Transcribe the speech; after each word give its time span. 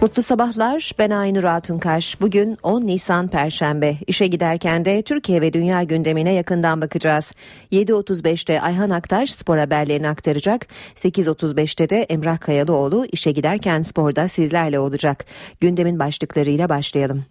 Mutlu 0.00 0.22
sabahlar. 0.22 0.92
Ben 0.98 1.10
Aynur 1.10 1.44
Altunkaş. 1.44 2.20
Bugün 2.20 2.56
10 2.62 2.86
Nisan 2.86 3.28
Perşembe. 3.28 3.96
İşe 4.06 4.26
giderken 4.26 4.84
de 4.84 5.02
Türkiye 5.02 5.40
ve 5.40 5.52
dünya 5.52 5.82
gündemine 5.82 6.32
yakından 6.32 6.80
bakacağız. 6.80 7.34
7.35'te 7.72 8.60
Ayhan 8.60 8.90
Aktaş 8.90 9.30
spor 9.30 9.58
haberlerini 9.58 10.08
aktaracak. 10.08 10.66
8.35'te 10.94 11.90
de 11.90 12.02
Emrah 12.02 12.40
Kayalıoğlu 12.40 13.06
işe 13.12 13.32
giderken 13.32 13.82
sporda 13.82 14.28
sizlerle 14.28 14.78
olacak. 14.78 15.24
Gündemin 15.60 15.98
başlıklarıyla 15.98 16.68
başlayalım. 16.68 17.24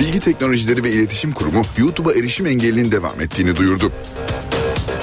Bilgi 0.00 0.20
Teknolojileri 0.20 0.84
ve 0.84 0.90
İletişim 0.90 1.32
Kurumu 1.32 1.62
YouTube'a 1.78 2.12
erişim 2.12 2.46
engelinin 2.46 2.92
devam 2.92 3.20
ettiğini 3.20 3.56
duyurdu. 3.56 3.92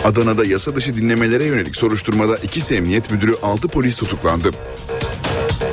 Adana'da 0.05 0.45
yasa 0.45 0.75
dışı 0.75 0.93
dinlemelere 0.93 1.43
yönelik 1.43 1.75
soruşturmada 1.75 2.37
iki 2.37 2.75
emniyet 2.75 3.11
müdürü 3.11 3.35
6 3.43 3.67
polis 3.67 3.97
tutuklandı. 3.97 4.51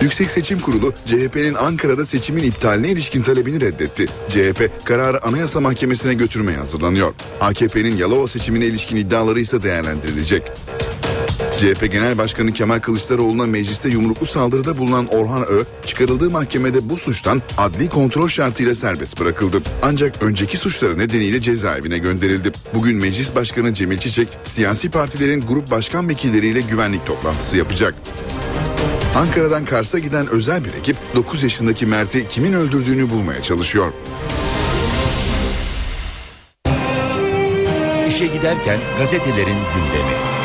Yüksek 0.01 0.31
Seçim 0.31 0.61
Kurulu 0.61 0.93
CHP'nin 1.07 1.55
Ankara'da 1.55 2.07
seçimin 2.07 2.43
iptaline 2.43 2.89
ilişkin 2.89 3.23
talebini 3.23 3.61
reddetti. 3.61 4.07
CHP 4.29 4.71
kararı 4.85 5.25
Anayasa 5.25 5.61
Mahkemesi'ne 5.61 6.15
götürmeye 6.15 6.59
hazırlanıyor. 6.59 7.15
AKP'nin 7.41 7.97
Yalova 7.97 8.29
seçimine 8.29 8.67
ilişkin 8.67 8.97
iddiaları 8.97 9.41
ise 9.41 9.63
değerlendirilecek. 9.63 10.43
CHP 11.59 11.93
Genel 11.93 12.19
Başkanı 12.19 12.53
Kemal 12.53 12.81
Kılıçdaroğlu'na 12.81 13.47
mecliste 13.47 13.89
yumruklu 13.89 14.27
saldırıda 14.27 14.79
bulunan 14.79 15.07
Orhan 15.07 15.43
Ö, 15.43 15.65
çıkarıldığı 15.87 16.31
mahkemede 16.31 16.89
bu 16.89 16.97
suçtan 16.97 17.43
adli 17.59 17.89
kontrol 17.89 18.29
şartıyla 18.29 18.75
serbest 18.75 19.21
bırakıldı. 19.21 19.63
Ancak 19.83 20.23
önceki 20.23 20.57
suçları 20.57 20.99
nedeniyle 20.99 21.41
cezaevine 21.41 21.99
gönderildi. 21.99 22.53
Bugün 22.75 22.97
Meclis 22.97 23.35
Başkanı 23.35 23.75
Cemil 23.75 23.99
Çiçek, 23.99 24.29
siyasi 24.45 24.91
partilerin 24.91 25.41
grup 25.41 25.71
başkan 25.71 26.09
vekilleriyle 26.09 26.61
güvenlik 26.61 27.07
toplantısı 27.07 27.57
yapacak. 27.57 27.95
Ankara'dan 29.17 29.65
Kars'a 29.65 29.99
giden 29.99 30.27
özel 30.27 30.65
bir 30.65 30.75
ekip 30.75 30.97
9 31.15 31.43
yaşındaki 31.43 31.87
Mert'i 31.87 32.29
kimin 32.29 32.53
öldürdüğünü 32.53 33.11
bulmaya 33.11 33.43
çalışıyor. 33.43 33.93
İşe 38.09 38.27
giderken 38.27 38.79
gazetelerin 38.99 39.59
gündemi. 39.75 40.38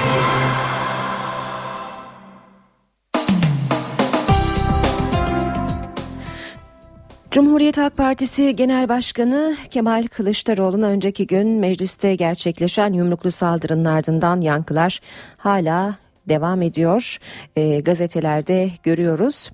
Cumhuriyet 7.34 7.78
Halk 7.78 7.98
Partisi 7.98 8.56
Genel 8.56 8.90
Başkanı 8.90 9.56
Kemal 9.70 10.08
Kılıçdaroğlu'na 10.08 10.88
önceki 10.88 11.28
gün 11.28 11.48
mecliste 11.48 12.16
gerçekleşen 12.16 12.94
yumruklu 12.94 13.32
saldırının 13.32 13.86
ardından 13.86 14.42
yankılar 14.42 15.00
hala 15.38 15.96
devam 16.30 16.62
ediyor. 16.62 17.18
E, 17.56 17.80
gazetelerde 17.80 18.70
görüyoruz. 18.84 19.52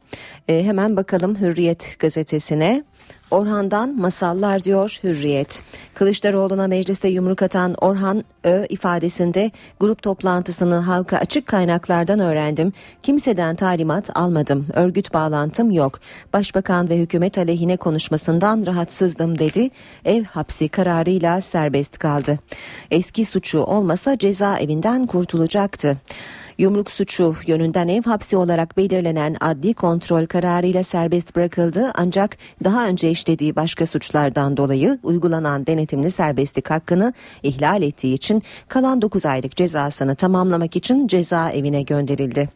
E, 0.47 0.63
hemen 0.63 0.97
bakalım 0.97 1.41
Hürriyet 1.41 1.95
gazetesine. 1.99 2.83
Orhan'dan 3.31 3.95
masallar 3.99 4.63
diyor 4.63 4.99
Hürriyet. 5.03 5.63
Kılıçdaroğlu'na 5.93 6.67
mecliste 6.67 7.07
yumruk 7.07 7.41
atan 7.41 7.75
Orhan 7.81 8.23
Ö 8.43 8.65
ifadesinde 8.69 9.51
grup 9.79 10.03
toplantısını 10.03 10.75
halka 10.75 11.17
açık 11.17 11.47
kaynaklardan 11.47 12.19
öğrendim. 12.19 12.73
Kimseden 13.03 13.55
talimat 13.55 14.17
almadım. 14.17 14.67
Örgüt 14.73 15.13
bağlantım 15.13 15.71
yok. 15.71 15.99
Başbakan 16.33 16.89
ve 16.89 16.97
hükümet 16.97 17.37
aleyhine 17.37 17.77
konuşmasından 17.77 18.65
rahatsızdım 18.65 19.39
dedi. 19.39 19.69
Ev 20.05 20.23
hapsi 20.23 20.69
kararıyla 20.69 21.41
serbest 21.41 21.97
kaldı. 21.97 22.39
Eski 22.91 23.25
suçu 23.25 23.59
olmasa 23.59 24.17
cezaevinden 24.17 25.05
kurtulacaktı. 25.05 25.97
Yumruk 26.59 26.92
suçu 26.92 27.36
yönünden 27.47 27.87
ev 27.87 28.02
hapsi 28.02 28.37
olarak 28.37 28.77
belirlenen 28.77 29.36
adli 29.42 29.73
kontrol 29.73 30.25
kararıyla 30.25 30.83
serbest 30.83 31.36
bırakıldı 31.36 31.92
ancak 31.95 32.37
daha 32.64 32.87
önce 32.87 33.09
işlediği 33.09 33.55
başka 33.55 33.86
suçlardan 33.86 34.58
dolayı 34.58 34.99
uygulanan 35.03 35.67
denetimli 35.67 36.11
serbestlik 36.11 36.70
hakkını 36.70 37.14
ihlal 37.43 37.81
ettiği 37.81 38.14
için 38.14 38.43
kalan 38.67 39.02
9 39.02 39.25
aylık 39.25 39.55
cezasını 39.55 40.15
tamamlamak 40.15 40.75
için 40.75 41.08
cezaevine 41.08 41.81
gönderildi. 41.81 42.49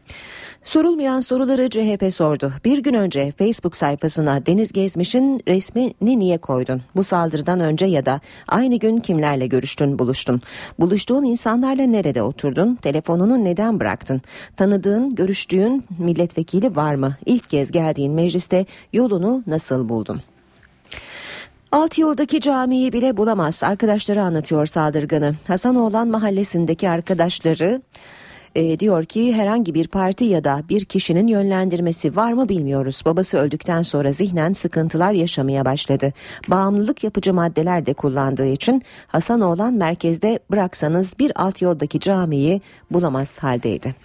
Sorulmayan 0.63 1.19
soruları 1.19 1.69
CHP 1.69 2.13
sordu. 2.13 2.53
Bir 2.65 2.77
gün 2.77 2.93
önce 2.93 3.31
Facebook 3.31 3.75
sayfasına 3.75 4.45
Deniz 4.45 4.71
Gezmiş'in 4.71 5.41
resmini 5.47 6.19
niye 6.19 6.37
koydun? 6.37 6.81
Bu 6.95 7.03
saldırıdan 7.03 7.59
önce 7.59 7.85
ya 7.85 8.05
da 8.05 8.21
aynı 8.47 8.75
gün 8.75 8.97
kimlerle 8.97 9.47
görüştün, 9.47 9.99
buluştun? 9.99 10.41
Buluştuğun 10.79 11.23
insanlarla 11.23 11.83
nerede 11.83 12.21
oturdun? 12.21 12.75
Telefonunu 12.75 13.43
neden 13.43 13.79
bıraktın? 13.79 14.21
Tanıdığın, 14.57 15.15
görüştüğün 15.15 15.83
milletvekili 15.99 16.75
var 16.75 16.95
mı? 16.95 17.15
İlk 17.25 17.49
kez 17.49 17.71
geldiğin 17.71 18.13
mecliste 18.13 18.65
yolunu 18.93 19.43
nasıl 19.47 19.89
buldun? 19.89 20.21
Alt 21.71 21.97
yoldaki 21.97 22.41
camiyi 22.41 22.93
bile 22.93 23.17
bulamaz. 23.17 23.63
Arkadaşları 23.63 24.21
anlatıyor 24.21 24.65
saldırganı. 24.65 25.35
Hasanoğlan 25.47 26.07
mahallesindeki 26.07 26.89
arkadaşları 26.89 27.81
e, 28.55 28.79
diyor 28.79 29.05
ki 29.05 29.33
herhangi 29.33 29.73
bir 29.73 29.87
parti 29.87 30.25
ya 30.25 30.43
da 30.43 30.61
bir 30.69 30.85
kişinin 30.85 31.27
yönlendirmesi 31.27 32.15
var 32.15 32.33
mı 32.33 32.49
bilmiyoruz. 32.49 33.01
Babası 33.05 33.37
öldükten 33.37 33.81
sonra 33.81 34.11
zihnen 34.11 34.53
sıkıntılar 34.53 35.13
yaşamaya 35.13 35.65
başladı. 35.65 36.13
Bağımlılık 36.47 37.03
yapıcı 37.03 37.33
maddeler 37.33 37.85
de 37.85 37.93
kullandığı 37.93 38.47
için 38.47 38.83
Hasanoğlan 39.07 39.73
merkezde 39.73 40.39
bıraksanız 40.51 41.19
bir 41.19 41.31
alt 41.35 41.61
yoldaki 41.61 41.99
camiyi 41.99 42.61
bulamaz 42.91 43.37
haldeydi. 43.37 43.95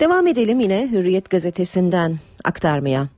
Devam 0.00 0.26
edelim 0.26 0.60
yine 0.60 0.88
Hürriyet 0.92 1.30
gazetesinden 1.30 2.18
aktarmaya. 2.44 3.08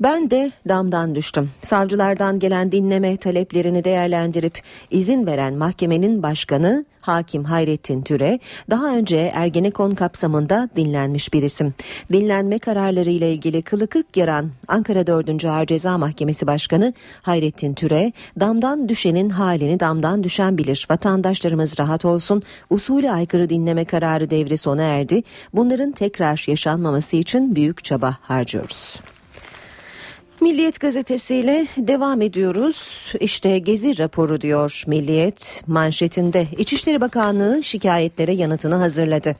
Ben 0.00 0.30
de 0.30 0.52
damdan 0.68 1.14
düştüm. 1.14 1.50
Savcılardan 1.62 2.38
gelen 2.38 2.72
dinleme 2.72 3.16
taleplerini 3.16 3.84
değerlendirip 3.84 4.60
izin 4.90 5.26
veren 5.26 5.54
mahkemenin 5.54 6.22
başkanı 6.22 6.84
Hakim 7.00 7.44
Hayrettin 7.44 8.02
Türe 8.02 8.38
daha 8.70 8.96
önce 8.96 9.30
Ergenekon 9.34 9.90
kapsamında 9.90 10.68
dinlenmiş 10.76 11.32
bir 11.32 11.42
isim. 11.42 11.74
Dinlenme 12.12 12.58
kararları 12.58 13.10
ile 13.10 13.32
ilgili 13.32 13.62
kılı 13.62 13.86
kırk 13.86 14.16
yaran 14.16 14.50
Ankara 14.68 15.06
4. 15.06 15.44
Ağır 15.44 15.66
Ceza 15.66 15.98
Mahkemesi 15.98 16.46
Başkanı 16.46 16.92
Hayrettin 17.22 17.74
Türe 17.74 18.12
damdan 18.40 18.88
düşenin 18.88 19.30
halini 19.30 19.80
damdan 19.80 20.24
düşen 20.24 20.58
bilir. 20.58 20.86
Vatandaşlarımız 20.90 21.78
rahat 21.78 22.04
olsun. 22.04 22.42
Usulü 22.70 23.10
aykırı 23.10 23.50
dinleme 23.50 23.84
kararı 23.84 24.30
devri 24.30 24.56
sona 24.56 24.82
erdi. 24.82 25.22
Bunların 25.54 25.92
tekrar 25.92 26.44
yaşanmaması 26.48 27.16
için 27.16 27.56
büyük 27.56 27.84
çaba 27.84 28.16
harcıyoruz. 28.20 29.00
Milliyet 30.46 30.80
gazetesiyle 30.80 31.66
devam 31.76 32.22
ediyoruz. 32.22 33.12
İşte 33.20 33.58
gezi 33.58 33.98
raporu 33.98 34.40
diyor 34.40 34.82
Milliyet 34.86 35.62
manşetinde. 35.66 36.46
İçişleri 36.58 37.00
Bakanlığı 37.00 37.62
şikayetlere 37.62 38.34
yanıtını 38.34 38.74
hazırladı. 38.74 39.36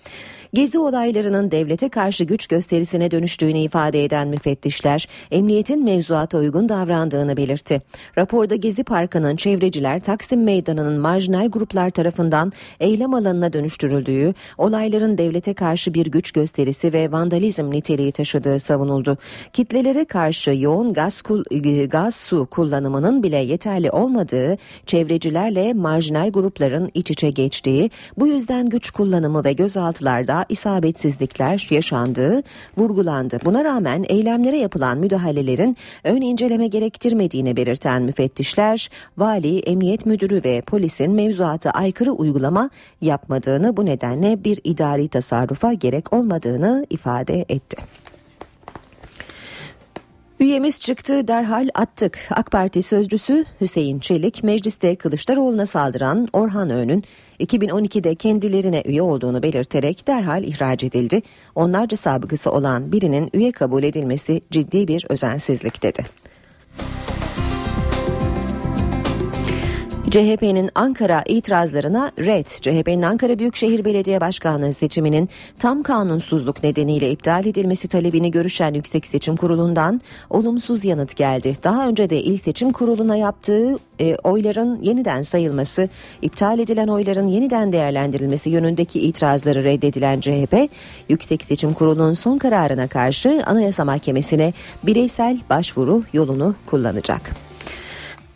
Gezi 0.56 0.78
olaylarının 0.78 1.50
devlete 1.50 1.88
karşı 1.88 2.24
güç 2.24 2.46
gösterisine 2.46 3.10
dönüştüğünü 3.10 3.58
ifade 3.58 4.04
eden 4.04 4.28
müfettişler, 4.28 5.08
emniyetin 5.30 5.84
mevzuata 5.84 6.38
uygun 6.38 6.68
davrandığını 6.68 7.36
belirtti. 7.36 7.82
Raporda 8.18 8.56
Gezi 8.56 8.84
Parkı'nın 8.84 9.36
çevreciler 9.36 10.00
Taksim 10.00 10.44
Meydanı'nın 10.44 11.00
marjinal 11.00 11.48
gruplar 11.48 11.90
tarafından 11.90 12.52
eylem 12.80 13.14
alanına 13.14 13.52
dönüştürüldüğü, 13.52 14.34
olayların 14.58 15.18
devlete 15.18 15.54
karşı 15.54 15.94
bir 15.94 16.06
güç 16.06 16.32
gösterisi 16.32 16.92
ve 16.92 17.12
vandalizm 17.12 17.70
niteliği 17.70 18.12
taşıdığı 18.12 18.58
savunuldu. 18.58 19.18
Kitlelere 19.52 20.04
karşı 20.04 20.50
yoğun 20.50 20.92
gaz, 20.92 21.22
gaz 21.88 22.14
su 22.14 22.46
kullanımının 22.46 23.22
bile 23.22 23.38
yeterli 23.38 23.90
olmadığı, 23.90 24.56
çevrecilerle 24.86 25.74
marjinal 25.74 26.30
grupların 26.30 26.90
iç 26.94 27.10
içe 27.10 27.30
geçtiği, 27.30 27.90
bu 28.18 28.26
yüzden 28.26 28.68
güç 28.68 28.90
kullanımı 28.90 29.44
ve 29.44 29.52
gözaltılarda 29.52 30.45
isabetsizlikler 30.48 31.66
yaşandığı 31.70 32.42
vurgulandı. 32.76 33.38
Buna 33.44 33.64
rağmen 33.64 34.04
eylemlere 34.08 34.56
yapılan 34.56 34.98
müdahalelerin 34.98 35.76
ön 36.04 36.20
inceleme 36.20 36.66
gerektirmediğini 36.66 37.56
belirten 37.56 38.02
müfettişler, 38.02 38.90
vali, 39.18 39.58
emniyet 39.58 40.06
müdürü 40.06 40.44
ve 40.44 40.60
polisin 40.60 41.12
mevzuata 41.12 41.70
aykırı 41.70 42.12
uygulama 42.12 42.70
yapmadığını 43.00 43.76
bu 43.76 43.86
nedenle 43.86 44.44
bir 44.44 44.60
idari 44.64 45.08
tasarrufa 45.08 45.72
gerek 45.72 46.12
olmadığını 46.12 46.86
ifade 46.90 47.44
etti. 47.48 47.76
Üyemiz 50.40 50.80
çıktı 50.80 51.28
derhal 51.28 51.68
attık. 51.74 52.18
AK 52.30 52.50
Parti 52.50 52.82
sözcüsü 52.82 53.44
Hüseyin 53.60 53.98
Çelik 53.98 54.44
mecliste 54.44 54.96
Kılıçdaroğlu'na 54.96 55.66
saldıran 55.66 56.28
Orhan 56.32 56.70
Öğün'ün 56.70 57.04
2012'de 57.40 58.14
kendilerine 58.14 58.82
üye 58.86 59.02
olduğunu 59.02 59.42
belirterek 59.42 60.06
derhal 60.06 60.44
ihraç 60.44 60.84
edildi. 60.84 61.22
Onlarca 61.54 61.96
sabıkası 61.96 62.52
olan 62.52 62.92
birinin 62.92 63.30
üye 63.34 63.52
kabul 63.52 63.82
edilmesi 63.82 64.40
ciddi 64.50 64.88
bir 64.88 65.06
özensizlik 65.08 65.82
dedi. 65.82 66.04
CHP'nin 70.16 70.70
Ankara 70.74 71.22
itirazlarına 71.26 72.12
red. 72.18 72.46
CHP'nin 72.46 73.02
Ankara 73.02 73.38
Büyükşehir 73.38 73.84
Belediye 73.84 74.20
Başkanlığı 74.20 74.72
seçiminin 74.72 75.28
tam 75.58 75.82
kanunsuzluk 75.82 76.62
nedeniyle 76.62 77.10
iptal 77.10 77.46
edilmesi 77.46 77.88
talebini 77.88 78.30
görüşen 78.30 78.74
Yüksek 78.74 79.06
Seçim 79.06 79.36
Kurulu'ndan 79.36 80.00
olumsuz 80.30 80.84
yanıt 80.84 81.16
geldi. 81.16 81.54
Daha 81.64 81.88
önce 81.88 82.10
de 82.10 82.22
İl 82.22 82.36
Seçim 82.36 82.70
Kurulu'na 82.70 83.16
yaptığı 83.16 83.78
e, 84.00 84.16
oyların 84.16 84.82
yeniden 84.82 85.22
sayılması, 85.22 85.88
iptal 86.22 86.58
edilen 86.58 86.88
oyların 86.88 87.26
yeniden 87.26 87.72
değerlendirilmesi 87.72 88.50
yönündeki 88.50 89.00
itirazları 89.00 89.64
reddedilen 89.64 90.20
CHP, 90.20 90.70
Yüksek 91.08 91.44
Seçim 91.44 91.74
Kurulu'nun 91.74 92.14
son 92.14 92.38
kararına 92.38 92.88
karşı 92.88 93.42
Anayasa 93.46 93.84
Mahkemesi'ne 93.84 94.52
bireysel 94.82 95.38
başvuru 95.50 96.02
yolunu 96.12 96.54
kullanacak. 96.66 97.30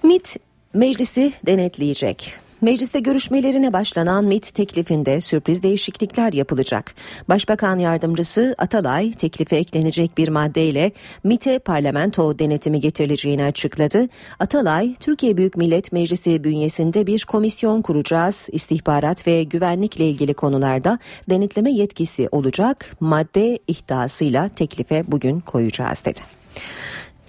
MIT 0.03 0.50
Meclisi 0.75 1.33
denetleyecek. 1.47 2.35
Mecliste 2.61 2.99
görüşmelerine 2.99 3.73
başlanan 3.73 4.25
MIT 4.25 4.55
teklifinde 4.55 5.21
sürpriz 5.21 5.63
değişiklikler 5.63 6.33
yapılacak. 6.33 6.95
Başbakan 7.29 7.79
yardımcısı 7.79 8.55
Atalay 8.59 9.13
teklife 9.13 9.57
eklenecek 9.57 10.19
bir 10.19 10.29
maddeyle 10.29 10.93
MIT'e 11.25 11.59
parlamento 11.59 12.39
denetimi 12.39 12.81
getirileceğini 12.81 13.45
açıkladı. 13.45 14.09
Atalay, 14.39 14.95
Türkiye 14.95 15.37
Büyük 15.37 15.57
Millet 15.57 15.93
Meclisi 15.93 16.45
bünyesinde 16.45 17.07
bir 17.07 17.25
komisyon 17.25 17.83
kuracağız. 17.83 18.49
İstihbarat 18.53 19.27
ve 19.27 19.43
güvenlikle 19.43 20.05
ilgili 20.05 20.35
konularda 20.35 20.99
denetleme 21.31 21.73
yetkisi 21.73 22.29
olacak. 22.33 22.97
Madde 23.01 23.59
ihtasıyla 23.69 24.49
teklife 24.49 25.05
bugün 25.07 25.41
koyacağız 25.41 26.05
dedi. 26.05 26.40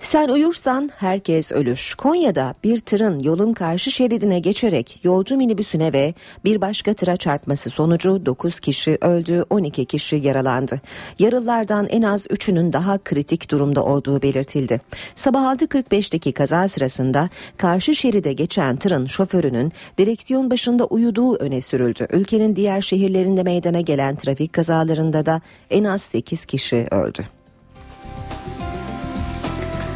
Sen 0.02 0.30
uyursan 0.30 0.90
herkes 0.98 1.52
ölür. 1.52 1.94
Konya'da 1.98 2.54
bir 2.64 2.80
tırın 2.80 3.20
yolun 3.20 3.54
karşı 3.54 3.92
şeridine 3.92 4.40
geçerek 4.40 5.00
yolcu 5.04 5.38
minibüsüne 5.38 5.94
ve 5.94 6.14
bir 6.46 6.62
başka 6.62 6.94
tıra 6.94 7.18
çarpması 7.18 7.70
sonucu 7.70 8.26
9 8.26 8.60
kişi 8.60 8.98
öldü, 9.02 9.46
12 9.50 9.86
kişi 9.86 10.16
yaralandı. 10.16 10.82
Yaralılardan 11.20 11.88
en 11.88 12.02
az 12.02 12.26
3'ünün 12.26 12.74
daha 12.74 12.98
kritik 12.98 13.52
durumda 13.52 13.86
olduğu 13.86 14.22
belirtildi. 14.22 14.80
Sabah 15.16 15.56
6.45'teki 15.56 16.32
kaza 16.32 16.68
sırasında 16.68 17.30
karşı 17.58 17.96
şeride 17.96 18.34
geçen 18.34 18.76
tırın 18.76 19.06
şoförünün 19.06 19.72
direksiyon 19.98 20.50
başında 20.50 20.86
uyuduğu 20.86 21.36
öne 21.36 21.62
sürüldü. 21.62 22.08
Ülkenin 22.12 22.56
diğer 22.56 22.82
şehirlerinde 22.82 23.44
meydana 23.44 23.82
gelen 23.82 24.16
trafik 24.16 24.54
kazalarında 24.54 25.26
da 25.26 25.42
en 25.70 25.84
az 25.84 26.02
8 26.02 26.46
kişi 26.46 26.88
öldü. 26.92 27.41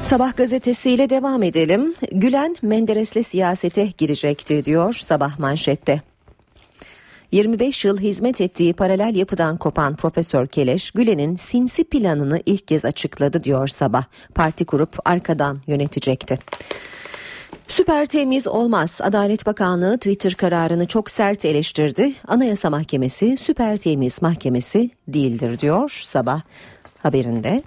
Sabah 0.05 0.37
gazetesiyle 0.37 1.09
devam 1.09 1.43
edelim. 1.43 1.93
Gülen 2.11 2.55
Menderes'le 2.61 3.27
siyasete 3.27 3.85
girecekti 3.97 4.65
diyor 4.65 4.93
sabah 4.93 5.39
manşette. 5.39 6.01
25 7.31 7.85
yıl 7.85 7.97
hizmet 7.97 8.41
ettiği 8.41 8.73
paralel 8.73 9.15
yapıdan 9.15 9.57
kopan 9.57 9.95
Profesör 9.95 10.47
Keleş, 10.47 10.91
Gülen'in 10.91 11.35
sinsi 11.35 11.83
planını 11.83 12.41
ilk 12.45 12.67
kez 12.67 12.85
açıkladı 12.85 13.43
diyor 13.43 13.67
sabah. 13.67 14.03
Parti 14.35 14.65
kurup 14.65 14.97
arkadan 15.05 15.61
yönetecekti. 15.67 16.39
Süper 17.67 18.05
temiz 18.05 18.47
olmaz. 18.47 18.99
Adalet 19.03 19.45
Bakanlığı 19.45 19.97
Twitter 19.97 20.33
kararını 20.33 20.87
çok 20.87 21.09
sert 21.09 21.45
eleştirdi. 21.45 22.13
Anayasa 22.27 22.69
Mahkemesi 22.69 23.37
süper 23.37 23.77
temiz 23.77 24.21
mahkemesi 24.21 24.89
değildir 25.07 25.59
diyor 25.59 26.05
sabah 26.07 26.41
haberinde. 27.05 27.63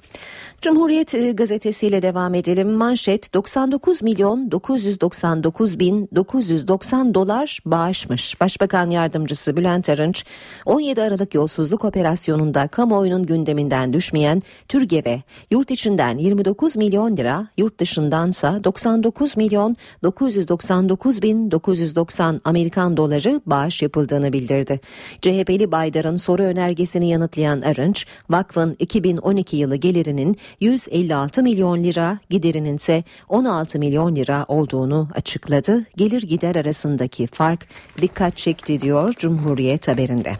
Cumhuriyet 0.62 1.14
e, 1.14 1.32
gazetesiyle 1.32 2.02
devam 2.02 2.34
edelim. 2.34 2.70
Manşet 2.70 3.34
99 3.34 4.02
milyon 4.02 4.50
999 4.50 5.78
bin 5.78 6.08
990 6.14 7.14
dolar 7.14 7.58
bağışmış. 7.66 8.40
Başbakan 8.40 8.90
yardımcısı 8.90 9.56
Bülent 9.56 9.88
Arınç 9.88 10.24
17 10.66 11.02
Aralık 11.02 11.34
yolsuzluk 11.34 11.84
operasyonunda 11.84 12.68
kamuoyunun 12.68 13.22
gündeminden 13.26 13.92
düşmeyen 13.92 14.42
TÜRGEV'e 14.68 15.22
yurt 15.50 15.70
içinden 15.70 16.18
29 16.18 16.76
milyon 16.76 17.16
lira 17.16 17.48
yurt 17.58 17.80
dışındansa 17.80 18.64
99 18.64 19.36
milyon 19.36 19.76
999 20.02 21.22
bin 21.22 21.50
990 21.50 22.40
Amerikan 22.44 22.96
doları 22.96 23.40
bağış 23.46 23.82
yapıldığını 23.82 24.32
bildirdi. 24.32 24.80
CHP'li 25.22 25.72
Baydar'ın 25.72 26.16
soru 26.16 26.42
önergesini 26.42 27.10
yanıtlayan 27.10 27.60
Arınç 27.60 28.06
vakfın 28.30 28.76
2012 28.78 29.56
yılı 29.56 29.76
gelirinin 29.76 30.36
156 30.60 31.42
milyon 31.42 31.84
lira, 31.84 32.18
giderinin 32.30 32.76
ise 32.76 33.04
16 33.28 33.78
milyon 33.78 34.16
lira 34.16 34.44
olduğunu 34.48 35.08
açıkladı. 35.14 35.84
Gelir 35.96 36.22
gider 36.22 36.56
arasındaki 36.56 37.26
fark 37.26 37.68
dikkat 38.02 38.36
çekti 38.36 38.80
diyor 38.80 39.14
Cumhuriyet 39.18 39.88
haberinde. 39.88 40.36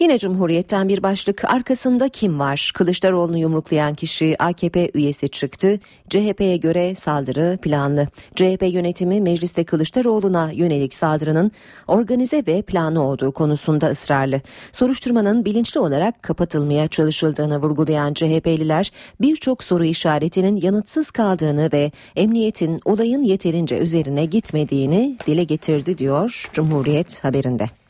Yine 0.00 0.18
Cumhuriyet'ten 0.18 0.88
bir 0.88 1.02
başlık 1.02 1.44
arkasında 1.44 2.08
kim 2.08 2.38
var? 2.38 2.70
Kılıçdaroğlu'nu 2.74 3.38
yumruklayan 3.38 3.94
kişi 3.94 4.42
AKP 4.42 4.90
üyesi 4.94 5.28
çıktı. 5.28 5.80
CHP'ye 6.08 6.56
göre 6.56 6.94
saldırı 6.94 7.58
planlı. 7.62 8.08
CHP 8.34 8.62
yönetimi 8.62 9.20
mecliste 9.20 9.64
Kılıçdaroğlu'na 9.64 10.50
yönelik 10.52 10.94
saldırının 10.94 11.52
organize 11.88 12.44
ve 12.46 12.62
planlı 12.62 13.00
olduğu 13.02 13.32
konusunda 13.32 13.86
ısrarlı. 13.86 14.40
Soruşturmanın 14.72 15.44
bilinçli 15.44 15.80
olarak 15.80 16.22
kapatılmaya 16.22 16.88
çalışıldığını 16.88 17.62
vurgulayan 17.62 18.14
CHP'liler 18.14 18.90
birçok 19.20 19.64
soru 19.64 19.84
işaretinin 19.84 20.56
yanıtsız 20.56 21.10
kaldığını 21.10 21.70
ve 21.72 21.92
emniyetin 22.16 22.80
olayın 22.84 23.22
yeterince 23.22 23.78
üzerine 23.78 24.24
gitmediğini 24.24 25.16
dile 25.26 25.44
getirdi 25.44 25.98
diyor 25.98 26.50
Cumhuriyet 26.52 27.24
haberinde. 27.24 27.83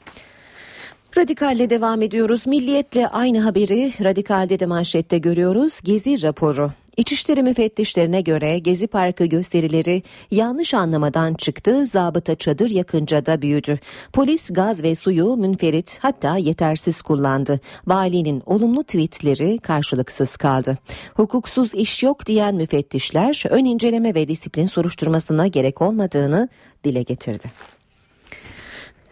Radikalle 1.17 1.71
devam 1.71 2.03
ediyoruz. 2.03 2.47
Milliyetle 2.47 3.09
aynı 3.09 3.41
haberi 3.41 3.93
Radikal'de 4.05 4.59
de 4.59 4.67
manşette 4.67 5.19
görüyoruz. 5.19 5.81
Gezi 5.85 6.23
raporu. 6.23 6.71
İçişleri 6.97 7.43
müfettişlerine 7.43 8.21
göre 8.21 8.59
Gezi 8.59 8.87
Parkı 8.87 9.25
gösterileri 9.25 10.03
yanlış 10.31 10.75
anlamadan 10.75 11.35
çıktı, 11.35 11.87
zabıta 11.87 12.35
çadır 12.35 12.71
yakınca 12.71 13.27
da 13.27 13.43
büyüdü. 13.43 13.79
Polis 14.13 14.51
gaz 14.53 14.83
ve 14.83 14.95
suyu 14.95 15.37
münferit 15.37 15.99
hatta 16.03 16.37
yetersiz 16.37 17.03
kullandı. 17.03 17.61
Valinin 17.87 18.43
olumlu 18.47 18.85
tweetleri 18.85 19.59
karşılıksız 19.59 20.37
kaldı. 20.37 20.79
Hukuksuz 21.15 21.75
iş 21.75 22.03
yok 22.03 22.27
diyen 22.27 22.55
müfettişler 22.55 23.43
ön 23.51 23.65
inceleme 23.65 24.15
ve 24.15 24.29
disiplin 24.29 24.67
soruşturmasına 24.67 25.47
gerek 25.47 25.83
olmadığını 25.83 26.49
dile 26.85 27.03
getirdi. 27.03 27.74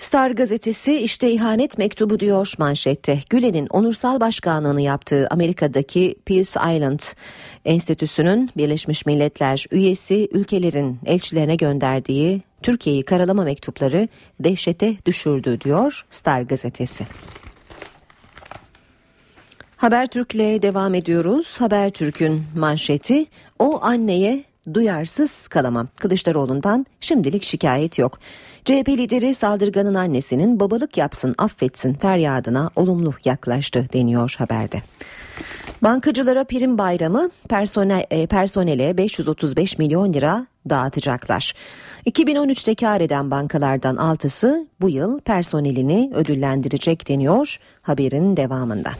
Star 0.03 0.31
gazetesi 0.31 0.95
işte 0.95 1.31
ihanet 1.31 1.79
mektubu 1.79 2.21
diyor 2.21 2.55
manşette. 2.59 3.19
Gülen'in 3.31 3.67
onursal 3.67 4.21
başkanlığını 4.21 4.81
yaptığı 4.81 5.29
Amerika'daki 5.31 6.15
Peace 6.27 6.77
Island 6.77 7.01
Enstitüsü'nün 7.65 8.51
Birleşmiş 8.57 9.07
Milletler 9.07 9.67
üyesi 9.71 10.29
ülkelerin 10.33 10.99
elçilerine 11.07 11.55
gönderdiği 11.55 12.43
Türkiye'yi 12.63 13.03
karalama 13.03 13.45
mektupları 13.45 14.09
dehşete 14.41 14.95
düşürdü 15.07 15.61
diyor 15.61 16.05
Star 16.11 16.43
gazetesi. 16.43 17.05
Habertürk'le 19.77 20.63
devam 20.63 20.95
ediyoruz. 20.95 21.61
Habertürk'ün 21.61 22.45
manşeti 22.57 23.27
o 23.59 23.83
anneye 23.83 24.45
duyarsız 24.75 25.49
kalamam. 25.49 25.88
Kılıçdaroğlu'ndan 25.97 26.87
şimdilik 27.00 27.45
şikayet 27.45 27.99
yok. 27.99 28.19
CHP 28.64 28.88
lideri 28.88 29.35
saldırganın 29.35 29.95
annesinin 29.95 30.61
babalık 30.61 30.97
yapsın 30.97 31.35
affetsin 31.38 31.95
feryadına 31.95 32.71
olumlu 32.76 33.14
yaklaştı 33.25 33.87
deniyor 33.92 34.35
haberde. 34.38 34.83
Bankacılara 35.83 36.45
prim 36.45 36.78
bayramı 36.78 37.31
personel, 37.49 38.04
e, 38.11 38.26
personele 38.26 38.97
535 38.97 39.78
milyon 39.78 40.12
lira 40.12 40.47
dağıtacaklar. 40.71 41.54
2013'te 42.07 42.75
kar 42.75 43.00
eden 43.00 43.31
bankalardan 43.31 43.97
6'sı 43.97 44.66
bu 44.81 44.88
yıl 44.88 45.21
personelini 45.21 46.11
ödüllendirecek 46.14 47.09
deniyor 47.09 47.59
haberin 47.83 48.37
devamında. 48.37 48.90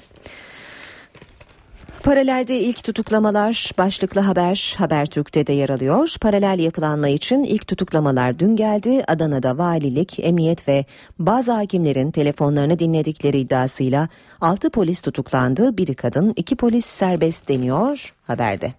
Paralelde 2.03 2.59
ilk 2.59 2.85
tutuklamalar 2.85 3.71
başlıklı 3.79 4.21
haber 4.21 4.75
Habertürk'te 4.79 5.47
de 5.47 5.53
yer 5.53 5.69
alıyor. 5.69 6.15
Paralel 6.21 6.59
yapılanma 6.59 7.09
için 7.09 7.43
ilk 7.43 7.67
tutuklamalar 7.67 8.39
dün 8.39 8.57
geldi. 8.57 9.05
Adana'da 9.09 9.59
valilik, 9.59 10.21
emniyet 10.21 10.69
ve 10.69 10.85
bazı 11.19 11.53
hakimlerin 11.53 12.11
telefonlarını 12.11 12.79
dinledikleri 12.79 13.39
iddiasıyla 13.39 14.09
6 14.41 14.71
polis 14.71 15.01
tutuklandı. 15.01 15.77
Biri 15.77 15.95
kadın, 15.95 16.33
2 16.37 16.57
polis 16.57 16.87
serbest 16.87 17.49
deniyor 17.49 18.15
haberde. 18.23 18.75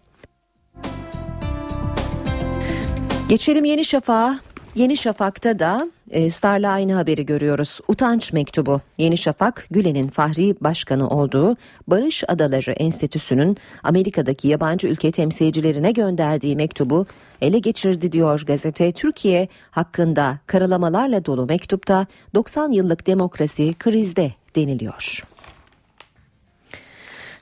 Geçelim 3.29 3.65
Yeni 3.65 3.85
Şafak'a. 3.85 4.52
Yeni 4.75 4.97
Şafak'ta 4.97 5.59
da 5.59 5.91
e, 6.11 6.29
Star'la 6.29 6.71
aynı 6.71 6.93
haberi 6.93 7.25
görüyoruz. 7.25 7.79
Utanç 7.87 8.33
mektubu. 8.33 8.81
Yeni 8.97 9.17
Şafak, 9.17 9.67
Gülen'in 9.71 10.07
Fahri 10.07 10.55
Başkanı 10.61 11.09
olduğu 11.09 11.57
Barış 11.87 12.23
Adaları 12.27 12.71
Enstitüsü'nün 12.71 13.57
Amerika'daki 13.83 14.47
yabancı 14.47 14.87
ülke 14.87 15.11
temsilcilerine 15.11 15.91
gönderdiği 15.91 16.55
mektubu 16.55 17.05
ele 17.41 17.59
geçirdi 17.59 18.11
diyor 18.11 18.43
gazete. 18.47 18.91
Türkiye 18.91 19.47
hakkında 19.71 20.39
karalamalarla 20.47 21.25
dolu 21.25 21.45
mektupta 21.45 22.05
90 22.35 22.71
yıllık 22.71 23.07
demokrasi 23.07 23.73
krizde 23.73 24.31
deniliyor. 24.55 25.23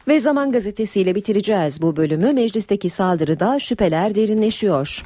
Ve 0.08 0.20
Zaman 0.20 0.52
Gazetesi'yle 0.52 1.16
bitireceğiz 1.16 1.82
bu 1.82 1.96
bölümü. 1.96 2.34
Meclisteki 2.34 2.90
saldırıda 2.90 3.60
şüpheler 3.60 4.16
derinleşiyor. 4.16 5.04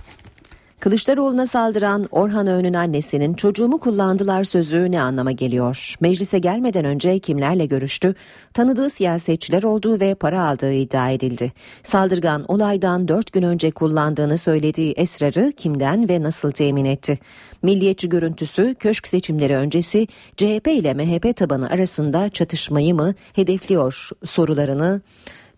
Kılıçdaroğlu'na 0.79 1.45
saldıran 1.45 2.05
Orhan 2.11 2.47
Öğün'ün 2.47 2.73
annesinin 2.73 3.33
çocuğumu 3.33 3.79
kullandılar 3.79 4.43
sözü 4.43 4.91
ne 4.91 5.01
anlama 5.01 5.31
geliyor? 5.31 5.95
Meclise 5.99 6.39
gelmeden 6.39 6.85
önce 6.85 7.19
kimlerle 7.19 7.65
görüştü? 7.65 8.15
Tanıdığı 8.53 8.89
siyasetçiler 8.89 9.63
olduğu 9.63 9.99
ve 9.99 10.15
para 10.15 10.41
aldığı 10.47 10.73
iddia 10.73 11.09
edildi. 11.09 11.53
Saldırgan 11.83 12.45
olaydan 12.47 13.07
dört 13.07 13.31
gün 13.31 13.43
önce 13.43 13.71
kullandığını 13.71 14.37
söylediği 14.37 14.93
esrarı 14.93 15.51
kimden 15.57 16.09
ve 16.09 16.23
nasıl 16.23 16.51
temin 16.51 16.85
etti? 16.85 17.19
Milliyetçi 17.63 18.09
görüntüsü 18.09 18.75
köşk 18.79 19.07
seçimleri 19.07 19.55
öncesi 19.55 20.07
CHP 20.37 20.67
ile 20.67 20.93
MHP 20.93 21.35
tabanı 21.35 21.69
arasında 21.69 22.29
çatışmayı 22.29 22.95
mı 22.95 23.13
hedefliyor 23.33 24.09
sorularını 24.25 25.01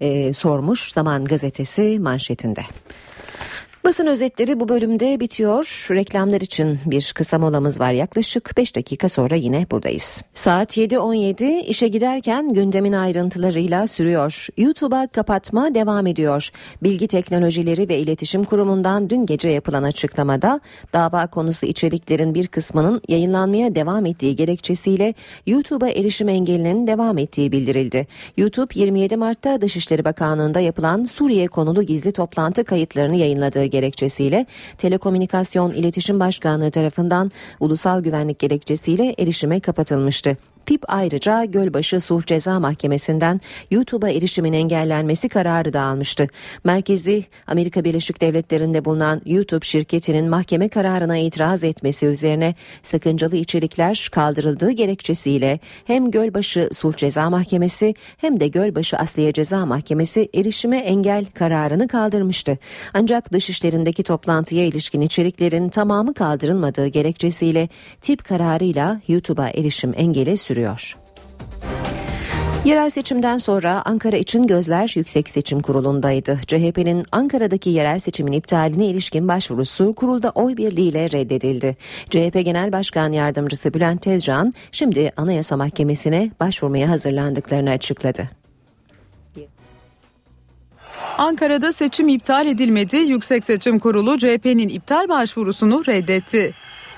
e, 0.01 0.33
sormuş 0.33 0.91
Zaman 0.91 1.25
Gazetesi 1.25 1.99
manşetinde. 1.99 2.61
Basın 3.87 4.07
özetleri 4.07 4.59
bu 4.59 4.69
bölümde 4.69 5.19
bitiyor. 5.19 5.87
Reklamlar 5.91 6.41
için 6.41 6.79
bir 6.85 7.11
kısa 7.15 7.39
molamız 7.39 7.79
var 7.79 7.91
yaklaşık 7.91 8.57
5 8.57 8.75
dakika 8.75 9.09
sonra 9.09 9.35
yine 9.35 9.65
buradayız. 9.71 10.21
Saat 10.33 10.77
7.17 10.77 11.61
işe 11.61 11.87
giderken 11.87 12.53
gündemin 12.53 12.93
ayrıntılarıyla 12.93 13.87
sürüyor. 13.87 14.47
YouTube'a 14.57 15.07
kapatma 15.07 15.75
devam 15.75 16.07
ediyor. 16.07 16.49
Bilgi 16.83 17.07
Teknolojileri 17.07 17.89
ve 17.89 17.97
İletişim 17.97 18.43
Kurumu'ndan 18.43 19.09
dün 19.09 19.25
gece 19.25 19.49
yapılan 19.49 19.83
açıklamada 19.83 20.59
dava 20.93 21.27
konusu 21.27 21.65
içeriklerin 21.65 22.35
bir 22.35 22.47
kısmının 22.47 23.01
yayınlanmaya 23.07 23.75
devam 23.75 24.05
ettiği 24.05 24.35
gerekçesiyle 24.35 25.13
YouTube'a 25.45 25.89
erişim 25.89 26.29
engelinin 26.29 26.87
devam 26.87 27.17
ettiği 27.17 27.51
bildirildi. 27.51 28.07
YouTube 28.37 28.73
27 28.75 29.17
Mart'ta 29.17 29.61
Dışişleri 29.61 30.05
Bakanlığı'nda 30.05 30.59
yapılan 30.59 31.03
Suriye 31.03 31.47
konulu 31.47 31.83
gizli 31.83 32.11
toplantı 32.11 32.63
kayıtlarını 32.63 33.15
yayınladığı 33.15 33.76
gerekçesiyle 33.77 34.45
Telekomünikasyon 34.77 35.71
İletişim 35.71 36.19
Başkanlığı 36.19 36.71
tarafından 36.71 37.31
ulusal 37.59 38.03
güvenlik 38.03 38.39
gerekçesiyle 38.39 39.15
erişime 39.17 39.59
kapatılmıştı. 39.59 40.37
PIP 40.67 40.83
ayrıca 40.87 41.45
Gölbaşı 41.45 41.99
Sulh 41.99 42.25
Ceza 42.25 42.59
Mahkemesi'nden 42.59 43.41
YouTube'a 43.71 44.09
erişimin 44.09 44.53
engellenmesi 44.53 45.29
kararı 45.29 45.73
da 45.73 45.81
almıştı. 45.81 46.27
Merkezi 46.63 47.25
Amerika 47.47 47.83
Birleşik 47.83 48.21
Devletleri'nde 48.21 48.85
bulunan 48.85 49.21
YouTube 49.25 49.65
şirketinin 49.65 50.29
mahkeme 50.29 50.69
kararına 50.69 51.17
itiraz 51.17 51.63
etmesi 51.63 52.05
üzerine 52.05 52.55
sakıncalı 52.83 53.35
içerikler 53.35 54.09
kaldırıldığı 54.11 54.71
gerekçesiyle 54.71 55.59
hem 55.85 56.11
Gölbaşı 56.11 56.69
Sulh 56.73 56.95
Ceza 56.97 57.29
Mahkemesi 57.29 57.95
hem 58.17 58.39
de 58.39 58.47
Gölbaşı 58.47 58.97
Asliye 58.97 59.33
Ceza 59.33 59.65
Mahkemesi 59.65 60.29
erişime 60.35 60.77
engel 60.77 61.25
kararını 61.25 61.87
kaldırmıştı. 61.87 62.57
Ancak 62.93 63.33
dışişlerindeki 63.33 64.03
toplantıya 64.03 64.65
ilişkin 64.65 65.01
içeriklerin 65.01 65.69
tamamı 65.69 66.13
kaldırılmadığı 66.13 66.87
gerekçesiyle 66.87 67.69
tip 68.01 68.23
kararıyla 68.23 69.01
YouTube'a 69.07 69.49
erişim 69.49 69.93
engeli 69.97 70.37
sürüyor 70.37 70.56
sürüyor. 70.57 70.97
Yerel 72.65 72.89
seçimden 72.89 73.37
sonra 73.37 73.81
Ankara 73.85 74.17
için 74.17 74.47
gözler 74.47 74.93
Yüksek 74.95 75.29
Seçim 75.29 75.59
Kurulu'ndaydı. 75.59 76.39
CHP'nin 76.47 77.05
Ankara'daki 77.11 77.69
yerel 77.69 77.99
seçimin 77.99 78.31
iptaline 78.31 78.85
ilişkin 78.85 79.27
başvurusu 79.27 79.93
kurulda 79.93 80.29
oy 80.29 80.57
birliğiyle 80.57 81.11
reddedildi. 81.11 81.77
CHP 82.09 82.45
Genel 82.45 82.71
Başkan 82.71 83.11
Yardımcısı 83.11 83.73
Bülent 83.73 84.01
Tezcan 84.01 84.53
şimdi 84.71 85.11
Anayasa 85.17 85.57
Mahkemesi'ne 85.57 86.31
başvurmaya 86.39 86.89
hazırlandıklarını 86.89 87.69
açıkladı. 87.69 88.29
Ankara'da 91.17 91.71
seçim 91.71 92.07
iptal 92.07 92.47
edilmedi. 92.47 92.97
Yüksek 92.97 93.45
Seçim 93.45 93.79
Kurulu 93.79 94.17
CHP'nin 94.17 94.69
iptal 94.69 95.09
başvurusunu 95.09 95.83
reddetti. 95.87 96.53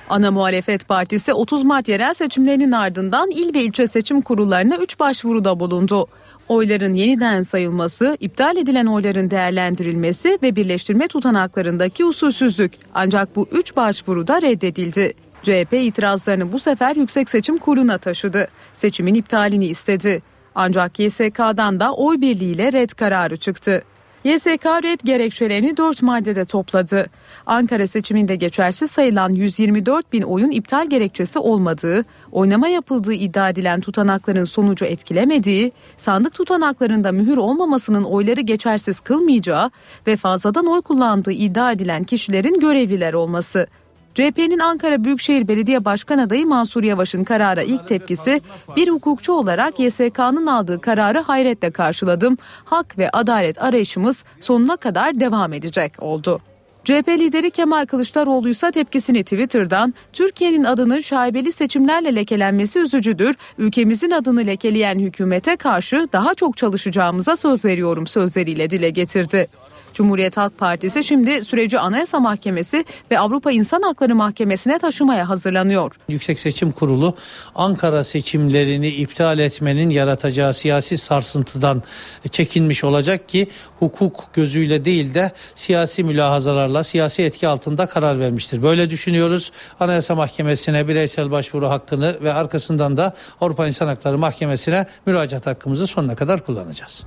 Ana 0.10 0.32
Muhalefet 0.32 0.88
Partisi 0.88 1.34
30 1.34 1.64
Mart 1.64 1.88
yerel 1.88 2.14
seçimlerinin 2.14 2.72
ardından 2.72 3.30
il 3.30 3.54
ve 3.54 3.64
ilçe 3.64 3.88
seçim 3.88 4.22
kurullarına 4.22 4.78
3 4.78 5.00
başvuruda 5.00 5.60
bulundu. 5.60 6.08
Oyların 6.48 6.94
yeniden 6.94 7.42
sayılması, 7.42 8.18
iptal 8.20 8.58
edilen 8.58 8.86
oyların 8.86 9.30
değerlendirilmesi 9.30 10.40
ve 10.44 10.56
birleştirme 10.56 11.08
tutanaklarındaki 11.08 12.06
usulsüzlük. 12.06 12.74
Ancak 12.94 13.36
bu 13.36 13.48
3 13.52 13.76
başvuru 13.76 14.28
da 14.28 14.42
reddedildi. 14.42 15.14
CHP 15.44 15.74
itirazlarını 15.74 16.52
bu 16.52 16.60
sefer 16.60 16.96
Yüksek 16.96 17.30
Seçim 17.30 17.58
Kurulu'na 17.58 17.98
taşıdı. 17.98 18.48
Seçimin 18.74 19.14
iptalini 19.14 19.66
istedi. 19.66 20.22
Ancak 20.56 21.00
YSK'dan 21.00 21.80
da 21.80 21.94
oy 21.94 22.22
birliğiyle 22.22 22.74
red 22.74 22.90
kararı 22.90 23.38
çıktı. 23.38 23.84
YSK 24.24 24.66
red 24.66 25.00
gerekçelerini 25.04 25.78
4 25.78 26.02
maddede 26.02 26.46
topladı. 26.46 27.06
Ankara 27.46 27.88
seçiminde 27.88 28.36
geçersiz 28.36 28.92
sayılan 28.92 29.30
124 29.30 30.14
bin 30.14 30.22
oyun 30.22 30.52
iptal 30.52 30.90
gerekçesi 30.90 31.40
olmadığı, 31.40 32.06
oynama 32.32 32.68
yapıldığı 32.68 33.14
iddia 33.14 33.50
edilen 33.50 33.82
tutanakların 33.82 34.46
sonucu 34.46 34.86
etkilemediği, 34.86 35.72
sandık 35.98 36.34
tutanaklarında 36.34 37.12
mühür 37.12 37.38
olmamasının 37.38 38.04
oyları 38.04 38.42
geçersiz 38.42 39.00
kılmayacağı 39.00 39.72
ve 40.08 40.18
fazladan 40.18 40.66
oy 40.66 40.82
kullandığı 40.82 41.32
iddia 41.32 41.72
edilen 41.72 42.04
kişilerin 42.04 42.60
görevliler 42.60 43.14
olması. 43.14 43.68
CHP'nin 44.16 44.60
Ankara 44.60 45.04
Büyükşehir 45.04 45.48
Belediye 45.48 45.86
Başkan 45.86 46.18
adayı 46.18 46.48
Mansur 46.48 46.84
Yavaş'ın 46.84 47.24
karara 47.24 47.62
ilk 47.62 47.88
tepkisi 47.88 48.42
bir 48.76 48.88
hukukçu 48.88 49.34
olarak 49.34 49.80
YSK'nın 49.80 50.46
aldığı 50.46 50.82
kararı 50.82 51.20
hayretle 51.20 51.72
karşıladım. 51.72 52.38
Hak 52.66 52.98
ve 52.98 53.10
adalet 53.10 53.64
arayışımız 53.64 54.24
sonuna 54.40 54.78
kadar 54.78 55.20
devam 55.20 55.54
edecek 55.54 55.94
oldu. 56.00 56.42
CHP 56.84 57.08
lideri 57.08 57.52
Kemal 57.52 57.86
Kılıçdaroğlu 57.86 58.50
ise 58.50 58.72
tepkisini 58.72 59.24
Twitter'dan 59.24 59.94
Türkiye'nin 60.14 60.64
adının 60.64 61.00
şaibeli 61.00 61.52
seçimlerle 61.52 62.16
lekelenmesi 62.16 62.80
üzücüdür. 62.80 63.36
Ülkemizin 63.58 64.12
adını 64.12 64.48
lekeleyen 64.48 65.00
hükümete 65.00 65.56
karşı 65.56 66.08
daha 66.14 66.36
çok 66.36 66.58
çalışacağımıza 66.58 67.36
söz 67.36 67.66
veriyorum 67.66 68.08
sözleriyle 68.08 68.70
dile 68.70 68.90
getirdi. 68.90 69.48
Cumhuriyet 69.94 70.38
Halk 70.38 70.58
Partisi 70.58 71.04
şimdi 71.04 71.44
süreci 71.44 71.80
Anayasa 71.80 72.20
Mahkemesi 72.20 72.86
ve 73.12 73.20
Avrupa 73.20 73.52
İnsan 73.52 73.82
Hakları 73.82 74.16
Mahkemesi'ne 74.16 74.80
taşımaya 74.80 75.30
hazırlanıyor. 75.30 75.96
Yüksek 76.10 76.40
Seçim 76.40 76.72
Kurulu 76.72 77.16
Ankara 77.56 78.04
seçimlerini 78.04 78.88
iptal 78.88 79.40
etmenin 79.40 79.90
yaratacağı 79.90 80.54
siyasi 80.54 80.98
sarsıntıdan 80.98 81.84
çekinmiş 82.32 82.84
olacak 82.84 83.30
ki 83.30 83.48
hukuk 83.80 84.30
gözüyle 84.34 84.86
değil 84.86 85.14
de 85.14 85.32
siyasi 85.56 86.04
mülahazalarla 86.04 86.84
siyasi 86.84 87.24
etki 87.24 87.48
altında 87.48 87.86
karar 87.86 88.20
vermiştir. 88.20 88.64
Böyle 88.64 88.90
düşünüyoruz. 88.90 89.52
Anayasa 89.80 90.16
Mahkemesi'ne 90.16 90.88
bireysel 90.88 91.32
başvuru 91.32 91.70
hakkını 91.70 92.18
ve 92.22 92.34
arkasından 92.34 92.98
da 92.98 93.14
Avrupa 93.42 93.68
İnsan 93.68 93.88
Hakları 93.88 94.18
Mahkemesi'ne 94.18 94.86
müracaat 95.06 95.48
hakkımızı 95.48 95.88
sonuna 95.88 96.16
kadar 96.16 96.46
kullanacağız. 96.46 97.06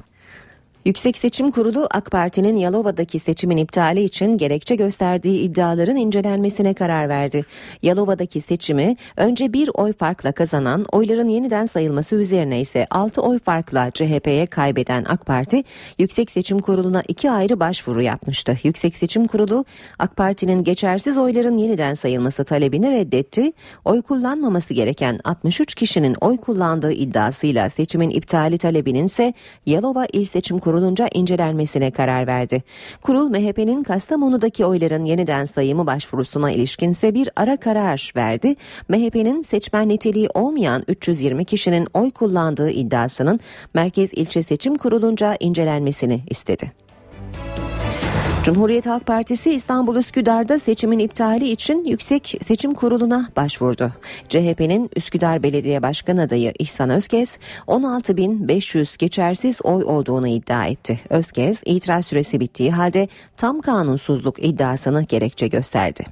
Yüksek 0.84 1.18
Seçim 1.18 1.50
Kurulu 1.50 1.88
AK 1.90 2.10
Parti'nin 2.10 2.56
Yalova'daki 2.56 3.18
seçimin 3.18 3.56
iptali 3.56 4.04
için 4.04 4.38
gerekçe 4.38 4.74
gösterdiği 4.74 5.40
iddiaların 5.40 5.96
incelenmesine 5.96 6.74
karar 6.74 7.08
verdi. 7.08 7.44
Yalova'daki 7.82 8.40
seçimi 8.40 8.96
önce 9.16 9.52
bir 9.52 9.70
oy 9.74 9.92
farkla 9.92 10.32
kazanan 10.32 10.84
oyların 10.92 11.28
yeniden 11.28 11.64
sayılması 11.64 12.16
üzerine 12.16 12.60
ise 12.60 12.86
6 12.90 13.22
oy 13.22 13.38
farkla 13.38 13.90
CHP'ye 13.90 14.46
kaybeden 14.46 15.04
AK 15.08 15.26
Parti 15.26 15.64
Yüksek 15.98 16.30
Seçim 16.30 16.58
Kurulu'na 16.58 17.02
iki 17.08 17.30
ayrı 17.30 17.60
başvuru 17.60 18.02
yapmıştı. 18.02 18.58
Yüksek 18.62 18.96
Seçim 18.96 19.26
Kurulu 19.26 19.64
AK 19.98 20.16
Parti'nin 20.16 20.64
geçersiz 20.64 21.18
oyların 21.18 21.56
yeniden 21.56 21.94
sayılması 21.94 22.44
talebini 22.44 22.90
reddetti. 22.90 23.52
Oy 23.84 24.02
kullanmaması 24.02 24.74
gereken 24.74 25.18
63 25.24 25.74
kişinin 25.74 26.16
oy 26.20 26.36
kullandığı 26.36 26.92
iddiasıyla 26.92 27.68
seçimin 27.68 28.10
iptali 28.10 28.58
talebinin 28.58 29.06
ise 29.06 29.32
Yalova 29.66 30.06
İl 30.12 30.24
Seçim 30.24 30.58
Kurulu 30.58 30.71
kurulunca 30.72 31.08
incelenmesine 31.14 31.90
karar 31.90 32.26
verdi. 32.26 32.62
Kurul 33.02 33.28
MHP'nin 33.28 33.82
Kastamonu'daki 33.82 34.64
oyların 34.64 35.04
yeniden 35.04 35.44
sayımı 35.44 35.86
başvurusuna 35.86 36.50
ilişkinse 36.50 37.14
bir 37.14 37.28
ara 37.36 37.56
karar 37.56 38.12
verdi. 38.16 38.56
MHP'nin 38.88 39.42
seçmen 39.42 39.88
niteliği 39.88 40.28
olmayan 40.34 40.84
320 40.88 41.44
kişinin 41.44 41.86
oy 41.94 42.10
kullandığı 42.10 42.70
iddiasının 42.70 43.40
Merkez 43.74 44.12
İlçe 44.12 44.42
Seçim 44.42 44.74
Kurulunca 44.74 45.36
incelenmesini 45.40 46.20
istedi. 46.30 46.81
Cumhuriyet 48.44 48.87
Halk 48.87 49.06
Partisi 49.06 49.54
İstanbul 49.54 49.96
Üsküdar'da 49.96 50.58
seçimin 50.58 50.99
iptali 50.99 51.50
için 51.50 51.84
Yüksek 51.84 52.34
Seçim 52.44 52.75
Kurulu'na 52.75 53.28
başvurdu. 53.37 53.92
CHP'nin 54.28 54.90
Üsküdar 54.96 55.42
Belediye 55.42 55.82
Başkan 55.82 56.16
adayı 56.16 56.52
İhsan 56.58 56.90
Özkez 56.90 57.38
16.500 57.66 58.99
geçersiz 58.99 59.61
oy 59.64 59.84
olduğunu 59.84 60.28
iddia 60.28 60.66
etti. 60.66 61.00
Özkez 61.11 61.62
itiraz 61.64 62.06
süresi 62.06 62.40
bittiği 62.40 62.70
halde 62.70 63.08
tam 63.37 63.61
kanunsuzluk 63.61 64.44
iddiasını 64.44 65.02
gerekçe 65.02 65.46
gösterdi. 65.46 66.04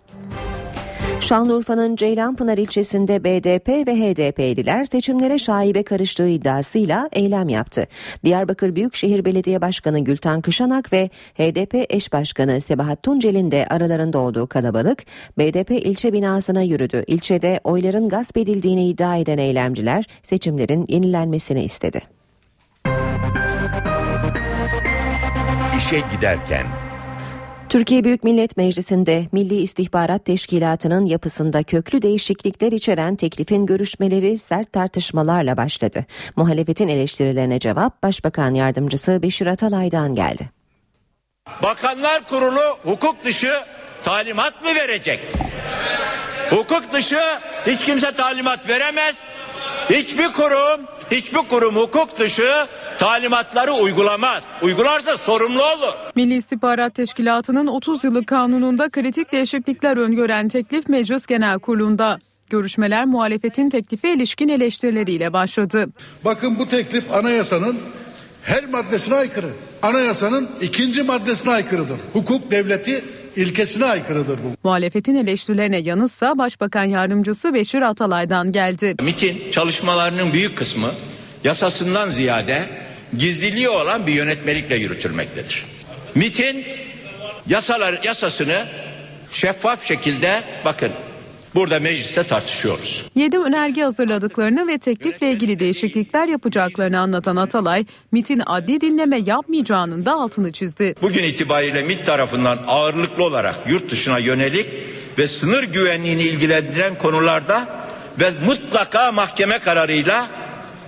Şanlıurfa'nın 1.20 1.96
Ceylanpınar 1.96 2.58
ilçesinde 2.58 3.24
BDP 3.24 3.68
ve 3.68 3.94
HDP'liler 3.96 4.84
seçimlere 4.84 5.38
şaibe 5.38 5.82
karıştığı 5.82 6.28
iddiasıyla 6.28 7.08
eylem 7.12 7.48
yaptı. 7.48 7.86
Diyarbakır 8.24 8.76
Büyükşehir 8.76 9.24
Belediye 9.24 9.60
Başkanı 9.60 10.00
Gülten 10.00 10.40
Kışanak 10.40 10.92
ve 10.92 11.10
HDP 11.34 11.86
eş 11.88 12.12
başkanı 12.12 12.60
Sebahat 12.60 13.02
Tuncel'in 13.02 13.50
de 13.50 13.66
aralarında 13.70 14.18
olduğu 14.18 14.46
kalabalık 14.46 15.02
BDP 15.38 15.70
ilçe 15.70 16.12
binasına 16.12 16.62
yürüdü. 16.62 17.04
İlçede 17.06 17.60
oyların 17.64 18.08
gasp 18.08 18.36
edildiğini 18.36 18.88
iddia 18.88 19.16
eden 19.16 19.38
eylemciler 19.38 20.04
seçimlerin 20.22 20.84
yenilenmesini 20.88 21.64
istedi. 21.64 22.00
İşe 25.78 26.02
giderken 26.16 26.89
Türkiye 27.70 28.04
Büyük 28.04 28.24
Millet 28.24 28.56
Meclisi'nde 28.56 29.26
Milli 29.32 29.54
İstihbarat 29.54 30.24
Teşkilatı'nın 30.24 31.06
yapısında 31.06 31.62
köklü 31.62 32.02
değişiklikler 32.02 32.72
içeren 32.72 33.16
teklifin 33.16 33.66
görüşmeleri 33.66 34.38
sert 34.38 34.72
tartışmalarla 34.72 35.56
başladı. 35.56 36.06
Muhalefetin 36.36 36.88
eleştirilerine 36.88 37.58
cevap 37.58 38.02
Başbakan 38.02 38.54
Yardımcısı 38.54 39.22
Beşir 39.22 39.46
Atalay'dan 39.46 40.14
geldi. 40.14 40.50
Bakanlar 41.62 42.26
Kurulu 42.26 42.78
hukuk 42.82 43.24
dışı 43.24 43.52
talimat 44.04 44.64
mı 44.64 44.74
verecek? 44.74 45.20
Hukuk 46.50 46.92
dışı 46.92 47.20
hiç 47.66 47.84
kimse 47.84 48.12
talimat 48.12 48.68
veremez. 48.68 49.16
Hiçbir 49.90 50.28
kurum, 50.28 50.86
hiçbir 51.10 51.38
kurum 51.38 51.76
hukuk 51.76 52.18
dışı 52.18 52.66
talimatları 52.98 53.72
uygulamaz. 53.72 54.42
Uygularsa 54.62 55.16
sorumlu 55.16 55.62
olur. 55.62 55.94
Milli 56.16 56.34
İstihbarat 56.34 56.94
Teşkilatı'nın 56.94 57.66
30 57.66 58.04
yıllık 58.04 58.26
kanununda 58.26 58.88
kritik 58.88 59.32
değişiklikler 59.32 59.96
öngören 59.96 60.48
teklif 60.48 60.88
Meclis 60.88 61.26
Genel 61.26 61.58
Kurulu'nda. 61.58 62.18
Görüşmeler 62.50 63.04
muhalefetin 63.04 63.70
teklife 63.70 64.14
ilişkin 64.14 64.48
eleştirileriyle 64.48 65.32
başladı. 65.32 65.86
Bakın 66.24 66.58
bu 66.58 66.68
teklif 66.68 67.12
anayasanın 67.14 67.78
her 68.42 68.66
maddesine 68.66 69.14
aykırı. 69.14 69.50
Anayasanın 69.82 70.48
ikinci 70.60 71.02
maddesine 71.02 71.52
aykırıdır. 71.52 71.96
Hukuk 72.12 72.50
devleti 72.50 73.04
ilkesine 73.40 73.84
aykırıdır 73.84 74.38
bu. 74.38 74.68
Muhalefetin 74.68 75.14
eleştirilerine 75.14 75.78
yanıtsa 75.78 76.38
Başbakan 76.38 76.84
Yardımcısı 76.84 77.54
Beşir 77.54 77.82
Atalay'dan 77.82 78.52
geldi. 78.52 78.94
MIT'in 79.02 79.50
çalışmalarının 79.50 80.32
büyük 80.32 80.58
kısmı 80.58 80.90
yasasından 81.44 82.10
ziyade 82.10 82.68
gizliliği 83.18 83.68
olan 83.68 84.06
bir 84.06 84.12
yönetmelikle 84.12 84.76
yürütülmektedir. 84.76 85.64
MIT'in 86.14 86.64
yasalar 87.46 88.00
yasasını 88.04 88.64
şeffaf 89.32 89.84
şekilde 89.84 90.42
bakın 90.64 90.90
burada 91.54 91.80
mecliste 91.80 92.22
tartışıyoruz. 92.22 93.06
7 93.14 93.38
önerge 93.38 93.82
hazırladıklarını 93.82 94.68
ve 94.68 94.78
teklifle 94.78 95.32
ilgili 95.32 95.60
değişiklikler 95.60 96.28
yapacaklarını 96.28 97.00
anlatan 97.00 97.36
Atalay, 97.36 97.84
MIT'in 98.12 98.42
adli 98.46 98.80
dinleme 98.80 99.20
yapmayacağının 99.26 100.04
da 100.04 100.12
altını 100.12 100.52
çizdi. 100.52 100.94
Bugün 101.02 101.24
itibariyle 101.24 101.82
MIT 101.82 102.06
tarafından 102.06 102.58
ağırlıklı 102.66 103.24
olarak 103.24 103.54
yurt 103.68 103.90
dışına 103.90 104.18
yönelik 104.18 104.66
ve 105.18 105.26
sınır 105.26 105.62
güvenliğini 105.62 106.22
ilgilendiren 106.22 106.98
konularda 106.98 107.68
ve 108.20 108.30
mutlaka 108.46 109.12
mahkeme 109.12 109.58
kararıyla 109.58 110.28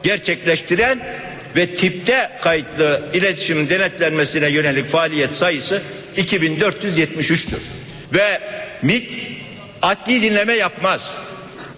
gerçekleştiren 0.02 1.00
ve 1.57 1.75
tipte 1.75 2.31
kayıtlı 2.42 3.03
iletişim 3.14 3.70
denetlenmesine 3.70 4.51
yönelik 4.51 4.87
faaliyet 4.87 5.33
sayısı 5.33 5.83
2473'tür. 6.16 7.61
Ve 8.12 8.40
MIT 8.83 9.12
adli 9.83 10.23
dinleme 10.23 10.53
yapmaz. 10.53 11.16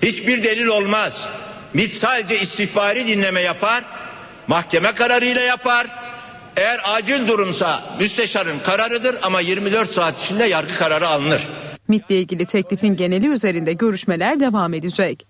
Hiçbir 0.03 0.43
delil 0.43 0.67
olmaz. 0.67 1.29
MIT 1.75 1.93
sadece 1.95 2.41
istihbari 2.41 3.07
dinleme 3.07 3.41
yapar. 3.41 3.85
Mahkeme 4.47 4.93
kararıyla 4.93 5.43
yapar. 5.43 5.87
Eğer 6.57 6.81
acil 6.85 7.29
durumsa 7.29 7.83
müsteşarın 7.99 8.59
kararıdır 8.59 9.17
ama 9.23 9.41
24 9.41 9.93
saat 9.93 10.21
içinde 10.21 10.45
yargı 10.45 10.75
kararı 10.75 11.09
alınır. 11.09 11.49
MIT'le 11.89 12.11
ilgili 12.11 12.47
teklifin 12.47 12.97
geneli 12.97 13.29
üzerinde 13.29 13.73
görüşmeler 13.73 14.41
devam 14.41 14.75
edecek. 14.75 15.27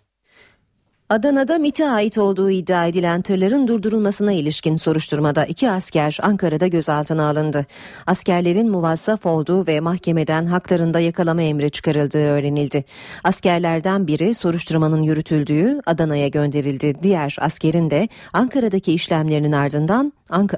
Adana'da 1.09 1.59
MIT'e 1.59 1.89
ait 1.89 2.19
olduğu 2.19 2.51
iddia 2.51 2.87
edilen 2.87 3.23
tırların 3.23 3.69
durdurulmasına 3.69 4.33
ilişkin 4.33 4.77
soruşturmada 4.77 5.45
iki 5.45 5.71
asker 5.71 6.19
Ankara'da 6.23 6.67
gözaltına 6.67 7.29
alındı. 7.29 7.67
Askerlerin 8.07 8.71
muvazzaf 8.71 9.27
olduğu 9.27 9.67
ve 9.67 9.81
mahkemeden 9.81 10.47
haklarında 10.47 11.01
yakalama 11.01 11.43
emri 11.43 11.71
çıkarıldığı 11.71 12.27
öğrenildi. 12.27 12.85
Askerlerden 13.25 14.07
biri 14.07 14.35
soruşturmanın 14.35 15.03
yürütüldüğü 15.03 15.81
Adana'ya 15.87 16.29
gönderildi. 16.29 17.03
Diğer 17.03 17.37
askerin 17.41 17.91
de 17.91 18.09
Ankara'daki 18.33 18.93
işlemlerinin 18.93 19.53
ardından 19.53 20.13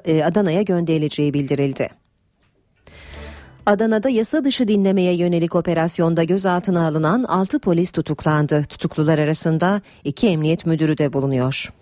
e, 0.05 0.23
Adana'ya 0.23 0.61
gönderileceği 0.61 1.33
bildirildi. 1.33 2.06
Adana'da 3.67 4.09
yasa 4.09 4.43
dışı 4.43 4.67
dinlemeye 4.67 5.13
yönelik 5.13 5.55
operasyonda 5.55 6.23
gözaltına 6.23 6.87
alınan 6.87 7.23
6 7.23 7.59
polis 7.59 7.91
tutuklandı. 7.91 8.63
Tutuklular 8.69 9.19
arasında 9.19 9.81
2 10.03 10.27
emniyet 10.27 10.65
müdürü 10.65 10.97
de 10.97 11.13
bulunuyor. 11.13 11.73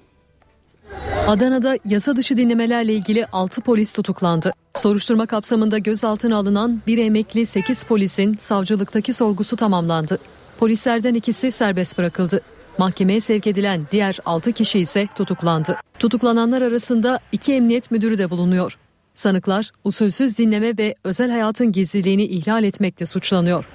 Adana'da 1.27 1.77
yasa 1.85 2.15
dışı 2.15 2.37
dinlemelerle 2.37 2.93
ilgili 2.93 3.25
6 3.25 3.61
polis 3.61 3.93
tutuklandı. 3.93 4.53
Soruşturma 4.75 5.25
kapsamında 5.25 5.77
gözaltına 5.77 6.37
alınan 6.37 6.81
bir 6.87 6.97
emekli 6.97 7.45
8 7.45 7.83
polisin 7.83 8.37
savcılıktaki 8.39 9.13
sorgusu 9.13 9.55
tamamlandı. 9.55 10.19
Polislerden 10.59 11.13
ikisi 11.13 11.51
serbest 11.51 11.97
bırakıldı. 11.97 12.41
Mahkemeye 12.77 13.19
sevk 13.19 13.47
edilen 13.47 13.81
diğer 13.91 14.19
6 14.25 14.51
kişi 14.51 14.79
ise 14.79 15.07
tutuklandı. 15.15 15.77
Tutuklananlar 15.99 16.61
arasında 16.61 17.19
iki 17.31 17.53
emniyet 17.53 17.91
müdürü 17.91 18.17
de 18.17 18.29
bulunuyor. 18.29 18.77
Sanıklar 19.15 19.71
usulsüz 19.83 20.37
dinleme 20.37 20.77
ve 20.77 20.95
özel 21.03 21.31
hayatın 21.31 21.71
gizliliğini 21.71 22.23
ihlal 22.23 22.63
etmekle 22.63 23.05
suçlanıyor. 23.05 23.65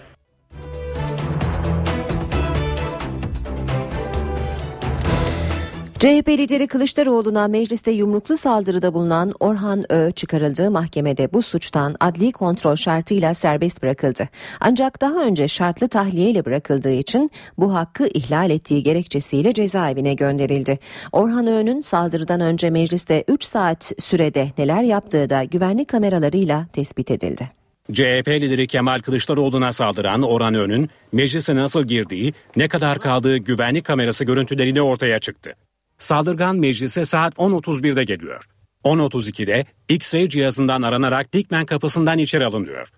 CHP 6.01 6.29
lideri 6.29 6.67
Kılıçdaroğlu'na 6.67 7.49
mecliste 7.49 7.91
yumruklu 7.91 8.37
saldırıda 8.37 8.95
bulunan 8.95 9.35
Orhan 9.41 9.93
Ö 9.93 10.13
çıkarıldığı 10.13 10.71
mahkemede 10.71 11.33
bu 11.33 11.43
suçtan 11.43 11.97
adli 12.01 12.33
kontrol 12.33 12.77
şartıyla 12.77 13.35
serbest 13.35 13.83
bırakıldı. 13.83 14.29
Ancak 14.61 15.01
daha 15.01 15.25
önce 15.25 15.49
şartlı 15.49 15.89
tahliyeyle 15.89 16.45
bırakıldığı 16.45 16.93
için 16.93 17.31
bu 17.59 17.75
hakkı 17.75 18.09
ihlal 18.15 18.51
ettiği 18.51 18.83
gerekçesiyle 18.83 19.53
cezaevine 19.53 20.15
gönderildi. 20.15 20.79
Orhan 21.13 21.47
Ö'nün 21.47 21.81
saldırıdan 21.81 22.41
önce 22.41 22.71
mecliste 22.71 23.25
3 23.29 23.45
saat 23.45 23.93
sürede 23.99 24.49
neler 24.59 24.83
yaptığı 24.83 25.31
da 25.31 25.45
güvenlik 25.45 25.89
kameralarıyla 25.89 26.67
tespit 26.73 27.11
edildi. 27.11 27.51
CHP 27.93 28.29
lideri 28.29 28.67
Kemal 28.67 28.99
Kılıçdaroğlu'na 29.01 29.73
saldıran 29.73 30.23
Orhan 30.23 30.55
Ön'ün 30.55 30.91
meclise 31.13 31.55
nasıl 31.55 31.85
girdiği, 31.85 32.35
ne 32.57 32.69
kadar 32.69 32.99
kaldığı 32.99 33.37
güvenlik 33.37 33.85
kamerası 33.85 34.25
görüntülerini 34.25 34.83
ortaya 34.83 35.19
çıktı. 35.19 35.55
Saldırgan 36.01 36.57
meclise 36.57 37.05
saat 37.05 37.35
10.31'de 37.35 38.05
geliyor. 38.05 38.45
10.32'de 38.85 39.65
X-ray 39.89 40.29
cihazından 40.29 40.83
aranarak 40.83 41.33
Dikmen 41.33 41.67
kapısından 41.67 42.19
içeri 42.19 42.47
alınıyor. 42.47 42.89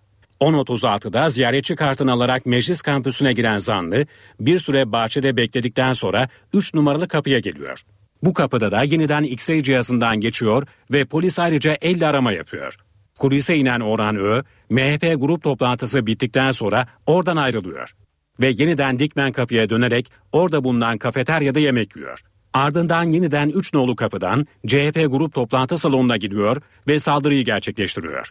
10.36'da 0.40 1.28
ziyaretçi 1.28 1.76
kartını 1.76 2.12
alarak 2.12 2.46
meclis 2.46 2.82
kampüsüne 2.82 3.32
giren 3.32 3.58
zanlı 3.58 4.06
bir 4.40 4.58
süre 4.58 4.92
bahçede 4.92 5.36
bekledikten 5.36 5.92
sonra 5.92 6.28
3 6.52 6.74
numaralı 6.74 7.08
kapıya 7.08 7.38
geliyor. 7.38 7.82
Bu 8.22 8.32
kapıda 8.32 8.72
da 8.72 8.82
yeniden 8.82 9.24
X-ray 9.24 9.62
cihazından 9.62 10.20
geçiyor 10.20 10.66
ve 10.90 11.04
polis 11.04 11.38
ayrıca 11.38 11.76
elle 11.82 12.06
arama 12.06 12.32
yapıyor. 12.32 12.76
Kulise 13.18 13.56
inen 13.56 13.80
Orhan 13.80 14.16
Ö, 14.16 14.42
MHP 14.70 15.14
grup 15.20 15.42
toplantısı 15.42 16.06
bittikten 16.06 16.52
sonra 16.52 16.86
oradan 17.06 17.36
ayrılıyor. 17.36 17.94
Ve 18.40 18.46
yeniden 18.46 18.98
Dikmen 18.98 19.32
kapıya 19.32 19.70
dönerek 19.70 20.12
orada 20.32 20.64
bulunan 20.64 20.98
kafeteryada 20.98 21.60
yemek 21.60 21.96
yiyor. 21.96 22.20
Ardından 22.54 23.10
yeniden 23.10 23.48
3 23.48 23.74
nolu 23.74 23.96
kapıdan 23.96 24.46
CHP 24.66 25.06
grup 25.10 25.34
toplantı 25.34 25.78
salonuna 25.78 26.16
gidiyor 26.16 26.56
ve 26.88 26.98
saldırıyı 26.98 27.44
gerçekleştiriyor. 27.44 28.30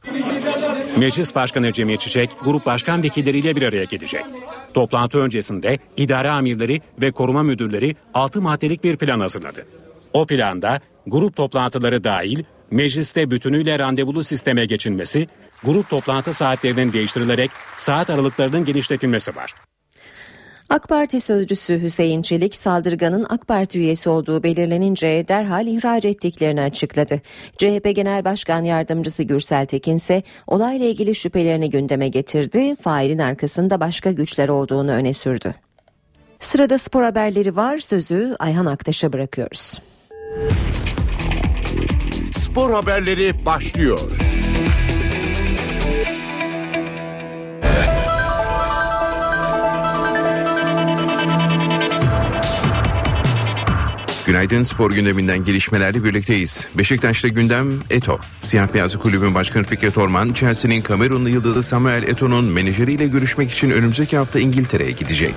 Meclis 0.98 1.36
Başkanı 1.36 1.74
Cemil 1.74 1.98
Çiçek, 1.98 2.30
grup 2.46 2.66
başkan 2.66 3.04
vekilleriyle 3.04 3.56
bir 3.56 3.62
araya 3.62 3.84
gelecek. 3.84 4.26
Toplantı 4.74 5.18
öncesinde 5.18 5.80
idare 5.98 6.30
amirleri 6.30 6.82
ve 7.02 7.12
koruma 7.12 7.44
müdürleri 7.44 7.96
6 8.14 8.42
maddelik 8.42 8.84
bir 8.84 8.98
plan 8.98 9.20
hazırladı. 9.20 9.66
O 10.14 10.26
planda 10.26 10.80
grup 11.08 11.36
toplantıları 11.36 12.04
dahil 12.04 12.44
mecliste 12.72 13.32
bütünüyle 13.32 13.80
randevulu 13.80 14.24
sisteme 14.24 14.66
geçilmesi, 14.66 15.28
grup 15.64 15.90
toplantı 15.90 16.34
saatlerinin 16.34 16.94
değiştirilerek 16.94 17.52
saat 17.78 18.10
aralıklarının 18.10 18.66
genişletilmesi 18.66 19.36
var. 19.36 19.54
AK 20.72 20.88
Parti 20.90 21.22
sözcüsü 21.22 21.82
Hüseyin 21.82 22.22
Çelik 22.22 22.56
saldırganın 22.56 23.26
AK 23.30 23.48
Parti 23.48 23.80
üyesi 23.80 24.10
olduğu 24.10 24.44
belirlenince 24.44 25.26
derhal 25.28 25.68
ihraç 25.68 26.06
ettiklerini 26.06 26.62
açıkladı. 26.62 27.22
CHP 27.58 27.96
Genel 27.96 28.26
Başkan 28.26 28.64
Yardımcısı 28.64 29.24
Gürsel 29.24 29.66
Tekin 29.66 29.96
ise 29.96 30.24
olayla 30.48 30.86
ilgili 30.86 31.16
şüphelerini 31.16 31.70
gündeme 31.70 32.08
getirdi. 32.08 32.76
Failin 32.76 33.20
arkasında 33.20 33.80
başka 33.80 34.12
güçler 34.12 34.50
olduğunu 34.50 34.92
öne 34.92 35.14
sürdü. 35.14 35.56
Sırada 36.40 36.78
spor 36.78 37.04
haberleri 37.04 37.56
var. 37.56 37.80
Sözü 37.80 38.36
Ayhan 38.40 38.66
Aktaş'a 38.66 39.14
bırakıyoruz. 39.14 39.82
Spor 42.34 42.72
haberleri 42.72 43.46
başlıyor. 43.46 44.00
Günaydın 54.32 54.64
spor 54.64 54.92
gündeminden 54.92 55.46
gelişmelerle 55.46 56.04
birlikteyiz. 56.04 56.68
Beşiktaş'ta 56.76 57.28
gündem 57.28 57.74
Eto. 57.90 58.20
Siyah 58.42 58.74
Beyazlı 58.74 59.00
Kulübün 59.00 59.36
Başkanı 59.36 59.64
Fikret 59.64 59.98
Orman, 59.98 60.34
Chelsea'nin 60.34 60.82
Kamerunlu 60.82 61.30
yıldızı 61.30 61.64
Samuel 61.64 62.04
Eto'nun 62.04 62.46
menajeriyle 62.46 63.08
görüşmek 63.08 63.52
için 63.52 63.72
önümüzdeki 63.72 64.18
hafta 64.18 64.40
İngiltere'ye 64.40 64.92
gidecek. 64.92 65.34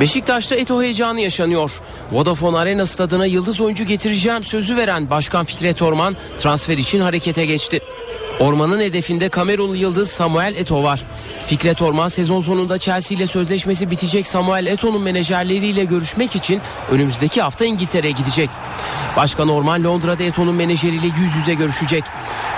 Beşiktaş'ta 0.00 0.54
Eto 0.54 0.82
heyecanı 0.82 1.20
yaşanıyor. 1.20 1.70
Vodafone 2.12 2.58
Arena 2.58 2.86
stadına 2.86 3.26
yıldız 3.26 3.60
oyuncu 3.60 3.84
getireceğim 3.84 4.44
sözü 4.44 4.76
veren 4.76 5.10
Başkan 5.10 5.44
Fikret 5.44 5.82
Orman 5.82 6.16
transfer 6.38 6.78
için 6.78 7.00
harekete 7.00 7.46
geçti. 7.46 7.80
Orman'ın 8.40 8.80
hedefinde 8.80 9.28
Kamerunlu 9.28 9.76
yıldız 9.76 10.10
Samuel 10.10 10.54
Eto 10.56 10.82
var. 10.82 11.02
Fikret 11.46 11.82
Orman 11.82 12.08
sezon 12.08 12.40
sonunda 12.40 12.78
Chelsea 12.78 13.18
ile 13.18 13.26
sözleşmesi 13.26 13.90
bitecek 13.90 14.26
Samuel 14.26 14.66
Eto'nun 14.66 15.02
menajerleriyle 15.02 15.84
görüşmek 15.84 16.36
için 16.36 16.60
önümüzdeki 16.90 17.42
hafta 17.42 17.64
İngiltere'ye 17.64 18.12
gidecek. 18.12 18.50
Başkan 19.16 19.48
Orman 19.48 19.84
Londra'da 19.84 20.22
Eto'nun 20.22 20.54
menajeriyle 20.54 21.06
yüz 21.06 21.36
yüze 21.36 21.54
görüşecek. 21.54 22.04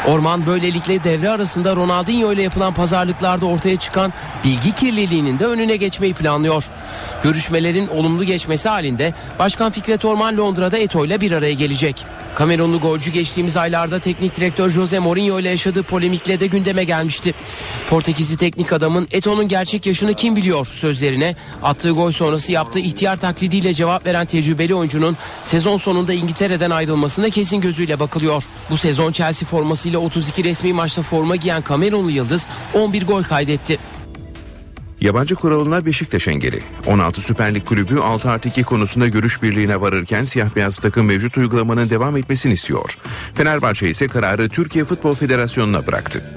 Orman 0.07 0.47
böylelikle 0.47 1.05
devre 1.05 1.31
arasında 1.31 1.77
Ronaldinho 1.77 2.33
ile 2.33 2.43
yapılan 2.43 2.75
pazarlıklarda 2.75 3.47
ortaya 3.47 3.77
çıkan 3.77 4.13
bilgi 4.45 4.73
kirliliğinin 4.73 5.39
de 5.39 5.47
önüne 5.47 5.77
geçmeyi 5.77 6.15
planlıyor. 6.15 6.65
Görüşmelerin 7.23 7.89
olumlu 7.89 8.25
geçmesi 8.25 8.69
halinde 8.69 9.15
Başkan 9.39 9.73
Fikret 9.73 10.05
Orman 10.05 10.37
Londra'da 10.37 10.79
Eto 10.79 11.05
ile 11.05 11.21
bir 11.21 11.33
araya 11.33 11.55
gelecek. 11.55 12.05
Kamerunlu 12.39 12.81
golcü 12.81 13.11
geçtiğimiz 13.11 13.57
aylarda 13.57 13.99
teknik 13.99 14.37
direktör 14.37 14.71
Jose 14.71 14.99
Mourinho 14.99 15.41
ile 15.41 15.49
yaşadığı 15.49 15.83
polemikle 15.83 16.41
de 16.41 16.47
gündeme 16.47 16.85
gelmişti. 16.85 17.35
Portekizli 17.91 18.37
teknik 18.37 18.73
adamın 18.73 19.09
Eto'nun 19.11 19.49
gerçek 19.49 19.87
yaşını 19.87 20.15
kim 20.15 20.37
biliyor 20.37 20.67
sözlerine 20.67 21.37
attığı 21.63 21.91
gol 21.91 22.11
sonrası 22.11 22.53
yaptığı 22.53 22.79
ihtiyar 22.79 23.17
taklidiyle 23.17 23.75
cevap 23.75 24.07
veren 24.07 24.27
tecrübeli 24.27 24.75
oyuncunun 24.75 25.17
sezon 25.45 25.77
sonunda 25.77 26.13
İngiltere'den 26.13 26.71
ayrılmasına 26.71 27.31
kesin 27.31 27.61
gözüyle 27.61 28.01
bakılıyor. 28.01 28.45
Bu 28.71 28.77
sezon 28.77 29.13
Chelsea 29.13 29.49
formasıyla 29.49 29.99
32 29.99 30.45
resmi 30.45 30.73
maçta 30.73 31.03
forma 31.03 31.37
giyen 31.37 31.63
Kamerunlu 31.63 32.11
Yıldız 32.11 32.49
11 32.75 33.07
gol 33.07 33.23
kaydetti. 33.23 33.79
Yabancı 35.01 35.35
kuralına 35.35 35.87
Beşiktaş 35.87 36.29
engeli. 36.29 36.63
16 36.87 37.21
Süper 37.21 37.55
Lig 37.55 37.65
kulübü 37.65 37.99
6 37.99 38.31
artı 38.31 38.49
2 38.49 38.63
konusunda 38.63 39.09
görüş 39.09 39.43
birliğine 39.43 39.81
varırken 39.81 40.25
siyah 40.25 40.57
beyaz 40.57 40.79
takım 40.79 41.07
mevcut 41.07 41.39
uygulamanın 41.39 41.91
devam 41.91 42.17
etmesini 42.17 42.53
istiyor. 42.53 42.99
Fenerbahçe 43.35 43.89
ise 43.89 44.09
kararı 44.09 44.49
Türkiye 44.49 44.85
Futbol 44.85 45.15
Federasyonu'na 45.15 45.87
bıraktı. 45.87 46.35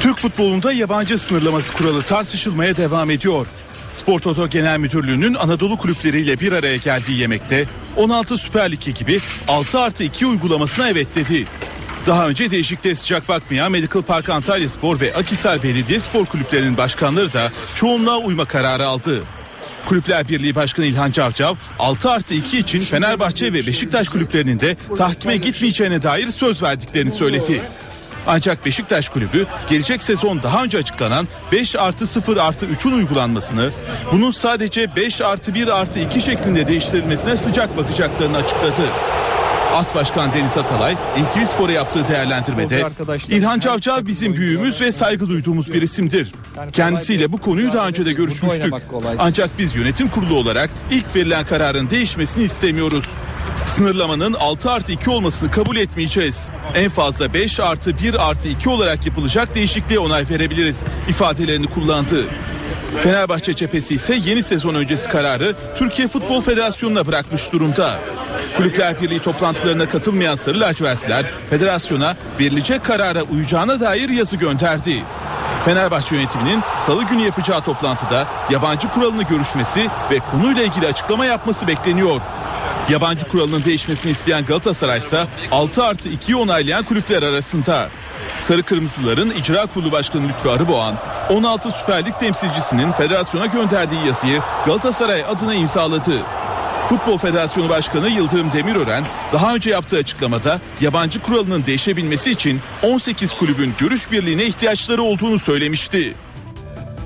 Türk 0.00 0.18
futbolunda 0.18 0.72
yabancı 0.72 1.18
sınırlaması 1.18 1.72
kuralı 1.72 2.02
tartışılmaya 2.02 2.76
devam 2.76 3.10
ediyor. 3.10 3.46
Spor 3.92 4.20
Toto 4.20 4.48
Genel 4.48 4.78
Müdürlüğü'nün 4.78 5.34
Anadolu 5.34 5.76
kulüpleriyle 5.76 6.36
bir 6.40 6.52
araya 6.52 6.76
geldiği 6.76 7.18
yemekte 7.18 7.64
16 7.96 8.38
Süper 8.38 8.72
Lig 8.72 8.88
ekibi 8.88 9.18
6 9.48 9.80
artı 9.80 10.04
2 10.04 10.26
uygulamasına 10.26 10.88
evet 10.88 11.08
dedi. 11.14 11.46
Daha 12.06 12.28
önce 12.28 12.50
değişikliğe 12.50 12.94
sıcak 12.94 13.28
bakmayan 13.28 13.72
Medical 13.72 14.02
Park 14.02 14.28
Antalya 14.28 14.68
Spor 14.68 15.00
ve 15.00 15.14
Akisar 15.14 15.62
Belediye 15.62 16.00
Spor 16.00 16.26
Kulüplerinin 16.26 16.76
başkanları 16.76 17.32
da 17.32 17.52
çoğunluğa 17.74 18.18
uyma 18.18 18.44
kararı 18.44 18.86
aldı. 18.86 19.22
Kulüpler 19.86 20.28
Birliği 20.28 20.54
Başkanı 20.54 20.86
İlhan 20.86 21.12
Cavcav 21.12 21.54
6 21.78 22.10
artı 22.10 22.34
2 22.34 22.58
için 22.58 22.80
Fenerbahçe 22.80 23.52
ve 23.52 23.66
Beşiktaş 23.66 24.08
kulüplerinin 24.08 24.60
de 24.60 24.76
tahkime 24.98 25.36
gitmeyeceğine 25.36 26.02
dair 26.02 26.30
söz 26.30 26.62
verdiklerini 26.62 27.12
söyledi. 27.12 27.62
Ancak 28.26 28.66
Beşiktaş 28.66 29.08
kulübü 29.08 29.46
gelecek 29.70 30.02
sezon 30.02 30.42
daha 30.42 30.64
önce 30.64 30.78
açıklanan 30.78 31.28
5 31.52 31.76
artı 31.76 32.06
0 32.06 32.36
artı 32.36 32.66
3'ün 32.66 32.92
uygulanmasını 32.92 33.70
bunun 34.12 34.32
sadece 34.32 34.96
5 34.96 35.20
artı 35.20 35.54
1 35.54 35.80
artı 35.80 36.00
2 36.00 36.20
şeklinde 36.20 36.68
değiştirilmesine 36.68 37.36
sıcak 37.36 37.76
bakacaklarını 37.76 38.36
açıkladı. 38.36 38.82
As 39.76 39.94
Başkan 39.94 40.32
Deniz 40.32 40.56
Atalay 40.56 40.94
NTV 40.94 41.44
Spor'a 41.44 41.72
yaptığı 41.72 42.08
değerlendirmede 42.08 42.86
İlhan 43.28 43.60
Cavcav 43.60 44.06
bizim 44.06 44.36
büyüğümüz 44.36 44.80
ve 44.80 44.92
saygı 44.92 45.28
duyduğumuz 45.28 45.72
bir 45.72 45.82
isimdir. 45.82 46.32
Kendisiyle 46.72 47.32
bu 47.32 47.38
konuyu 47.38 47.72
daha 47.72 47.88
önce 47.88 48.06
de 48.06 48.12
görüşmüştük. 48.12 48.74
Ancak 49.18 49.50
biz 49.58 49.74
yönetim 49.74 50.08
kurulu 50.08 50.34
olarak 50.34 50.70
ilk 50.90 51.16
verilen 51.16 51.46
kararın 51.46 51.90
değişmesini 51.90 52.44
istemiyoruz. 52.44 53.04
Sınırlamanın 53.66 54.32
6 54.32 54.70
artı 54.70 54.92
2 54.92 55.10
olmasını 55.10 55.50
kabul 55.50 55.76
etmeyeceğiz. 55.76 56.48
En 56.74 56.90
fazla 56.90 57.34
5 57.34 57.60
artı 57.60 57.98
1 57.98 58.28
artı 58.30 58.48
2 58.48 58.68
olarak 58.68 59.06
yapılacak 59.06 59.54
değişikliğe 59.54 59.98
onay 59.98 60.26
verebiliriz 60.30 60.78
ifadelerini 61.08 61.66
kullandı. 61.66 62.24
Fenerbahçe 63.02 63.54
cephesi 63.54 63.94
ise 63.94 64.14
yeni 64.24 64.42
sezon 64.42 64.74
öncesi 64.74 65.08
kararı 65.08 65.54
Türkiye 65.76 66.08
Futbol 66.08 66.42
Federasyonu'na 66.42 67.06
bırakmış 67.06 67.52
durumda. 67.52 67.94
Kulüpler 68.56 69.02
Birliği 69.02 69.20
toplantılarına 69.20 69.88
katılmayan 69.88 70.36
Sarı 70.36 70.60
Lacivertliler 70.60 71.24
federasyona 71.50 72.16
verilecek 72.40 72.84
karara 72.84 73.22
uyacağına 73.22 73.80
dair 73.80 74.08
yazı 74.08 74.36
gönderdi. 74.36 75.02
Fenerbahçe 75.64 76.16
yönetiminin 76.16 76.62
salı 76.80 77.04
günü 77.04 77.22
yapacağı 77.22 77.62
toplantıda 77.62 78.26
yabancı 78.50 78.88
kuralını 78.88 79.22
görüşmesi 79.22 79.88
ve 80.10 80.18
konuyla 80.32 80.62
ilgili 80.62 80.86
açıklama 80.86 81.26
yapması 81.26 81.66
bekleniyor. 81.66 82.20
Yabancı 82.90 83.24
kuralının 83.28 83.64
değişmesini 83.64 84.12
isteyen 84.12 84.44
Galatasaray 84.44 84.98
ise 84.98 85.24
6 85.52 85.84
artı 85.84 86.08
2'yi 86.08 86.36
onaylayan 86.36 86.84
kulüpler 86.84 87.22
arasında. 87.22 87.88
Sarı 88.40 88.62
Kırmızıların 88.62 89.30
İcra 89.30 89.66
Kurulu 89.66 89.92
Başkanı 89.92 90.28
Lütfü 90.28 90.48
Arıboğan, 90.48 90.94
16 91.30 91.72
Süper 91.72 92.06
Lig 92.06 92.18
temsilcisinin 92.20 92.92
federasyona 92.92 93.46
gönderdiği 93.46 94.06
yazıyı 94.06 94.40
Galatasaray 94.66 95.24
adına 95.24 95.54
imzaladı. 95.54 96.22
Futbol 96.88 97.18
Federasyonu 97.18 97.68
Başkanı 97.68 98.08
Yıldırım 98.08 98.52
Demirören 98.52 99.04
daha 99.32 99.54
önce 99.54 99.70
yaptığı 99.70 99.96
açıklamada 99.96 100.60
yabancı 100.80 101.22
kuralının 101.22 101.66
değişebilmesi 101.66 102.30
için 102.30 102.60
18 102.82 103.34
kulübün 103.34 103.74
görüş 103.78 104.12
birliğine 104.12 104.44
ihtiyaçları 104.44 105.02
olduğunu 105.02 105.38
söylemişti. 105.38 106.14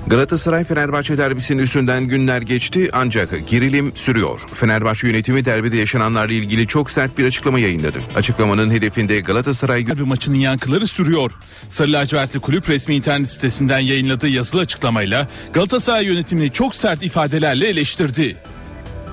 Galatasaray 0.07 0.63
Fenerbahçe 0.63 1.17
derbisinin 1.17 1.61
üstünden 1.61 2.03
günler 2.03 2.41
geçti 2.41 2.89
ancak 2.93 3.47
gerilim 3.47 3.91
sürüyor. 3.95 4.41
Fenerbahçe 4.53 5.07
yönetimi 5.07 5.45
derbide 5.45 5.77
yaşananlarla 5.77 6.33
ilgili 6.33 6.67
çok 6.67 6.91
sert 6.91 7.17
bir 7.17 7.25
açıklama 7.25 7.59
yayınladı. 7.59 7.99
Açıklamanın 8.15 8.71
hedefinde 8.71 9.19
Galatasaray 9.19 9.87
Derbi 9.87 10.03
maçının 10.03 10.37
yankıları 10.37 10.87
sürüyor. 10.87 11.31
Sarı 11.69 11.91
lacivertli 11.91 12.39
kulüp 12.39 12.69
resmi 12.69 12.95
internet 12.95 13.29
sitesinden 13.29 13.79
yayınladığı 13.79 14.27
yazılı 14.27 14.61
açıklamayla 14.61 15.27
Galatasaray 15.53 16.05
yönetimini 16.05 16.51
çok 16.51 16.75
sert 16.75 17.03
ifadelerle 17.03 17.67
eleştirdi. 17.67 18.37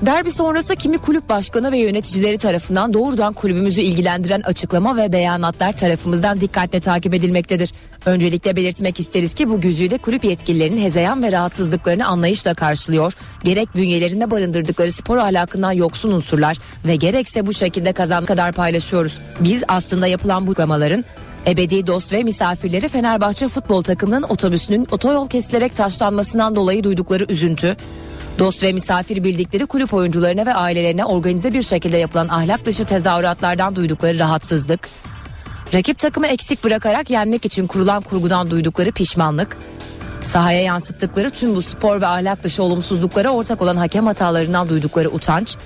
Derbi 0.01 0.31
sonrası 0.31 0.75
kimi 0.75 0.97
kulüp 0.97 1.29
başkanı 1.29 1.71
ve 1.71 1.77
yöneticileri 1.77 2.37
tarafından 2.37 2.93
doğrudan 2.93 3.33
kulübümüzü 3.33 3.81
ilgilendiren 3.81 4.41
açıklama 4.41 4.97
ve 4.97 5.11
beyanatlar 5.11 5.71
tarafımızdan 5.71 6.41
dikkatle 6.41 6.79
takip 6.79 7.13
edilmektedir. 7.13 7.73
Öncelikle 8.05 8.55
belirtmek 8.55 8.99
isteriz 8.99 9.33
ki 9.33 9.49
bu 9.49 9.61
güzide 9.61 9.97
kulüp 9.97 10.23
yetkililerinin 10.23 10.83
hezeyan 10.83 11.23
ve 11.23 11.31
rahatsızlıklarını 11.31 12.07
anlayışla 12.07 12.53
karşılıyor. 12.53 13.13
Gerek 13.43 13.75
bünyelerinde 13.75 14.31
barındırdıkları 14.31 14.91
spor 14.91 15.17
ahlakından 15.17 15.71
yoksun 15.71 16.11
unsurlar 16.11 16.57
ve 16.85 16.95
gerekse 16.95 17.47
bu 17.47 17.53
şekilde 17.53 17.93
kazan 17.93 18.25
kadar 18.25 18.51
paylaşıyoruz. 18.51 19.19
Biz 19.39 19.63
aslında 19.67 20.07
yapılan 20.07 20.47
bu 20.47 20.49
uygulamaların 20.49 21.05
Ebedi 21.47 21.87
dost 21.87 22.13
ve 22.13 22.23
misafirleri 22.23 22.89
Fenerbahçe 22.89 23.47
futbol 23.47 23.81
takımının 23.81 24.23
otobüsünün 24.23 24.87
otoyol 24.91 25.29
kesilerek 25.29 25.75
taşlanmasından 25.75 26.55
dolayı 26.55 26.83
duydukları 26.83 27.25
üzüntü, 27.29 27.77
Dost 28.39 28.63
ve 28.63 28.73
misafir 28.73 29.23
bildikleri 29.23 29.65
kulüp 29.65 29.93
oyuncularına 29.93 30.45
ve 30.45 30.53
ailelerine 30.53 31.05
organize 31.05 31.53
bir 31.53 31.63
şekilde 31.63 31.97
yapılan 31.97 32.27
ahlak 32.27 32.65
dışı 32.65 32.85
tezahüratlardan 32.85 33.75
duydukları 33.75 34.19
rahatsızlık, 34.19 34.89
rakip 35.73 35.99
takımı 35.99 36.27
eksik 36.27 36.63
bırakarak 36.63 37.09
yenmek 37.09 37.45
için 37.45 37.67
kurulan 37.67 38.01
kurgudan 38.01 38.51
duydukları 38.51 38.91
pişmanlık, 38.91 39.57
sahaya 40.23 40.61
yansıttıkları 40.61 41.29
tüm 41.29 41.55
bu 41.55 41.61
spor 41.61 42.01
ve 42.01 42.07
ahlak 42.07 42.43
dışı 42.43 42.63
olumsuzluklara 42.63 43.29
ortak 43.29 43.61
olan 43.61 43.77
hakem 43.77 44.05
hatalarından 44.05 44.69
duydukları 44.69 45.09
utanç, 45.09 45.57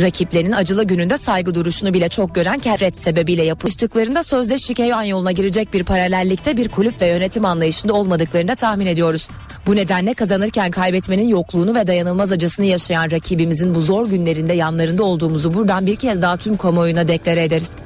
rakiplerinin 0.00 0.52
acılı 0.52 0.84
gününde 0.84 1.18
saygı 1.18 1.54
duruşunu 1.54 1.94
bile 1.94 2.08
çok 2.08 2.34
gören 2.34 2.58
kerret 2.58 2.98
sebebiyle 2.98 3.42
yapıştıklarında 3.42 4.22
sözde 4.22 4.58
şikeyan 4.58 5.02
yoluna 5.02 5.32
girecek 5.32 5.74
bir 5.74 5.84
paralellikte 5.84 6.56
bir 6.56 6.68
kulüp 6.68 7.00
ve 7.00 7.06
yönetim 7.06 7.44
anlayışında 7.44 7.92
olmadıklarını 7.92 8.48
da 8.48 8.54
tahmin 8.54 8.86
ediyoruz. 8.86 9.28
Bu 9.66 9.76
nedenle 9.76 10.14
kazanırken 10.14 10.70
kaybetmenin 10.70 11.28
yokluğunu 11.28 11.74
ve 11.74 11.86
dayanılmaz 11.86 12.32
acısını 12.32 12.66
yaşayan 12.66 13.10
rakibimizin 13.10 13.74
bu 13.74 13.80
zor 13.80 14.06
günlerinde 14.06 14.52
yanlarında 14.52 15.02
olduğumuzu 15.02 15.54
buradan 15.54 15.86
bir 15.86 15.96
kez 15.96 16.22
daha 16.22 16.36
tüm 16.36 16.56
kamuoyuna 16.56 17.08
deklare 17.08 17.44
ederiz. 17.44 17.76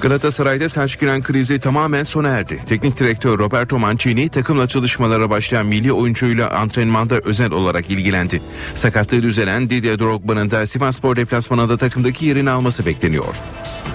Galatasaray'da 0.00 0.68
Selçuk 0.68 1.00
krizi 1.00 1.58
tamamen 1.58 2.04
sona 2.04 2.28
erdi. 2.28 2.58
Teknik 2.66 3.00
direktör 3.00 3.38
Roberto 3.38 3.78
Mancini 3.78 4.28
takımla 4.28 4.68
çalışmalara 4.68 5.30
başlayan 5.30 5.66
milli 5.66 5.92
oyuncuyla 5.92 6.50
antrenmanda 6.50 7.20
özel 7.20 7.50
olarak 7.50 7.90
ilgilendi. 7.90 8.42
Sakatlığı 8.74 9.22
düzelen 9.22 9.70
Didier 9.70 9.98
Drogba'nın 9.98 10.50
da 10.50 10.66
Sivasspor 10.66 11.16
deplasmanında 11.16 11.76
takımdaki 11.76 12.26
yerini 12.26 12.50
alması 12.50 12.86
bekleniyor. 12.86 13.34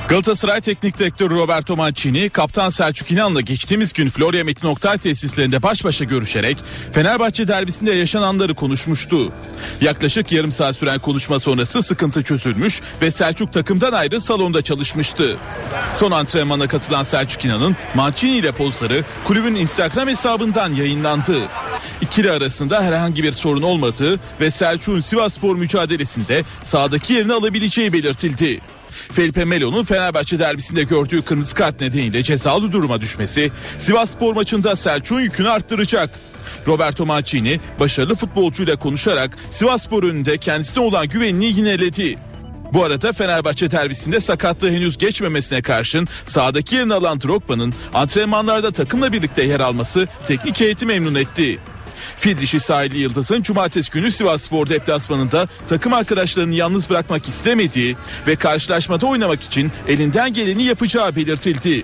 Galatasaray 0.08 0.62
Teknik 0.62 1.00
Direktörü 1.00 1.36
Roberto 1.36 1.76
Mancini, 1.76 2.30
Kaptan 2.30 2.70
Selçuk 2.70 3.12
İnan'la 3.12 3.42
geçtiğimiz 3.42 3.94
gün 3.94 4.10
Florya 4.10 4.44
Metin 4.44 4.68
Oktay 4.68 4.98
tesislerinde 4.98 5.63
baş 5.63 5.84
başa 5.84 6.04
görüşerek 6.04 6.58
Fenerbahçe 6.92 7.48
derbisinde 7.48 7.92
yaşananları 7.92 8.54
konuşmuştu. 8.54 9.32
Yaklaşık 9.82 10.32
yarım 10.32 10.52
saat 10.52 10.76
süren 10.76 11.00
konuşma 11.00 11.39
sonrası 11.39 11.84
sıkıntı 11.84 12.24
çözülmüş 12.24 12.82
ve 13.02 13.12
Selçuk 13.12 13.54
takımdan 13.54 13.94
ayrı 13.94 14.22
salonda 14.22 14.62
çalışmıştı. 14.62 15.38
Son 15.93 16.12
antrenmana 16.12 16.67
katılan 16.67 17.03
Selçuk 17.03 17.45
İnan'ın 17.45 17.75
Mancini 17.95 18.32
ile 18.32 18.51
pozları 18.51 19.03
kulübün 19.27 19.56
Instagram 19.56 20.08
hesabından 20.08 20.73
yayınlandı. 20.73 21.41
İkili 22.01 22.32
arasında 22.32 22.84
herhangi 22.84 23.23
bir 23.23 23.32
sorun 23.32 23.62
olmadığı 23.62 24.19
ve 24.41 24.51
Selçuk'un 24.51 24.99
Sivasspor 24.99 25.56
mücadelesinde 25.56 26.43
sahadaki 26.63 27.13
yerini 27.13 27.34
alabileceği 27.34 27.93
belirtildi. 27.93 28.62
Felipe 29.12 29.45
Melo'nun 29.45 29.84
Fenerbahçe 29.84 30.39
derbisinde 30.39 30.84
gördüğü 30.84 31.21
kırmızı 31.21 31.56
kart 31.56 31.82
nedeniyle 31.82 32.23
cezalı 32.23 32.71
duruma 32.71 33.01
düşmesi 33.01 33.51
Sivas 33.79 34.10
Spor 34.10 34.36
maçında 34.36 34.75
Selçuk'un 34.75 35.21
yükünü 35.21 35.49
arttıracak. 35.49 36.10
Roberto 36.67 37.06
Mancini 37.06 37.60
başarılı 37.79 38.15
futbolcuyla 38.15 38.75
konuşarak 38.75 39.38
Sivas 39.51 39.84
Spor 39.84 40.03
önünde 40.03 40.38
kendisine 40.38 40.84
olan 40.84 41.08
güvenini 41.08 41.45
yineledi. 41.45 42.17
Bu 42.73 42.83
arada 42.83 43.13
Fenerbahçe 43.13 43.71
derbisinde 43.71 44.19
sakatlığı 44.19 44.71
henüz 44.71 44.97
geçmemesine 44.97 45.62
karşın 45.62 46.07
sahadaki 46.25 46.75
yerini 46.75 46.93
alan 46.93 47.21
Drogba'nın 47.21 47.73
antrenmanlarda 47.93 48.71
takımla 48.71 49.13
birlikte 49.13 49.43
yer 49.43 49.59
alması 49.59 50.07
teknik 50.27 50.59
heyeti 50.62 50.86
memnun 50.86 51.15
etti. 51.15 51.59
Fil 52.17 52.38
dişi 52.38 52.59
sahili 52.59 52.97
Yıldız'ın 52.97 53.41
cumartesi 53.41 53.91
günü 53.91 54.12
Sivas 54.12 54.41
Spor 54.41 54.69
deplasmanında 54.69 55.47
takım 55.67 55.93
arkadaşlarını 55.93 56.55
yalnız 56.55 56.89
bırakmak 56.89 57.29
istemediği 57.29 57.95
ve 58.27 58.36
karşılaşmada 58.36 59.05
oynamak 59.05 59.43
için 59.43 59.71
elinden 59.88 60.33
geleni 60.33 60.63
yapacağı 60.63 61.15
belirtildi. 61.15 61.83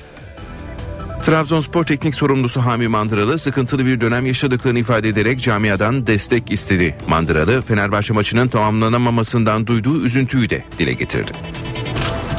Trabzonspor 1.23 1.83
teknik 1.83 2.15
sorumlusu 2.15 2.61
Hami 2.61 2.87
Mandıralı 2.87 3.39
sıkıntılı 3.39 3.85
bir 3.85 4.01
dönem 4.01 4.25
yaşadıklarını 4.25 4.79
ifade 4.79 5.09
ederek 5.09 5.41
camiadan 5.41 6.07
destek 6.07 6.51
istedi. 6.51 6.97
Mandıralı 7.07 7.61
Fenerbahçe 7.61 8.13
maçının 8.13 8.47
tamamlanamamasından 8.47 9.67
duyduğu 9.67 10.05
üzüntüyü 10.05 10.49
de 10.49 10.63
dile 10.77 10.93
getirdi. 10.93 11.31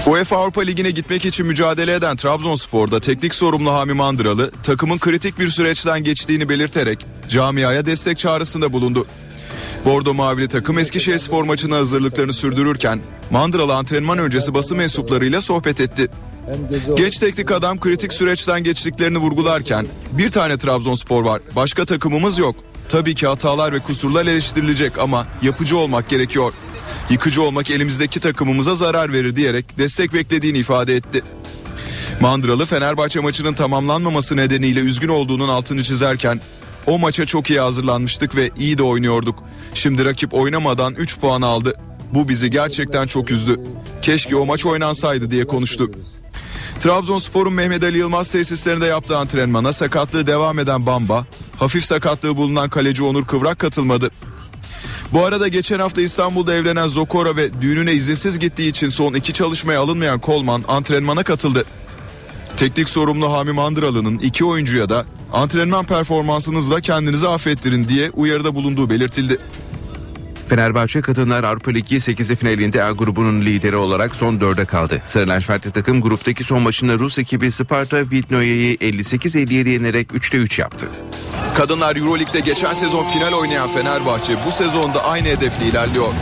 UEFA 0.07 0.37
Avrupa 0.37 0.61
Ligi'ne 0.61 0.91
gitmek 0.91 1.25
için 1.25 1.47
mücadele 1.47 1.95
eden 1.95 2.17
Trabzonspor'da 2.17 3.01
teknik 3.01 3.35
sorumlu 3.35 3.73
Hami 3.73 3.93
Mandıralı 3.93 4.51
takımın 4.63 4.99
kritik 4.99 5.39
bir 5.39 5.49
süreçten 5.49 6.05
geçtiğini 6.05 6.49
belirterek 6.49 7.07
camiaya 7.29 7.87
destek 7.87 8.19
çağrısında 8.19 8.73
bulundu. 8.73 9.07
Bordo 9.85 10.15
Mavili 10.15 10.49
takım 10.49 10.79
Eskişehir 10.79 11.19
Spor 11.19 11.45
maçına 11.45 11.77
hazırlıklarını 11.77 12.33
sürdürürken 12.33 13.01
Mandıralı 13.31 13.75
antrenman 13.75 14.19
öncesi 14.19 14.55
basın 14.55 14.77
mensuplarıyla 14.77 15.41
sohbet 15.41 15.81
etti. 15.81 16.09
Geç 16.97 17.19
teknik 17.19 17.51
adam 17.51 17.81
kritik 17.81 18.13
süreçten 18.13 18.65
geçtiklerini 18.65 19.19
vurgularken 19.19 19.87
bir 20.13 20.29
tane 20.29 20.59
Trabzonspor 20.59 21.25
var 21.25 21.41
başka 21.57 21.85
takımımız 21.85 22.39
yok. 22.39 22.57
Tabii 22.89 23.15
ki 23.15 23.27
hatalar 23.27 23.73
ve 23.73 23.79
kusurlar 23.79 24.27
eleştirilecek 24.27 24.99
ama 24.99 25.27
yapıcı 25.43 25.77
olmak 25.77 26.09
gerekiyor. 26.09 26.53
Yıkıcı 27.11 27.43
olmak 27.43 27.71
elimizdeki 27.71 28.21
takımımıza 28.21 28.75
zarar 28.75 29.13
verir 29.13 29.37
diyerek 29.37 29.79
destek 29.79 30.15
beklediğini 30.15 30.59
ifade 30.59 30.97
etti. 30.97 31.23
Mandralı 32.21 32.67
Fenerbahçe 32.67 33.21
maçının 33.21 33.55
tamamlanmaması 33.55 34.37
nedeniyle 34.37 34.81
üzgün 34.81 35.09
olduğunun 35.09 35.49
altını 35.49 35.85
çizerken 35.85 36.41
o 36.87 36.99
maça 36.99 37.27
çok 37.27 37.51
iyi 37.51 37.61
hazırlanmıştık 37.61 38.37
ve 38.37 38.51
iyi 38.59 38.79
de 38.79 38.83
oynuyorduk. 38.83 39.45
Şimdi 39.75 40.05
rakip 40.05 40.35
oynamadan 40.35 40.95
3 40.95 41.19
puan 41.19 41.43
aldı. 41.43 41.75
Bu 42.15 42.29
bizi 42.29 42.51
gerçekten 42.51 43.07
çok 43.07 43.31
üzdü. 43.31 43.61
Keşke 44.03 44.37
o 44.37 44.47
maç 44.47 44.67
oynansaydı 44.67 45.31
diye 45.31 45.47
konuştu. 45.47 45.91
Trabzonspor'un 46.81 47.53
Mehmet 47.53 47.83
Ali 47.83 47.99
Yılmaz 47.99 48.29
tesislerinde 48.29 48.87
yaptığı 48.87 49.19
antrenmana 49.19 49.73
sakatlığı 49.73 50.27
devam 50.27 50.59
eden 50.59 50.87
Bamba, 50.87 51.27
hafif 51.59 51.85
sakatlığı 51.85 52.37
bulunan 52.37 52.71
kaleci 52.71 53.03
Onur 53.03 53.25
Kıvrak 53.25 53.59
katılmadı. 53.59 54.11
Bu 55.13 55.25
arada 55.25 55.49
geçen 55.49 55.79
hafta 55.79 56.01
İstanbul'da 56.01 56.55
evlenen 56.55 56.89
Zokora 56.89 57.37
ve 57.37 57.61
düğününe 57.61 57.93
izinsiz 57.93 58.39
gittiği 58.39 58.69
için 58.69 58.89
son 58.89 59.15
iki 59.15 59.33
çalışmaya 59.33 59.81
alınmayan 59.81 60.19
Kolman 60.21 60.65
antrenmana 60.69 61.23
katıldı. 61.23 61.65
Teknik 62.57 62.89
sorumlu 62.89 63.33
Hami 63.33 63.53
Mandıralı'nın 63.53 64.19
iki 64.19 64.45
oyuncuya 64.45 64.89
da 64.89 65.07
antrenman 65.33 65.85
performansınızla 65.85 66.81
kendinizi 66.81 67.29
affettirin 67.29 67.89
diye 67.89 68.11
uyarıda 68.11 68.55
bulunduğu 68.55 68.91
belirtildi. 68.91 69.39
Fenerbahçe 70.51 71.03
Kadınlar 71.03 71.45
Avrupa 71.45 71.71
Ligi 71.71 71.97
8'i 71.97 72.37
finalinde 72.37 72.85
A 72.85 72.91
grubunun 72.91 73.41
lideri 73.41 73.77
olarak 73.77 74.17
son 74.17 74.41
dörde 74.41 74.65
kaldı. 74.65 75.03
Sarı 75.05 75.29
lacivertli 75.29 75.71
takım 75.71 76.01
gruptaki 76.01 76.45
son 76.45 76.63
maçında 76.63 76.95
Rus 76.95 77.19
ekibi 77.19 77.51
Sparta 77.51 77.97
Vitnoya'yı 77.97 78.75
58-57 78.75 79.69
yenerek 79.69 80.09
3'te 80.09 80.39
3 80.39 80.59
yaptı. 80.59 80.89
Kadınlar 81.57 81.97
Euroleague'de 81.97 82.41
geçen 82.41 82.73
sezon 82.73 83.05
final 83.05 83.33
oynayan 83.33 83.69
Fenerbahçe 83.69 84.37
bu 84.47 84.53
sezonda 84.53 85.05
aynı 85.05 85.29
hedefle 85.29 85.67
ilerliyor. 85.67 86.13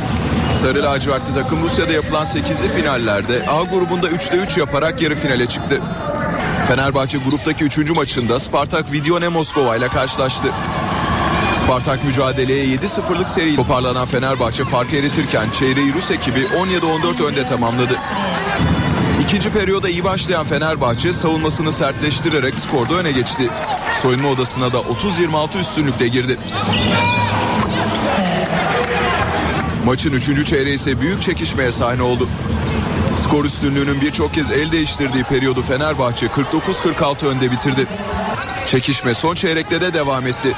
Sarı 0.54 0.82
lacivertli 0.82 1.34
takım 1.34 1.62
Rusya'da 1.62 1.92
yapılan 1.92 2.24
8'li 2.24 2.68
finallerde 2.68 3.46
A 3.48 3.62
grubunda 3.62 4.08
3'te 4.08 4.36
3 4.36 4.56
yaparak 4.56 5.02
yarı 5.02 5.14
finale 5.14 5.46
çıktı. 5.46 5.80
Fenerbahçe 6.68 7.18
gruptaki 7.18 7.64
3. 7.64 7.90
maçında 7.90 8.38
Spartak 8.38 8.92
Vidione 8.92 9.28
Moskova 9.28 9.76
ile 9.76 9.88
karşılaştı. 9.88 10.48
Spartak 11.68 12.04
mücadeleye 12.04 12.66
7-0'lık 12.76 13.28
seri 13.28 13.56
toparlanan 13.56 14.06
Fenerbahçe 14.06 14.64
fark 14.64 14.94
eritirken 14.94 15.50
çeyreği 15.50 15.94
Rus 15.94 16.10
ekibi 16.10 16.40
17-14 16.40 17.24
önde 17.24 17.46
tamamladı. 17.46 17.96
İkinci 19.22 19.50
periyoda 19.50 19.88
iyi 19.88 20.04
başlayan 20.04 20.44
Fenerbahçe 20.44 21.12
savunmasını 21.12 21.72
sertleştirerek 21.72 22.58
skorda 22.58 22.94
öne 22.94 23.12
geçti. 23.12 23.50
Soyunma 24.02 24.28
odasına 24.28 24.72
da 24.72 24.78
30-26 24.78 25.58
üstünlükle 25.58 26.08
girdi. 26.08 26.38
Maçın 29.84 30.12
3. 30.12 30.46
çeyreği 30.46 30.74
ise 30.74 31.00
büyük 31.00 31.22
çekişmeye 31.22 31.72
sahne 31.72 32.02
oldu. 32.02 32.28
Skor 33.16 33.44
üstünlüğünün 33.44 34.00
birçok 34.00 34.34
kez 34.34 34.50
el 34.50 34.72
değiştirdiği 34.72 35.24
periyodu 35.24 35.62
Fenerbahçe 35.62 36.26
49-46 36.26 37.26
önde 37.26 37.50
bitirdi. 37.50 37.86
Çekişme 38.66 39.14
son 39.14 39.34
çeyrekte 39.34 39.80
de 39.80 39.94
devam 39.94 40.26
etti. 40.26 40.54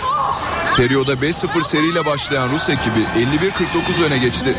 Periyoda 0.80 1.12
5-0 1.12 1.62
seriyle 1.62 2.06
başlayan 2.06 2.48
Rus 2.52 2.68
ekibi 2.68 3.00
51-49 3.98 4.04
öne 4.04 4.18
geçti. 4.18 4.54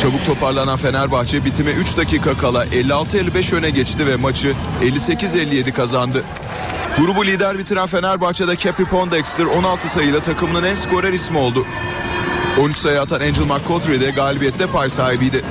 Çabuk 0.00 0.26
toparlanan 0.26 0.76
Fenerbahçe 0.76 1.44
bitime 1.44 1.70
3 1.70 1.96
dakika 1.96 2.36
kala 2.36 2.66
56-55 2.66 3.54
öne 3.54 3.70
geçti 3.70 4.06
ve 4.06 4.16
maçı 4.16 4.54
58-57 4.82 5.72
kazandı. 5.72 6.24
Grubu 6.98 7.26
lider 7.26 7.58
bitiren 7.58 7.86
Fenerbahçe'de 7.86 8.56
Cappy 8.56 8.82
Pondexter 8.82 9.44
16 9.44 9.88
sayıyla 9.88 10.22
takımının 10.22 10.64
en 10.64 10.74
skorer 10.74 11.12
ismi 11.12 11.38
oldu. 11.38 11.66
13 12.60 12.76
sayı 12.76 13.00
atan 13.00 13.20
Angel 13.20 13.44
McCautry 13.44 14.00
de 14.00 14.10
galibiyette 14.10 14.66
pay 14.66 14.88
sahibiydi. 14.88 15.44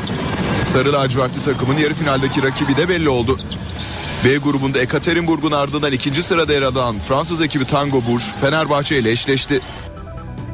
Sarı 0.66 0.94
lacivertli 0.94 1.44
takımın 1.44 1.78
yarı 1.78 1.94
finaldeki 1.94 2.44
rakibi 2.44 2.78
de 2.78 2.90
belli 2.90 3.10
oldu. 3.10 3.40
B 4.26 4.38
grubunda 4.38 4.80
Ekaterinburg'un 4.80 5.52
ardından 5.52 5.92
ikinci 5.92 6.24
sırada 6.24 6.54
yer 6.54 6.62
alan 6.62 7.00
Fransız 7.00 7.42
ekibi 7.42 7.66
Tango 7.66 8.06
Bourges 8.06 8.32
Fenerbahçe 8.42 8.98
ile 8.98 9.12
eşleşti. 9.12 9.62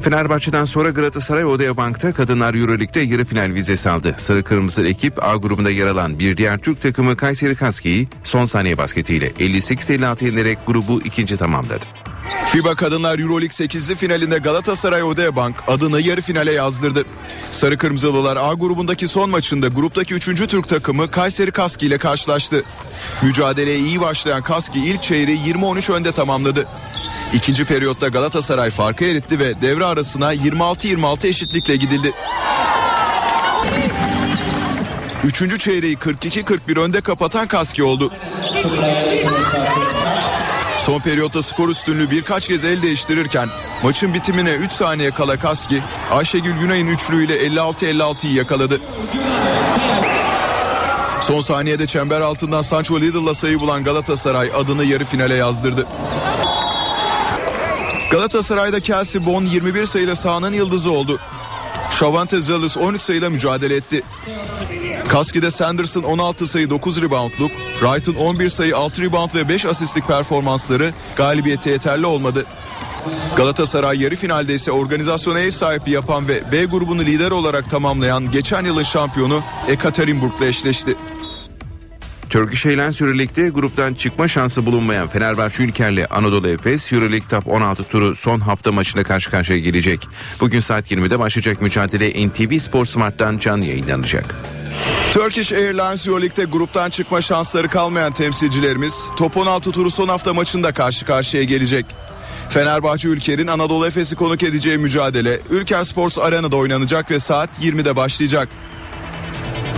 Fenerbahçe'den 0.02 0.66
sonra 0.66 0.90
Galatasaray 0.90 1.46
Odea 1.46 1.78
Bank'ta 1.78 2.14
Kadınlar 2.14 2.54
Euroleague'de 2.54 3.00
yarı 3.00 3.26
final 3.26 3.54
vizesi 3.54 3.90
aldı. 3.90 4.16
Sarı 4.18 4.44
Kırmızı 4.44 4.88
ekip 4.88 5.24
A 5.24 5.36
grubunda 5.36 5.70
yer 5.70 5.88
alan 5.88 6.20
bir 6.20 6.38
diğer 6.38 6.58
Türk 6.58 6.82
takımı 6.82 7.18
Kayseri 7.18 7.56
Kaski'yi 7.56 8.08
son 8.24 8.46
saniye 8.46 8.78
basketiyle 8.78 9.30
58-56 9.30 10.26
yenerek 10.26 10.58
grubu 10.68 11.02
ikinci 11.02 11.38
tamamladı. 11.38 11.86
FIBA 12.46 12.76
Kadınlar 12.76 13.20
Euroleague 13.20 13.68
8'li 13.68 13.96
finalinde 13.96 14.38
Galatasaray 14.38 15.04
Odeabank 15.04 15.56
adını 15.68 16.02
yarı 16.02 16.22
finale 16.22 16.52
yazdırdı. 16.52 17.06
Sarı 17.52 17.78
Kırmızılılar 17.78 18.38
A 18.38 18.54
grubundaki 18.54 19.08
son 19.08 19.30
maçında 19.30 19.68
gruptaki 19.68 20.14
3. 20.14 20.26
Türk 20.26 20.68
takımı 20.68 21.12
Kayseri 21.12 21.52
Kaski 21.52 21.86
ile 21.86 21.98
karşılaştı. 21.98 22.64
Mücadeleye 23.22 23.78
iyi 23.80 24.02
başlayan 24.02 24.44
Kaski 24.44 24.80
ilk 24.80 25.04
çeyreği 25.04 25.40
20-13 25.40 25.94
önde 25.94 26.12
tamamladı. 26.12 26.68
İkinci 27.34 27.66
periyotta 27.66 28.08
Galatasaray 28.08 28.70
farkı 28.70 29.06
eritti 29.06 29.40
ve 29.40 29.62
devre 29.62 29.86
arasına 29.86 30.34
26-26 30.34 31.28
eşitlikle 31.28 31.76
gidildi. 31.76 32.14
Üçüncü 35.24 35.60
çeyreği 35.60 35.96
42-41 35.96 36.80
önde 36.80 37.02
kapatan 37.02 37.48
Kaski 37.48 37.84
oldu. 37.84 38.12
Son 40.90 41.00
periyotta 41.00 41.42
skor 41.42 41.70
üstünlüğü 41.70 42.12
birkaç 42.12 42.48
kez 42.48 42.66
el 42.66 42.82
değiştirirken 42.82 43.50
maçın 43.84 44.14
bitimine 44.14 44.54
3 44.54 44.72
saniye 44.72 45.12
kala 45.12 45.40
Kaski 45.40 45.84
Ayşegül 46.12 46.58
Günay'ın 46.60 46.88
üçlüğüyle 46.88 47.48
56-56'yı 47.48 48.34
yakaladı. 48.34 48.82
Son 51.22 51.42
saniyede 51.42 51.88
çember 51.88 52.22
altından 52.22 52.62
Sancho 52.62 53.02
Lidl'la 53.02 53.34
sayı 53.34 53.60
bulan 53.60 53.84
Galatasaray 53.84 54.52
adını 54.56 54.86
yarı 54.86 55.04
finale 55.04 55.34
yazdırdı. 55.34 55.88
Galatasaray'da 58.12 58.80
Kelsey 58.80 59.26
Bon 59.26 59.46
21 59.46 59.86
sayıyla 59.86 60.16
sahanın 60.16 60.54
yıldızı 60.54 60.92
oldu. 60.92 61.20
Shavante 62.00 62.42
Zalus 62.42 62.78
13 62.78 63.02
sayıyla 63.02 63.30
mücadele 63.30 63.76
etti. 63.76 64.04
Kaski'de 65.10 65.52
Sanderson 65.52 66.04
16 66.04 66.48
sayı 66.48 66.70
9 66.70 67.02
reboundluk, 67.02 67.52
Wright'ın 67.80 68.16
11 68.16 68.50
sayı 68.50 68.78
6 68.78 69.02
rebound 69.02 69.36
ve 69.36 69.50
5 69.50 69.66
asistlik 69.66 70.08
performansları 70.08 70.94
galibiyete 71.16 71.70
yeterli 71.70 72.06
olmadı. 72.06 72.46
Galatasaray 73.38 74.02
yarı 74.02 74.16
finalde 74.16 74.54
ise 74.54 74.72
organizasyona 74.72 75.40
ev 75.40 75.52
sahipliği 75.52 75.92
yapan 75.92 76.28
ve 76.28 76.52
B 76.52 76.66
grubunu 76.66 77.02
lider 77.02 77.32
olarak 77.32 77.70
tamamlayan 77.70 78.32
geçen 78.32 78.66
yılın 78.66 78.84
şampiyonu 78.84 79.44
Ekaterinburg'la 79.68 80.46
eşleşti. 80.46 80.96
Turkish 82.30 82.66
Airlines 82.66 83.02
Euroleague'de 83.02 83.50
gruptan 83.50 83.94
çıkma 83.94 84.28
şansı 84.28 84.66
bulunmayan 84.66 85.08
Fenerbahçe 85.08 85.64
Ülker'le 85.64 86.06
Anadolu 86.10 86.48
Efes 86.50 86.94
Euroleague 86.94 87.28
Top 87.28 87.48
16 87.48 87.84
turu 87.84 88.16
son 88.16 88.40
hafta 88.40 88.72
maçına 88.72 89.04
karşı 89.04 89.32
karşıya 89.32 89.60
gelecek. 89.60 90.08
Bugün 90.42 90.60
saat 90.60 90.92
20'de 90.92 91.20
başlayacak 91.20 91.62
mücadele 91.62 92.28
NTV 92.28 92.58
Spor 92.58 92.86
Smart'tan 92.86 93.38
canlı 93.38 93.66
yayınlanacak. 93.66 94.59
Turkish 95.14 95.54
Airlines 95.54 96.08
Euroleague'de 96.08 96.44
gruptan 96.44 96.90
çıkma 96.90 97.22
şansları 97.22 97.68
kalmayan 97.68 98.12
temsilcilerimiz 98.12 99.10
Top 99.18 99.38
16 99.38 99.72
turu 99.72 99.92
son 99.92 100.08
hafta 100.08 100.34
maçında 100.34 100.72
karşı 100.72 101.06
karşıya 101.06 101.44
gelecek. 101.44 101.86
Fenerbahçe 102.50 103.08
Ülker'in 103.08 103.48
Anadolu 103.48 103.88
Efes'i 103.88 104.16
konuk 104.16 104.44
edeceği 104.44 104.78
mücadele 104.78 105.40
Ülker 105.50 105.84
Sports 105.84 106.20
Arena'da 106.20 106.56
oynanacak 106.56 107.12
ve 107.12 107.20
saat 107.20 107.50
20'de 107.62 107.96
başlayacak. 107.96 108.50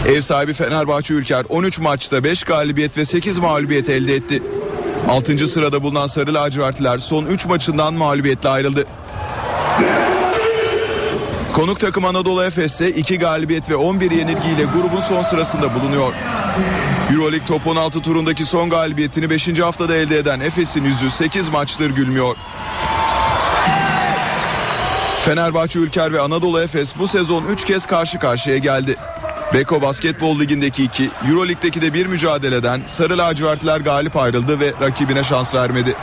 Ev 0.08 0.22
sahibi 0.22 0.54
Fenerbahçe 0.54 1.14
Ülker 1.14 1.46
13 1.50 1.80
maçta 1.80 2.24
5 2.24 2.44
galibiyet 2.44 2.98
ve 2.98 3.06
8 3.06 3.40
mağlubiyet 3.40 3.90
elde 3.90 4.16
etti. 4.16 4.44
6. 5.10 5.48
sırada 5.48 5.84
bulunan 5.84 6.08
Sarı 6.08 6.34
Lacivertliler 6.34 6.98
son 6.98 7.26
3 7.26 7.46
maçından 7.46 7.94
mağlubiyetle 7.94 8.50
ayrıldı. 8.50 8.88
Konuk 11.62 11.80
takım 11.80 12.06
Anadolu 12.06 12.44
Efes 12.44 12.74
ise 12.74 12.90
2 12.92 13.20
galibiyet 13.20 13.70
ve 13.70 13.76
11 13.76 14.12
yenilgiyle 14.12 14.64
grubun 14.64 15.02
son 15.02 15.22
sırasında 15.22 15.76
bulunuyor. 15.76 16.14
Euroleague 17.12 17.48
Top 17.48 17.68
16 17.68 18.02
turundaki 18.02 18.46
son 18.46 18.70
galibiyetini 18.70 19.30
5. 19.30 19.60
haftada 19.60 19.96
elde 19.96 20.18
eden 20.18 20.40
Efes'in 20.40 20.84
yüzü 20.84 21.10
8 21.10 21.50
maçtır 21.50 21.90
gülmüyor. 21.90 22.36
Fenerbahçe 25.20 25.80
Ülker 25.80 26.14
ve 26.14 26.22
Anadolu 26.22 26.62
Efes 26.62 27.00
bu 27.00 27.08
sezon 27.08 27.46
3 27.46 27.66
kez 27.66 27.86
karşı 27.86 28.20
karşıya 28.20 28.58
geldi. 28.58 28.96
Beko 29.54 29.82
Basketbol 29.82 30.40
Ligi'ndeki 30.40 30.84
2, 30.84 31.10
Euroleague'deki 31.30 31.82
de 31.82 31.94
bir 31.94 32.06
mücadeleden 32.06 32.82
Sarı 32.88 33.18
Lacivertliler 33.18 33.80
galip 33.80 34.18
ayrıldı 34.18 34.60
ve 34.60 34.74
rakibine 34.82 35.24
şans 35.24 35.56
vermedi. 35.56 35.96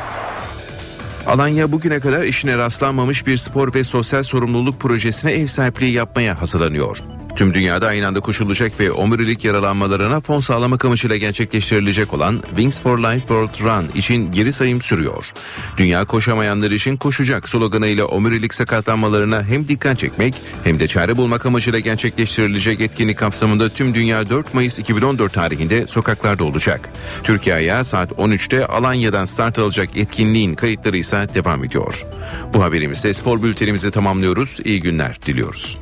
Alanya 1.28 1.72
bugüne 1.72 2.00
kadar 2.00 2.24
işine 2.24 2.58
rastlanmamış 2.58 3.26
bir 3.26 3.36
spor 3.36 3.74
ve 3.74 3.84
sosyal 3.84 4.22
sorumluluk 4.22 4.80
projesine 4.80 5.32
ev 5.32 5.46
sahipliği 5.46 5.92
yapmaya 5.92 6.40
hazırlanıyor. 6.40 6.98
Tüm 7.38 7.54
dünyada 7.54 7.86
aynı 7.86 8.06
anda 8.06 8.20
koşulacak 8.20 8.80
ve 8.80 8.92
omurilik 8.92 9.44
yaralanmalarına 9.44 10.20
fon 10.20 10.40
sağlamak 10.40 10.84
amacıyla 10.84 11.16
gerçekleştirilecek 11.16 12.14
olan 12.14 12.42
Wings 12.48 12.80
for 12.80 12.98
Life 12.98 13.18
World 13.18 13.60
Run 13.60 13.88
için 13.94 14.32
geri 14.32 14.52
sayım 14.52 14.82
sürüyor. 14.82 15.32
Dünya 15.76 16.04
koşamayanlar 16.04 16.70
için 16.70 16.96
koşacak 16.96 17.48
sloganıyla 17.48 18.04
omurilik 18.04 18.54
sakatlanmalarına 18.54 19.42
hem 19.42 19.68
dikkat 19.68 19.98
çekmek 19.98 20.34
hem 20.64 20.80
de 20.80 20.88
çare 20.88 21.16
bulmak 21.16 21.46
amacıyla 21.46 21.78
gerçekleştirilecek 21.78 22.80
etkinlik 22.80 23.18
kapsamında 23.18 23.68
tüm 23.68 23.94
dünya 23.94 24.30
4 24.30 24.54
Mayıs 24.54 24.78
2014 24.78 25.32
tarihinde 25.32 25.86
sokaklarda 25.86 26.44
olacak. 26.44 26.88
Türkiye 27.22 27.56
ayağı 27.56 27.84
saat 27.84 28.10
13'te 28.12 28.66
Alanya'dan 28.66 29.24
start 29.24 29.58
alacak 29.58 29.96
etkinliğin 29.96 30.54
kayıtları 30.54 30.96
ise 30.96 31.26
devam 31.34 31.64
ediyor. 31.64 32.06
Bu 32.54 32.62
haberimizde 32.62 33.12
spor 33.12 33.42
bültenimizi 33.42 33.90
tamamlıyoruz. 33.90 34.58
İyi 34.64 34.80
günler 34.80 35.18
diliyoruz. 35.26 35.78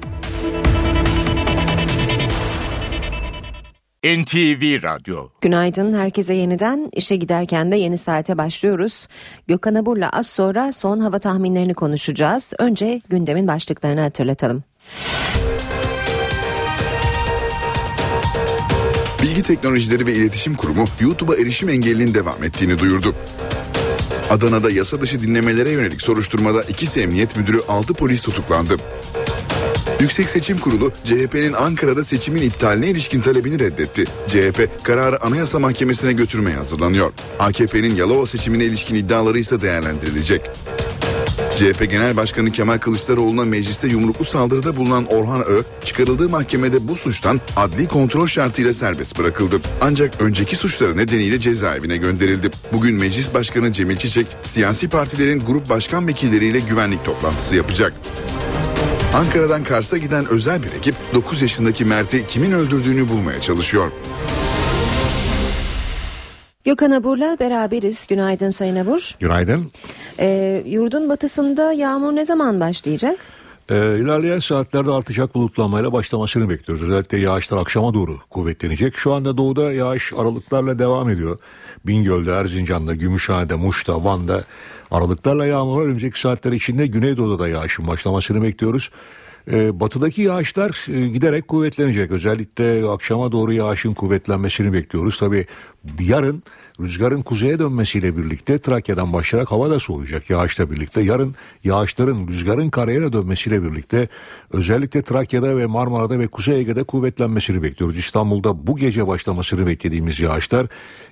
NTV 4.07 4.83
Radyo 4.83 5.29
Günaydın 5.40 5.95
herkese 5.95 6.35
yeniden 6.35 6.90
işe 6.92 7.16
giderken 7.16 7.73
de 7.73 7.77
yeni 7.77 7.99
saate 7.99 8.38
başlıyoruz. 8.38 9.09
Gökhan 9.47 9.75
Abur'la 9.75 10.11
az 10.11 10.27
sonra 10.27 10.73
son 10.73 11.01
hava 11.01 11.19
tahminlerini 11.19 11.75
konuşacağız. 11.75 12.53
Önce 12.59 13.01
gündemin 13.09 13.49
başlıklarını 13.49 14.01
hatırlatalım. 14.01 14.64
Bilgi 19.23 19.42
Teknolojileri 19.42 20.07
ve 20.07 20.14
İletişim 20.14 20.55
Kurumu 20.55 20.85
YouTube'a 21.01 21.37
erişim 21.37 21.69
engelinin 21.69 22.14
devam 22.14 22.45
ettiğini 22.45 22.79
duyurdu. 22.79 23.14
Adana'da 24.31 24.71
yasa 24.71 25.01
dışı 25.01 25.21
dinlemelere 25.21 25.71
yönelik 25.71 26.03
soruşturmada 26.03 26.62
iki 26.62 27.01
emniyet 27.01 27.37
müdürü 27.37 27.61
6 27.69 27.95
polis 27.95 28.23
tutuklandı. 28.23 28.77
Yüksek 30.01 30.31
Seçim 30.31 30.59
Kurulu 30.59 30.92
CHP'nin 31.05 31.53
Ankara'da 31.53 32.05
seçimin 32.05 32.42
iptaline 32.42 32.87
ilişkin 32.88 33.20
talebini 33.20 33.59
reddetti. 33.59 34.05
CHP 34.27 34.85
kararı 34.85 35.22
Anayasa 35.22 35.59
Mahkemesi'ne 35.59 36.12
götürmeye 36.12 36.57
hazırlanıyor. 36.57 37.12
AKP'nin 37.38 37.96
Yalova 37.96 38.27
seçimine 38.27 38.64
ilişkin 38.64 38.94
iddiaları 38.94 39.38
ise 39.38 39.61
değerlendirilecek. 39.61 40.51
CHP 41.57 41.90
Genel 41.90 42.16
Başkanı 42.16 42.51
Kemal 42.51 42.79
Kılıçdaroğlu'na 42.79 43.44
mecliste 43.44 43.88
yumruklu 43.88 44.25
saldırıda 44.25 44.77
bulunan 44.77 45.07
Orhan 45.07 45.44
Ö, 45.44 45.62
çıkarıldığı 45.85 46.29
mahkemede 46.29 46.88
bu 46.88 46.96
suçtan 46.96 47.40
adli 47.57 47.88
kontrol 47.88 48.27
şartıyla 48.27 48.75
serbest 48.75 49.18
bırakıldı. 49.18 49.61
Ancak 49.81 50.20
önceki 50.20 50.57
suçları 50.57 50.96
nedeniyle 50.96 51.40
cezaevine 51.40 51.96
gönderildi. 51.96 52.51
Bugün 52.72 52.94
Meclis 52.94 53.35
Başkanı 53.35 53.72
Cemil 53.72 53.96
Çiçek, 53.96 54.27
siyasi 54.44 54.88
partilerin 54.88 55.40
grup 55.40 55.68
başkan 55.68 56.09
vekilleriyle 56.09 56.61
güvenlik 56.61 57.05
toplantısı 57.05 57.57
yapacak. 57.57 57.92
Ankara'dan 59.16 59.64
Kars'a 59.64 59.96
giden 59.96 60.26
özel 60.26 60.62
bir 60.62 60.72
ekip 60.72 60.94
9 61.14 61.42
yaşındaki 61.42 61.85
Mert'i 61.85 62.26
kimin 62.26 62.52
öldürdüğünü 62.52 63.09
bulmaya 63.09 63.40
çalışıyor. 63.40 63.90
Gökhan 66.64 66.90
Abur'la 66.90 67.37
beraberiz. 67.40 68.07
Günaydın 68.07 68.50
Sayın 68.50 68.76
Abur. 68.76 69.14
Günaydın. 69.20 69.70
Ee, 70.18 70.62
yurdun 70.66 71.09
batısında 71.09 71.72
yağmur 71.72 72.16
ne 72.16 72.24
zaman 72.24 72.61
başlayacak? 72.61 73.18
Ee, 73.70 73.74
ilerleyen 73.74 74.38
saatlerde 74.38 74.90
artacak 74.90 75.35
bulutlanmayla 75.35 75.92
başlamasını 75.92 76.48
bekliyoruz. 76.48 76.85
Özellikle 76.85 77.18
yağışlar 77.18 77.59
akşama 77.59 77.94
doğru 77.94 78.18
kuvvetlenecek. 78.31 78.96
Şu 78.96 79.12
anda 79.12 79.37
doğuda 79.37 79.72
yağış 79.72 80.12
aralıklarla 80.12 80.79
devam 80.79 81.11
ediyor. 81.11 81.38
Bingöl'de, 81.87 82.33
Erzincan'da, 82.33 82.94
Gümüşhane'de, 82.94 83.55
Muş'ta, 83.55 84.05
Van'da 84.05 84.44
aralıklarla 84.90 85.46
yağmur. 85.46 85.83
Önümüzdeki 85.83 86.20
saatler 86.20 86.53
içinde 86.53 86.87
Güneydoğu'da 86.87 87.38
da 87.38 87.49
yağışın 87.49 87.87
başlamasını 87.87 88.42
bekliyoruz. 88.42 88.90
Ee, 89.51 89.81
batıdaki 89.81 90.22
yağışlar 90.22 90.87
e, 90.92 91.09
giderek 91.09 91.49
kuvvetlenecek. 91.49 92.11
Özellikle 92.11 92.88
akşama 92.88 93.33
doğru 93.33 93.53
yağışın 93.53 93.94
kuvvetlenmesini 93.94 94.72
bekliyoruz. 94.72 95.18
Tabi 95.18 95.46
yarın 96.01 96.42
rüzgarın 96.81 97.23
kuzeye 97.23 97.59
dönmesiyle 97.59 98.17
birlikte 98.17 98.59
Trakya'dan 98.59 99.12
başlayarak 99.12 99.51
hava 99.51 99.71
da 99.71 99.79
soğuyacak 99.79 100.31
yağışla 100.31 100.71
birlikte. 100.71 101.01
Yarın 101.03 101.35
yağışların 101.65 102.29
rüzgarın 102.29 102.71
karayına 102.71 103.12
dönmesiyle 103.12 103.62
birlikte 103.62 104.09
özellikle 104.51 105.03
Trakya'da 105.03 105.57
ve 105.57 105.67
Marmara'da 105.67 106.19
ve 106.19 106.29
Kuzey 106.29 106.61
Ege'de 106.61 106.85
kuvvetlenmesini 106.85 107.62
bekliyoruz. 107.62 107.97
İstanbul'da 107.97 108.67
bu 108.67 108.77
gece 108.77 109.07
başlamasını 109.07 109.67
beklediğimiz 109.67 110.21
yağışlar 110.21 110.67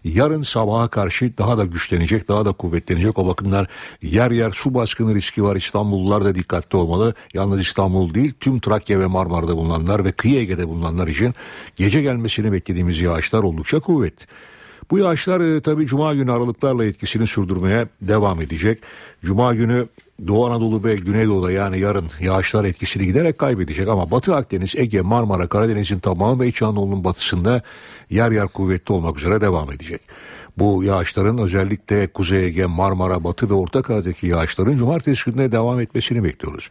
yarın 0.05 0.43
sabaha 0.43 0.89
karşı 0.89 1.39
daha 1.39 1.59
da 1.59 1.65
güçlenecek, 1.65 2.29
daha 2.29 2.45
da 2.45 2.53
kuvvetlenecek. 2.53 3.19
O 3.19 3.27
bakımdan 3.27 3.67
yer 4.03 4.31
yer 4.31 4.51
su 4.53 4.75
baskını 4.75 5.15
riski 5.15 5.45
var. 5.45 5.57
İstanbullular 5.57 6.25
da 6.25 6.35
dikkatli 6.35 6.79
olmalı. 6.79 7.15
Yalnız 7.35 7.61
İstanbul 7.61 8.15
değil 8.15 8.35
tüm 8.41 8.61
Trakya 8.61 9.01
ve 9.01 9.07
Marmara'da 9.07 9.57
bulunanlar 9.57 10.05
ve 10.05 10.13
kıyı 10.13 10.41
Ege'de 10.41 10.69
bulunanlar 10.69 11.09
için 11.09 11.35
gece 11.75 12.03
gelmesini 12.03 12.53
beklediğimiz 12.53 13.01
yağışlar 13.01 13.43
oldukça 13.43 13.81
kuvvetli. 13.81 14.27
Bu 14.91 14.99
yağışlar 14.99 15.41
e, 15.41 15.61
tabii 15.61 15.87
Cuma 15.87 16.15
günü 16.15 16.33
aralıklarla 16.33 16.85
etkisini 16.85 17.27
sürdürmeye 17.27 17.89
devam 18.03 18.41
edecek. 18.41 18.79
Cuma 19.25 19.55
günü 19.55 19.87
Doğu 20.27 20.47
Anadolu 20.47 20.85
ve 20.85 20.97
Güneydoğu'da 20.97 21.53
yani 21.53 21.79
yarın 21.79 22.11
yağışlar 22.21 22.65
etkisini 22.65 23.07
giderek 23.07 23.39
kaybedecek 23.39 23.89
ama 23.89 24.11
Batı 24.11 24.35
Akdeniz, 24.35 24.77
Ege, 24.77 25.01
Marmara, 25.01 25.47
Karadeniz'in 25.47 25.99
tamamı 25.99 26.41
ve 26.41 26.49
İç 26.49 26.63
Anadolu'nun 26.63 27.05
batısında 27.05 27.63
yer 28.11 28.31
yer 28.31 28.49
kuvvetli 28.49 28.95
olmak 28.95 29.19
üzere 29.19 29.41
devam 29.41 29.73
edecek. 29.73 30.01
Bu 30.59 30.85
yağışların 30.85 31.39
özellikle 31.39 32.07
Kuzey 32.07 32.45
Ege, 32.45 32.67
Marmara, 32.67 33.25
Batı 33.25 33.51
ve 33.51 33.55
Orta 33.55 33.83
Karadeniz'deki 33.83 34.27
yağışların 34.27 34.77
cumartesi 34.77 35.31
gününe 35.31 35.53
devam 35.53 35.81
etmesini 35.81 36.25
bekliyoruz. 36.25 36.71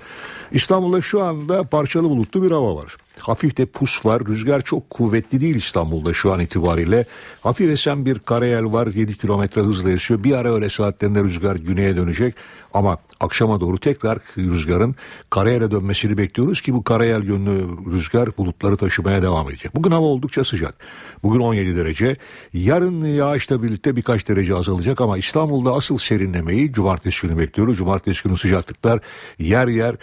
İstanbul'da 0.51 1.01
şu 1.01 1.23
anda 1.23 1.63
parçalı 1.63 2.09
bulutlu 2.09 2.43
bir 2.43 2.51
hava 2.51 2.75
var. 2.75 2.97
Hafif 3.19 3.57
de 3.57 3.65
pus 3.65 4.05
var. 4.05 4.25
Rüzgar 4.27 4.61
çok 4.61 4.89
kuvvetli 4.89 5.41
değil 5.41 5.55
İstanbul'da 5.55 6.13
şu 6.13 6.33
an 6.33 6.39
itibariyle. 6.39 7.05
Hafif 7.41 7.69
esen 7.69 8.05
bir 8.05 8.19
karayel 8.19 8.71
var. 8.71 8.87
7 8.87 9.17
kilometre 9.17 9.61
hızla 9.61 9.91
esiyor. 9.91 10.23
Bir 10.23 10.31
ara 10.31 10.53
öyle 10.53 10.69
saatlerinde 10.69 11.23
rüzgar 11.23 11.55
güneye 11.55 11.95
dönecek. 11.95 12.35
Ama 12.73 12.97
akşama 13.19 13.59
doğru 13.59 13.77
tekrar 13.77 14.19
rüzgarın 14.37 14.95
karayele 15.29 15.71
dönmesini 15.71 16.17
bekliyoruz 16.17 16.61
ki 16.61 16.73
bu 16.73 16.83
karayel 16.83 17.23
yönlü 17.23 17.67
rüzgar 17.91 18.37
bulutları 18.37 18.77
taşımaya 18.77 19.21
devam 19.21 19.49
edecek. 19.49 19.75
Bugün 19.75 19.91
hava 19.91 20.05
oldukça 20.05 20.43
sıcak. 20.43 20.75
Bugün 21.23 21.39
17 21.39 21.77
derece. 21.77 22.17
Yarın 22.53 23.05
yağışla 23.05 23.63
birlikte 23.63 23.95
birkaç 23.95 24.27
derece 24.27 24.55
azalacak 24.55 25.01
ama 25.01 25.17
İstanbul'da 25.17 25.73
asıl 25.73 25.97
serinlemeyi 25.97 26.73
cumartesi 26.73 27.27
günü 27.27 27.39
bekliyoruz. 27.39 27.77
Cumartesi 27.77 28.23
günü 28.23 28.37
sıcaklıklar 28.37 28.99
yer 29.39 29.67
yer 29.67 29.95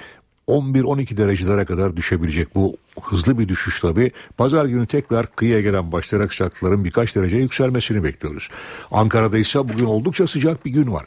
11-12 0.49 1.17
derecelere 1.17 1.65
kadar 1.65 1.97
düşebilecek. 1.97 2.55
Bu 2.55 2.77
hızlı 3.03 3.39
bir 3.39 3.49
düşüş 3.49 3.81
tabi. 3.81 4.11
Pazar 4.37 4.65
günü 4.65 4.87
tekrar 4.87 5.27
kıyıya 5.37 5.61
gelen 5.61 5.93
başlayarak 5.93 6.33
sıcaklıkların 6.33 6.85
birkaç 6.85 7.17
derece 7.17 7.37
yükselmesini 7.37 8.05
bekliyoruz. 8.05 8.49
Ankara'da 8.91 9.39
ise 9.39 9.59
bugün 9.59 9.85
oldukça 9.85 10.27
sıcak 10.27 10.65
bir 10.65 10.71
gün 10.71 10.93
var. 10.93 11.07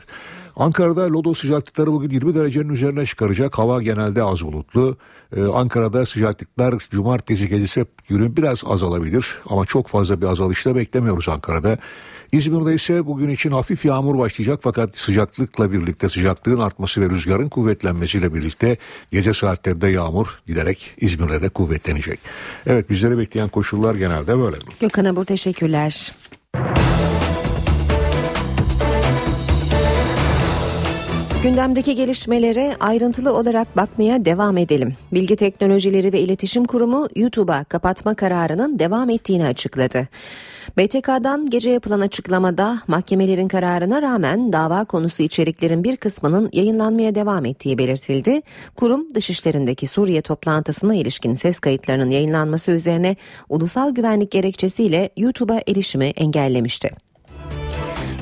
Ankara'da 0.56 1.02
lodo 1.14 1.34
sıcaklıkları 1.34 1.92
bugün 1.92 2.10
20 2.10 2.36
derecenin 2.36 2.70
üzerine 2.70 3.06
çıkaracak. 3.06 3.58
Hava 3.58 3.82
genelde 3.82 4.24
az 4.24 4.46
bulutlu. 4.46 4.98
Ee, 5.36 5.44
Ankara'da 5.44 6.06
sıcaklıklar 6.06 6.76
cumartesi 6.92 7.50
gecesi 7.50 7.86
günü 8.10 8.38
biraz 8.38 8.64
azalabilir. 8.66 9.38
Ama 9.50 9.66
çok 9.66 9.88
fazla 9.88 10.22
bir 10.22 10.26
azalışta 10.26 10.76
beklemiyoruz 10.76 11.30
Ankara'da. 11.30 11.78
İzmir'de 12.32 12.74
ise 12.74 13.06
bugün 13.06 13.30
için 13.30 13.52
hafif 13.52 13.86
yağmur 13.86 14.20
başlayacak 14.20 14.60
fakat 14.64 14.98
sıcaklıkla 14.98 15.72
birlikte 15.72 16.10
sıcaklığın 16.10 16.60
artması 16.60 17.02
ve 17.02 17.10
rüzgarın 17.10 17.50
kuvvetlenmesiyle 17.50 18.34
birlikte 18.34 18.78
gece 19.12 19.34
saatlerinde 19.34 19.88
yağmur 19.88 20.40
giderek 20.48 20.92
İzmir'de 20.98 21.42
de 21.42 21.50
kuvvetlenecek. 21.50 22.20
Evet 22.68 22.90
bizleri 22.90 23.18
bekleyen 23.18 23.50
koşullar 23.50 23.96
genelde 23.96 24.38
böyle. 24.38 24.58
Gökhan 24.80 25.06
Abur 25.06 25.26
teşekkürler. 25.26 26.12
Gündemdeki 31.44 31.96
gelişmelere 31.96 32.76
ayrıntılı 32.80 33.34
olarak 33.34 33.78
bakmaya 33.78 34.26
devam 34.26 34.58
edelim. 34.58 34.96
Bilgi 35.14 35.36
Teknolojileri 35.36 36.14
ve 36.14 36.20
İletişim 36.20 36.66
Kurumu 36.66 37.08
YouTube'a 37.16 37.64
kapatma 37.64 38.16
kararının 38.16 38.80
devam 38.80 39.10
ettiğini 39.10 39.46
açıkladı. 39.46 40.08
BTK'dan 40.78 41.50
gece 41.50 41.70
yapılan 41.70 42.00
açıklamada 42.00 42.80
mahkemelerin 42.88 43.48
kararına 43.48 44.02
rağmen 44.02 44.54
dava 44.54 44.86
konusu 44.86 45.24
içeriklerin 45.24 45.84
bir 45.84 45.98
kısmının 45.98 46.50
yayınlanmaya 46.54 47.16
devam 47.16 47.46
ettiği 47.46 47.78
belirtildi. 47.78 48.42
Kurum 48.76 49.16
dışişlerindeki 49.16 49.88
Suriye 49.88 50.22
toplantısına 50.22 50.96
ilişkin 50.96 51.34
ses 51.34 51.60
kayıtlarının 51.60 52.12
yayınlanması 52.12 52.72
üzerine 52.72 53.16
ulusal 53.50 53.92
güvenlik 53.92 54.32
gerekçesiyle 54.32 55.10
YouTube'a 55.18 55.62
erişimi 55.68 56.06
engellemişti. 56.06 57.13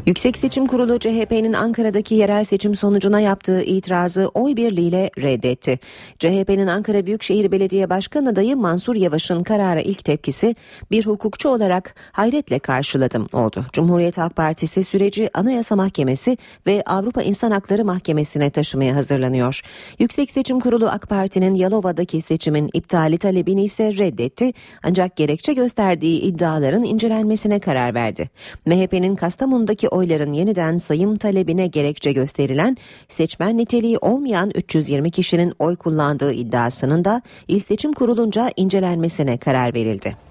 Yüksek 0.06 0.38
Seçim 0.38 0.68
Kurulu 0.68 0.99
CHP'nin 0.99 1.54
Ankara'daki 1.54 2.16
yerel 2.16 2.43
seçim 2.43 2.76
sonucuna 2.76 3.20
yaptığı 3.20 3.62
itirazı 3.62 4.28
oy 4.34 4.56
birliğiyle 4.56 5.10
reddetti. 5.18 5.80
CHP'nin 6.20 6.68
Ankara 6.68 7.06
Büyükşehir 7.06 7.52
Belediye 7.52 7.89
Başkan 7.89 8.26
adayı 8.26 8.58
Mansur 8.58 8.95
Yavaş'ın 8.95 9.43
karara 9.43 9.82
ilk 9.82 10.06
tepkisi 10.06 10.56
bir 10.91 11.06
hukukçu 11.06 11.49
olarak 11.49 11.95
hayretle 12.12 12.60
karşıladım 12.60 13.28
oldu. 13.34 13.66
Cumhuriyet 13.74 14.18
Halk 14.18 14.36
Partisi 14.36 14.84
süreci 14.84 15.30
Anayasa 15.34 15.76
Mahkemesi 15.76 16.38
ve 16.68 16.84
Avrupa 16.86 17.22
İnsan 17.22 17.52
Hakları 17.52 17.86
Mahkemesi'ne 17.86 18.49
taşımaya 18.49 18.95
hazırlanıyor. 18.95 19.62
Yüksek 19.99 20.32
Seçim 20.32 20.60
Kurulu 20.60 20.89
AK 20.89 21.10
Parti'nin 21.10 21.56
Yalova'daki 21.56 22.22
seçimin 22.22 22.70
iptali 22.74 23.18
talebini 23.18 23.64
ise 23.64 23.97
reddetti 23.97 24.54
ancak 24.84 25.16
gerekçe 25.16 25.54
gösterdiği 25.54 26.22
iddiaların 26.22 26.84
incelenmesine 26.84 27.60
karar 27.60 27.93
verdi. 27.93 28.30
MHP'nin 28.66 29.16
Kastamonu'daki 29.16 29.91
oyların 29.92 30.34
yeniden 30.34 30.78
sayım 30.78 31.18
talebine 31.18 31.68
gerekçe 31.68 32.12
gösterilen 32.12 32.78
seçmen 33.08 33.58
niteliği 33.58 33.98
olmayan 33.98 34.52
320 34.56 35.12
kişinin 35.12 35.54
oy 35.60 35.76
kullandığı 35.76 36.34
iddiasının 36.34 37.06
da 37.06 37.22
İl 37.48 37.60
Seçim 37.60 37.94
Kurulunca 37.94 38.52
incelenmesine 38.58 39.38
karar 39.38 39.74
verildi. 39.74 40.31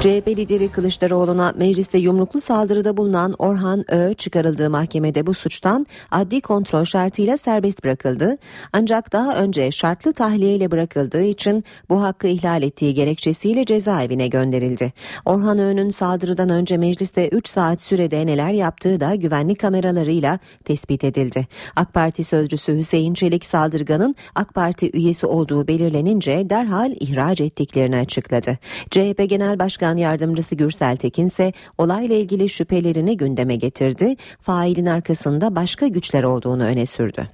CHP 0.00 0.28
lideri 0.28 0.68
Kılıçdaroğlu'na 0.68 1.52
mecliste 1.56 1.98
yumruklu 1.98 2.40
saldırıda 2.40 2.96
bulunan 2.96 3.34
Orhan 3.38 3.92
Ö 3.92 4.14
çıkarıldığı 4.14 4.70
mahkemede 4.70 5.26
bu 5.26 5.34
suçtan 5.34 5.86
adli 6.10 6.40
kontrol 6.40 6.84
şartıyla 6.84 7.36
serbest 7.36 7.84
bırakıldı. 7.84 8.36
Ancak 8.72 9.12
daha 9.12 9.36
önce 9.36 9.70
şartlı 9.70 10.12
tahliyeyle 10.12 10.70
bırakıldığı 10.70 11.22
için 11.22 11.64
bu 11.88 12.02
hakkı 12.02 12.26
ihlal 12.26 12.62
ettiği 12.62 12.94
gerekçesiyle 12.94 13.64
cezaevine 13.64 14.28
gönderildi. 14.28 14.92
Orhan 15.24 15.58
Ö'nün 15.58 15.90
saldırıdan 15.90 16.48
önce 16.48 16.76
mecliste 16.76 17.28
3 17.28 17.48
saat 17.48 17.80
sürede 17.80 18.26
neler 18.26 18.52
yaptığı 18.52 19.00
da 19.00 19.14
güvenlik 19.14 19.60
kameralarıyla 19.60 20.38
tespit 20.64 21.04
edildi. 21.04 21.46
AK 21.76 21.94
Parti 21.94 22.24
sözcüsü 22.24 22.76
Hüseyin 22.76 23.14
Çelik 23.14 23.44
saldırganın 23.44 24.14
AK 24.34 24.54
Parti 24.54 24.90
üyesi 24.96 25.26
olduğu 25.26 25.68
belirlenince 25.68 26.50
derhal 26.50 26.92
ihraç 27.00 27.40
ettiklerini 27.40 27.96
açıkladı. 27.96 28.58
CHP 28.90 29.24
Genel 29.28 29.58
Başkan 29.58 29.87
Başkan 29.88 29.96
Yardımcısı 29.98 30.54
Gürsel 30.54 30.96
Tekin 30.96 31.26
ise 31.26 31.52
olayla 31.78 32.16
ilgili 32.16 32.48
şüphelerini 32.48 33.16
gündeme 33.16 33.56
getirdi. 33.56 34.16
Failin 34.40 34.86
arkasında 34.86 35.56
başka 35.56 35.86
güçler 35.86 36.22
olduğunu 36.22 36.64
öne 36.64 36.86
sürdü. 36.86 37.28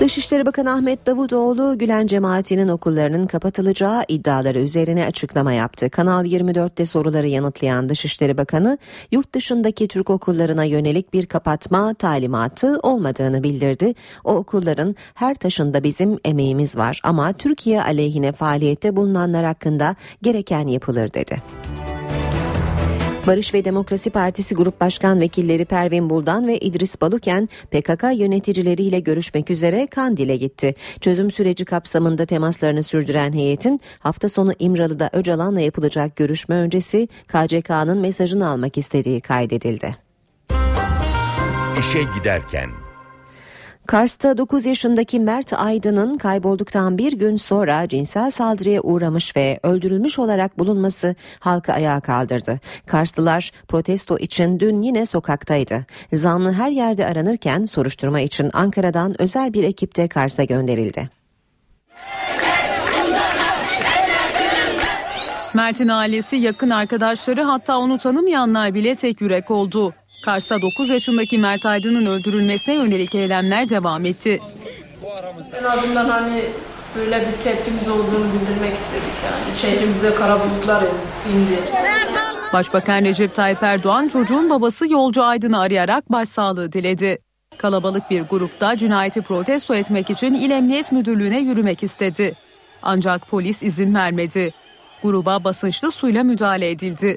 Dışişleri 0.00 0.46
Bakanı 0.46 0.72
Ahmet 0.72 1.06
Davutoğlu 1.06 1.78
Gülen 1.78 2.06
cemaatinin 2.06 2.68
okullarının 2.68 3.26
kapatılacağı 3.26 4.04
iddiaları 4.08 4.58
üzerine 4.58 5.06
açıklama 5.06 5.52
yaptı. 5.52 5.90
Kanal 5.90 6.26
24'te 6.26 6.84
soruları 6.84 7.26
yanıtlayan 7.26 7.88
Dışişleri 7.88 8.38
Bakanı 8.38 8.78
yurt 9.12 9.34
dışındaki 9.34 9.88
Türk 9.88 10.10
okullarına 10.10 10.64
yönelik 10.64 11.12
bir 11.12 11.26
kapatma 11.26 11.94
talimatı 11.94 12.78
olmadığını 12.82 13.42
bildirdi. 13.42 13.94
O 14.24 14.34
okulların 14.34 14.96
her 15.14 15.34
taşında 15.34 15.84
bizim 15.84 16.18
emeğimiz 16.24 16.76
var 16.76 17.00
ama 17.04 17.32
Türkiye 17.32 17.82
aleyhine 17.82 18.32
faaliyette 18.32 18.96
bulunanlar 18.96 19.44
hakkında 19.44 19.96
gereken 20.22 20.66
yapılır 20.66 21.12
dedi. 21.12 21.36
Barış 23.26 23.54
ve 23.54 23.64
Demokrasi 23.64 24.10
Partisi 24.10 24.54
Grup 24.54 24.80
Başkan 24.80 25.20
Vekilleri 25.20 25.64
Pervin 25.64 26.10
Buldan 26.10 26.46
ve 26.46 26.58
İdris 26.58 27.00
Baluken 27.00 27.48
PKK 27.70 28.04
yöneticileriyle 28.14 29.00
görüşmek 29.00 29.50
üzere 29.50 29.86
Kandil'e 29.86 30.36
gitti. 30.36 30.74
Çözüm 31.00 31.30
süreci 31.30 31.64
kapsamında 31.64 32.26
temaslarını 32.26 32.82
sürdüren 32.82 33.32
heyetin 33.32 33.80
hafta 33.98 34.28
sonu 34.28 34.52
İmralı'da 34.58 35.10
Öcalan'la 35.12 35.60
yapılacak 35.60 36.16
görüşme 36.16 36.54
öncesi 36.54 37.08
KCK'nın 37.28 37.98
mesajını 37.98 38.48
almak 38.48 38.78
istediği 38.78 39.20
kaydedildi. 39.20 39.96
İşe 41.80 42.02
giderken 42.18 42.70
Kars'ta 43.86 44.38
9 44.38 44.66
yaşındaki 44.66 45.20
Mert 45.20 45.52
Aydın'ın 45.52 46.18
kaybolduktan 46.18 46.98
bir 46.98 47.12
gün 47.12 47.36
sonra 47.36 47.88
cinsel 47.88 48.30
saldırıya 48.30 48.82
uğramış 48.82 49.36
ve 49.36 49.60
öldürülmüş 49.62 50.18
olarak 50.18 50.58
bulunması 50.58 51.14
halkı 51.40 51.72
ayağa 51.72 52.00
kaldırdı. 52.00 52.60
Karslılar 52.86 53.50
protesto 53.68 54.18
için 54.18 54.60
dün 54.60 54.82
yine 54.82 55.06
sokaktaydı. 55.06 55.86
Zanlı 56.12 56.52
her 56.52 56.70
yerde 56.70 57.06
aranırken 57.06 57.64
soruşturma 57.64 58.20
için 58.20 58.50
Ankara'dan 58.52 59.22
özel 59.22 59.52
bir 59.52 59.64
ekip 59.64 59.96
de 59.96 60.08
Kars'a 60.08 60.44
gönderildi. 60.44 61.10
Mert'in 65.54 65.88
ailesi, 65.88 66.36
yakın 66.36 66.70
arkadaşları 66.70 67.42
hatta 67.42 67.78
onu 67.78 67.98
tanımayanlar 67.98 68.74
bile 68.74 68.94
tek 68.94 69.20
yürek 69.20 69.50
oldu. 69.50 69.94
Kars'ta 70.26 70.62
9 70.62 70.90
yaşındaki 70.90 71.38
Mert 71.38 71.66
Aydın'ın 71.66 72.06
öldürülmesine 72.06 72.74
yönelik 72.74 73.14
eylemler 73.14 73.70
devam 73.70 74.04
etti. 74.04 74.40
En 75.60 75.64
azından 75.64 76.08
hani 76.08 76.42
böyle 76.96 77.20
bir 77.20 77.42
tepkimiz 77.44 77.88
olduğunu 77.88 78.24
bildirmek 78.32 78.74
istedik 78.74 79.16
yani. 79.24 79.58
Şehrimizde 79.58 80.14
kara 80.14 80.40
bulutlar 80.40 80.82
indi. 81.34 81.58
Başbakan 82.52 83.04
Recep 83.04 83.34
Tayyip 83.34 83.62
Erdoğan 83.62 84.08
çocuğun 84.08 84.50
babası 84.50 84.92
Yolcu 84.92 85.24
Aydın'ı 85.24 85.60
arayarak 85.60 86.12
başsağlığı 86.12 86.72
diledi. 86.72 87.18
Kalabalık 87.58 88.10
bir 88.10 88.22
grupta 88.22 88.76
cinayeti 88.76 89.22
protesto 89.22 89.74
etmek 89.74 90.10
için 90.10 90.34
İl 90.34 90.50
Emniyet 90.50 90.92
Müdürlüğü'ne 90.92 91.38
yürümek 91.38 91.82
istedi. 91.82 92.36
Ancak 92.82 93.28
polis 93.28 93.62
izin 93.62 93.94
vermedi. 93.94 94.54
Gruba 95.06 95.44
basınçlı 95.44 95.90
suyla 95.90 96.24
müdahale 96.24 96.70
edildi. 96.70 97.16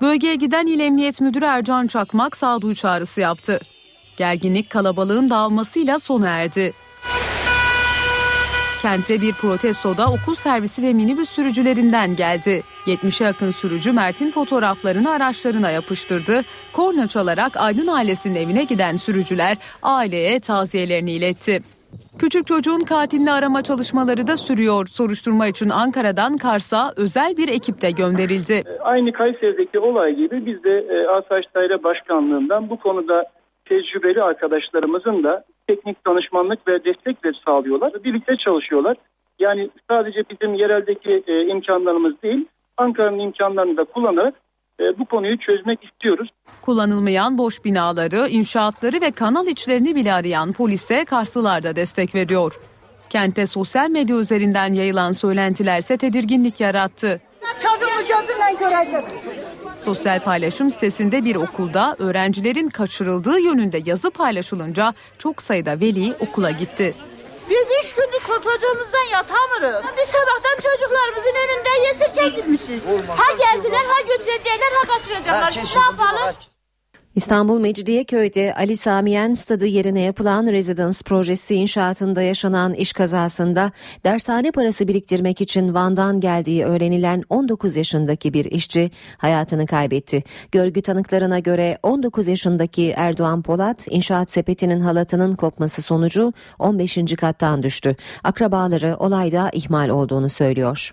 Bölgeye 0.00 0.34
giden 0.34 0.66
İl 0.66 0.80
Emniyet 0.80 1.20
Müdürü 1.20 1.44
Ercan 1.44 1.86
Çakmak 1.86 2.36
sağduyu 2.36 2.74
çağrısı 2.74 3.20
yaptı. 3.20 3.60
Gerginlik 4.16 4.70
kalabalığın 4.70 5.30
dağılmasıyla 5.30 5.98
sona 5.98 6.28
erdi. 6.28 6.72
Kentte 8.82 9.20
bir 9.20 9.32
protestoda 9.32 10.06
okul 10.06 10.34
servisi 10.34 10.82
ve 10.82 10.92
minibüs 10.92 11.30
sürücülerinden 11.30 12.16
geldi. 12.16 12.62
70'e 12.86 13.26
yakın 13.26 13.50
sürücü 13.50 13.92
Mert'in 13.92 14.30
fotoğraflarını 14.30 15.10
araçlarına 15.10 15.70
yapıştırdı. 15.70 16.44
Korna 16.72 17.08
çalarak 17.08 17.56
Aydın 17.56 17.86
ailesinin 17.86 18.34
evine 18.34 18.64
giden 18.64 18.96
sürücüler 18.96 19.56
aileye 19.82 20.40
taziyelerini 20.40 21.12
iletti. 21.12 21.62
Küçük 22.18 22.46
çocuğun 22.46 22.80
katilini 22.80 23.32
arama 23.32 23.62
çalışmaları 23.62 24.26
da 24.26 24.36
sürüyor. 24.36 24.86
Soruşturma 24.86 25.46
için 25.46 25.68
Ankara'dan 25.68 26.36
Kars'a 26.36 26.92
özel 26.96 27.36
bir 27.36 27.48
ekip 27.48 27.82
de 27.82 27.90
gönderildi. 27.90 28.64
Aynı 28.80 29.12
Kayseri'deki 29.12 29.78
olay 29.78 30.14
gibi 30.14 30.46
biz 30.46 30.64
de 30.64 30.78
e, 30.78 31.06
Asayiş 31.06 31.54
Daire 31.54 31.82
Başkanlığı'ndan 31.82 32.70
bu 32.70 32.76
konuda 32.76 33.24
tecrübeli 33.64 34.22
arkadaşlarımızın 34.22 35.24
da 35.24 35.44
teknik 35.66 36.06
danışmanlık 36.06 36.68
ve 36.68 36.84
destek 36.84 37.16
sağlıyorlar. 37.44 38.04
Birlikte 38.04 38.36
çalışıyorlar. 38.36 38.96
Yani 39.38 39.70
sadece 39.90 40.22
bizim 40.30 40.54
yereldeki 40.54 41.22
e, 41.26 41.46
imkanlarımız 41.46 42.22
değil, 42.22 42.46
Ankara'nın 42.76 43.18
imkanlarını 43.18 43.76
da 43.76 43.84
kullanarak 43.84 44.34
e, 44.34 44.47
bu 44.98 45.04
konuyu 45.04 45.38
çözmek 45.38 45.84
istiyoruz. 45.84 46.28
Kullanılmayan 46.62 47.38
boş 47.38 47.64
binaları, 47.64 48.28
inşaatları 48.28 49.00
ve 49.00 49.10
kanal 49.10 49.46
içlerini 49.46 49.94
bile 49.96 50.12
arayan 50.12 50.52
polise 50.52 51.04
Karslılar 51.04 51.62
da 51.62 51.76
destek 51.76 52.14
veriyor. 52.14 52.60
Kente 53.10 53.46
sosyal 53.46 53.90
medya 53.90 54.16
üzerinden 54.16 54.72
yayılan 54.72 55.12
söylentilerse 55.12 55.96
tedirginlik 55.96 56.60
yarattı. 56.60 57.20
Çocuğumu 57.62 58.58
göreceğim. 58.58 59.04
Sosyal 59.78 60.20
paylaşım 60.20 60.70
sitesinde 60.70 61.24
bir 61.24 61.36
okulda 61.36 61.96
öğrencilerin 61.98 62.68
kaçırıldığı 62.68 63.40
yönünde 63.40 63.80
yazı 63.86 64.10
paylaşılınca 64.10 64.94
çok 65.18 65.42
sayıda 65.42 65.80
veli 65.80 66.14
okula 66.20 66.50
gitti. 66.50 66.94
Biz 67.50 67.66
üç 67.84 67.92
gündür 67.94 68.20
çocuğumuzdan 68.42 69.06
yatamırız. 69.12 69.84
Biz 69.98 70.08
sabahtan 70.08 70.54
çocuklarımızın 70.54 71.34
önünde 71.34 71.86
yesir 71.86 72.14
kesilmişiz. 72.14 72.82
Ha 73.16 73.32
geldiler 73.38 73.84
ha 73.84 74.00
götürecekler 74.00 74.72
ha 74.80 74.86
kaçıracaklar. 74.94 75.54
Biz 75.62 75.76
ne 75.76 75.82
yapalım? 75.82 76.34
İstanbul 77.18 77.60
Mecidiyeköy'de 77.60 78.54
Ali 78.54 78.76
Samiyen 78.76 79.34
Stadı 79.34 79.66
yerine 79.66 80.00
yapılan 80.00 80.46
rezidans 80.46 81.02
projesi 81.02 81.54
inşaatında 81.54 82.22
yaşanan 82.22 82.74
iş 82.74 82.92
kazasında 82.92 83.72
dershane 84.04 84.50
parası 84.50 84.88
biriktirmek 84.88 85.40
için 85.40 85.74
Van'dan 85.74 86.20
geldiği 86.20 86.64
öğrenilen 86.64 87.22
19 87.30 87.76
yaşındaki 87.76 88.32
bir 88.32 88.44
işçi 88.44 88.90
hayatını 89.16 89.66
kaybetti. 89.66 90.24
Görgü 90.52 90.82
tanıklarına 90.82 91.38
göre 91.38 91.78
19 91.82 92.28
yaşındaki 92.28 92.94
Erdoğan 92.96 93.42
Polat 93.42 93.86
inşaat 93.90 94.30
sepetinin 94.30 94.80
halatının 94.80 95.36
kopması 95.36 95.82
sonucu 95.82 96.32
15. 96.58 96.98
kattan 97.16 97.62
düştü. 97.62 97.96
Akrabaları 98.24 98.96
olayda 98.98 99.50
ihmal 99.52 99.88
olduğunu 99.88 100.28
söylüyor. 100.28 100.92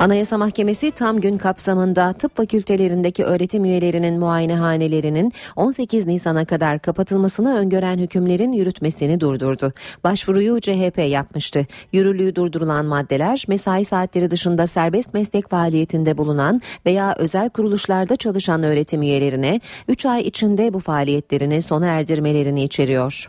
Anayasa 0.00 0.38
Mahkemesi 0.38 0.90
tam 0.90 1.20
gün 1.20 1.38
kapsamında 1.38 2.12
tıp 2.12 2.36
fakültelerindeki 2.36 3.24
öğretim 3.24 3.64
üyelerinin 3.64 4.18
muayenehanelerinin 4.18 5.32
18 5.56 6.06
Nisan'a 6.06 6.44
kadar 6.44 6.78
kapatılmasını 6.78 7.56
öngören 7.56 7.98
hükümlerin 7.98 8.52
yürütmesini 8.52 9.20
durdurdu. 9.20 9.72
Başvuruyu 10.04 10.60
CHP 10.60 10.98
yapmıştı. 11.08 11.66
Yürürlüğü 11.92 12.34
durdurulan 12.36 12.86
maddeler 12.86 13.44
mesai 13.48 13.84
saatleri 13.84 14.30
dışında 14.30 14.66
serbest 14.66 15.14
meslek 15.14 15.50
faaliyetinde 15.50 16.18
bulunan 16.18 16.60
veya 16.86 17.14
özel 17.18 17.50
kuruluşlarda 17.50 18.16
çalışan 18.16 18.62
öğretim 18.62 19.02
üyelerine 19.02 19.60
3 19.88 20.06
ay 20.06 20.22
içinde 20.22 20.74
bu 20.74 20.80
faaliyetlerini 20.80 21.62
sona 21.62 21.86
erdirmelerini 21.86 22.64
içeriyor. 22.64 23.28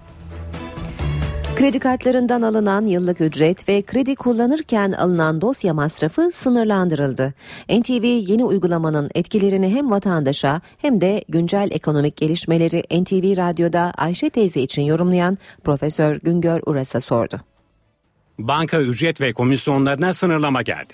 Kredi 1.56 1.80
kartlarından 1.80 2.42
alınan 2.42 2.86
yıllık 2.86 3.22
ücret 3.22 3.70
ve 3.70 3.82
kredi 3.82 4.16
kullanırken 4.16 4.92
alınan 4.92 5.42
dosya 5.42 5.74
masrafı 5.74 6.32
sınırlandırıldı. 6.32 7.34
NTV 7.70 8.04
yeni 8.04 8.46
uygulamanın 8.46 9.10
etkilerini 9.16 9.76
hem 9.76 9.92
vatandaşa 9.92 10.62
hem 10.78 11.02
de 11.02 11.24
güncel 11.30 11.70
ekonomik 11.72 12.18
gelişmeleri 12.18 13.02
NTV 13.02 13.38
Radyo'da 13.38 13.94
Ayşe 13.98 14.30
teyze 14.30 14.62
için 14.62 14.82
yorumlayan 14.82 15.38
Profesör 15.64 16.16
Güngör 16.16 16.62
Uras'a 16.66 17.00
sordu. 17.00 17.42
Banka 18.40 18.82
ücret 18.82 19.22
ve 19.22 19.34
komisyonlarına 19.34 20.14
sınırlama 20.14 20.62
geldi. 20.62 20.94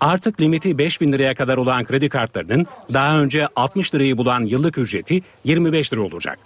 Artık 0.00 0.40
limiti 0.40 0.78
5 0.78 1.00
bin 1.00 1.12
liraya 1.12 1.34
kadar 1.34 1.56
olan 1.56 1.84
kredi 1.84 2.08
kartlarının 2.08 2.66
daha 2.92 3.20
önce 3.20 3.48
60 3.56 3.94
lirayı 3.94 4.18
bulan 4.18 4.44
yıllık 4.44 4.78
ücreti 4.78 5.22
25 5.44 5.92
lira 5.92 6.00
olacak. 6.00 6.38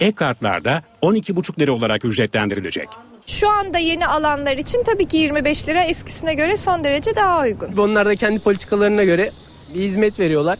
Ek 0.00 0.14
kartlarda 0.14 0.82
12,5 1.02 1.60
lira 1.60 1.72
olarak 1.72 2.04
ücretlendirilecek. 2.04 2.88
Şu 3.30 3.48
anda 3.48 3.78
yeni 3.78 4.06
alanlar 4.06 4.56
için 4.56 4.82
tabii 4.82 5.08
ki 5.08 5.16
25 5.16 5.68
lira 5.68 5.82
eskisine 5.82 6.34
göre 6.34 6.56
son 6.56 6.84
derece 6.84 7.16
daha 7.16 7.40
uygun. 7.42 7.76
Onlar 7.76 8.06
da 8.06 8.16
kendi 8.16 8.38
politikalarına 8.38 9.04
göre 9.04 9.30
bir 9.74 9.80
hizmet 9.80 10.20
veriyorlar. 10.20 10.58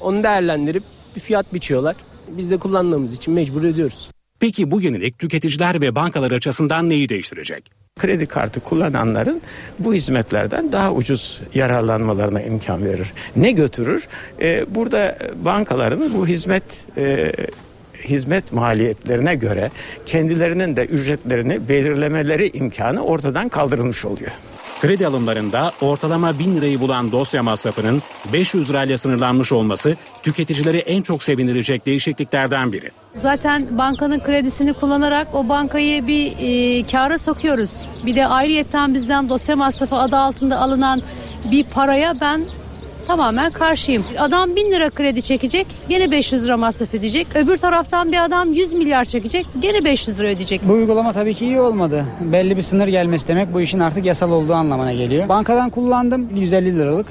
Onu 0.00 0.22
değerlendirip 0.22 0.82
bir 1.16 1.20
fiyat 1.20 1.54
biçiyorlar. 1.54 1.96
Biz 2.28 2.50
de 2.50 2.56
kullandığımız 2.56 3.14
için 3.14 3.34
mecbur 3.34 3.64
ediyoruz. 3.64 4.10
Peki 4.40 4.70
bu 4.70 4.80
yenilik 4.80 5.18
tüketiciler 5.18 5.80
ve 5.80 5.94
bankalar 5.94 6.32
açısından 6.32 6.88
neyi 6.88 7.08
değiştirecek? 7.08 7.70
Kredi 7.98 8.26
kartı 8.26 8.60
kullananların 8.60 9.40
bu 9.78 9.94
hizmetlerden 9.94 10.72
daha 10.72 10.92
ucuz 10.92 11.40
yararlanmalarına 11.54 12.42
imkan 12.42 12.84
verir. 12.84 13.12
Ne 13.36 13.52
götürür? 13.52 14.08
Ee, 14.40 14.64
burada 14.74 15.18
bankaların 15.44 16.14
bu 16.14 16.26
hizmet 16.26 16.64
e, 16.96 17.32
hizmet 18.04 18.52
maliyetlerine 18.52 19.34
göre 19.34 19.70
kendilerinin 20.06 20.76
de 20.76 20.84
ücretlerini 20.84 21.68
belirlemeleri 21.68 22.50
imkanı 22.54 23.04
ortadan 23.04 23.48
kaldırılmış 23.48 24.04
oluyor. 24.04 24.30
Kredi 24.82 25.06
alımlarında 25.06 25.72
ortalama 25.80 26.38
1000 26.38 26.56
lirayı 26.56 26.80
bulan 26.80 27.12
dosya 27.12 27.42
masrafının 27.42 28.02
500 28.32 28.70
lirayla 28.70 28.98
sınırlanmış 28.98 29.52
olması 29.52 29.96
tüketicileri 30.22 30.78
en 30.78 31.02
çok 31.02 31.22
sevindirecek 31.22 31.86
değişikliklerden 31.86 32.72
biri. 32.72 32.90
Zaten 33.14 33.78
bankanın 33.78 34.20
kredisini 34.20 34.72
kullanarak 34.72 35.34
o 35.34 35.48
bankayı 35.48 36.06
bir 36.06 36.32
e, 36.40 36.86
kâra 36.86 37.18
sokuyoruz. 37.18 37.80
Bir 38.06 38.16
de 38.16 38.26
ayrıyetten 38.26 38.94
bizden 38.94 39.28
dosya 39.28 39.56
masrafı 39.56 39.96
adı 39.96 40.16
altında 40.16 40.60
alınan 40.60 41.02
bir 41.50 41.64
paraya 41.64 42.20
ben 42.20 42.44
tamamen 43.06 43.50
karşıyım. 43.50 44.04
Adam 44.18 44.56
1000 44.56 44.72
lira 44.72 44.90
kredi 44.90 45.22
çekecek 45.22 45.66
gene 45.88 46.10
500 46.10 46.44
lira 46.44 46.56
masraf 46.56 46.94
edecek. 46.94 47.26
Öbür 47.34 47.56
taraftan 47.56 48.12
bir 48.12 48.24
adam 48.24 48.52
100 48.52 48.72
milyar 48.72 49.04
çekecek 49.04 49.46
gene 49.60 49.84
500 49.84 50.18
lira 50.18 50.26
ödeyecek. 50.28 50.60
Bu 50.64 50.72
uygulama 50.72 51.12
tabii 51.12 51.34
ki 51.34 51.44
iyi 51.44 51.60
olmadı. 51.60 52.04
Belli 52.20 52.56
bir 52.56 52.62
sınır 52.62 52.88
gelmesi 52.88 53.28
demek 53.28 53.54
bu 53.54 53.60
işin 53.60 53.80
artık 53.80 54.04
yasal 54.04 54.32
olduğu 54.32 54.54
anlamına 54.54 54.92
geliyor. 54.92 55.28
Bankadan 55.28 55.70
kullandım 55.70 56.36
150 56.36 56.78
liralık 56.78 57.06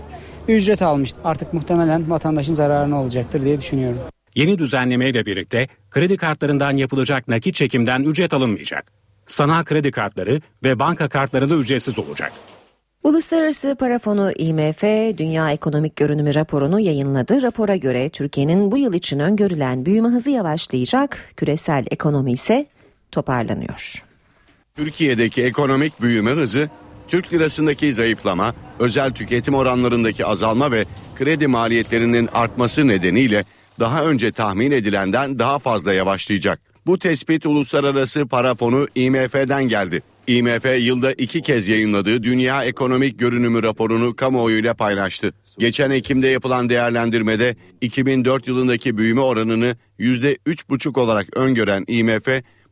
bir 0.47 0.55
ücret 0.55 0.81
almıştım. 0.81 1.21
Artık 1.25 1.53
muhtemelen 1.53 2.09
vatandaşın 2.09 2.53
zararına 2.53 3.01
olacaktır 3.01 3.45
diye 3.45 3.59
düşünüyorum. 3.59 3.99
Yeni 4.35 4.57
düzenlemeyle 4.57 5.25
birlikte 5.25 5.67
kredi 5.91 6.17
kartlarından 6.17 6.77
yapılacak 6.77 7.27
nakit 7.27 7.55
çekimden 7.55 8.03
ücret 8.03 8.33
alınmayacak. 8.33 8.91
Sanal 9.27 9.63
kredi 9.63 9.91
kartları 9.91 10.41
ve 10.63 10.79
banka 10.79 11.09
kartları 11.09 11.49
da 11.49 11.55
ücretsiz 11.55 11.99
olacak. 11.99 12.31
Uluslararası 13.03 13.75
Para 13.79 13.99
Fonu 13.99 14.31
IMF 14.37 14.83
Dünya 15.17 15.51
Ekonomik 15.51 15.95
Görünümü 15.95 16.35
raporunu 16.35 16.79
yayınladı. 16.79 17.41
Rapora 17.41 17.75
göre 17.75 18.09
Türkiye'nin 18.09 18.71
bu 18.71 18.77
yıl 18.77 18.93
için 18.93 19.19
öngörülen 19.19 19.85
büyüme 19.85 20.07
hızı 20.07 20.29
yavaşlayacak, 20.29 21.33
küresel 21.37 21.85
ekonomi 21.91 22.31
ise 22.31 22.65
toparlanıyor. 23.11 24.03
Türkiye'deki 24.75 25.43
ekonomik 25.43 26.01
büyüme 26.01 26.31
hızı, 26.31 26.69
Türk 27.07 27.33
lirasındaki 27.33 27.93
zayıflama, 27.93 28.53
özel 28.79 29.11
tüketim 29.11 29.53
oranlarındaki 29.53 30.25
azalma 30.25 30.71
ve 30.71 30.85
kredi 31.15 31.47
maliyetlerinin 31.47 32.29
artması 32.33 32.87
nedeniyle 32.87 33.45
daha 33.79 34.05
önce 34.05 34.31
tahmin 34.31 34.71
edilenden 34.71 35.39
daha 35.39 35.59
fazla 35.59 35.93
yavaşlayacak. 35.93 36.59
Bu 36.85 36.99
tespit 36.99 37.45
Uluslararası 37.45 38.27
Para 38.27 38.55
Fonu 38.55 38.87
IMF'den 38.95 39.63
geldi. 39.63 40.01
IMF 40.27 40.65
yılda 40.79 41.11
iki 41.11 41.41
kez 41.41 41.67
yayınladığı 41.67 42.23
Dünya 42.23 42.65
Ekonomik 42.65 43.19
Görünümü 43.19 43.63
raporunu 43.63 44.15
kamuoyuyla 44.15 44.73
paylaştı. 44.73 45.33
Geçen 45.59 45.91
Ekim'de 45.91 46.27
yapılan 46.27 46.69
değerlendirmede 46.69 47.55
2004 47.81 48.47
yılındaki 48.47 48.97
büyüme 48.97 49.21
oranını 49.21 49.75
%3,5 49.99 50.99
olarak 50.99 51.37
öngören 51.37 51.85
IMF 51.87 52.27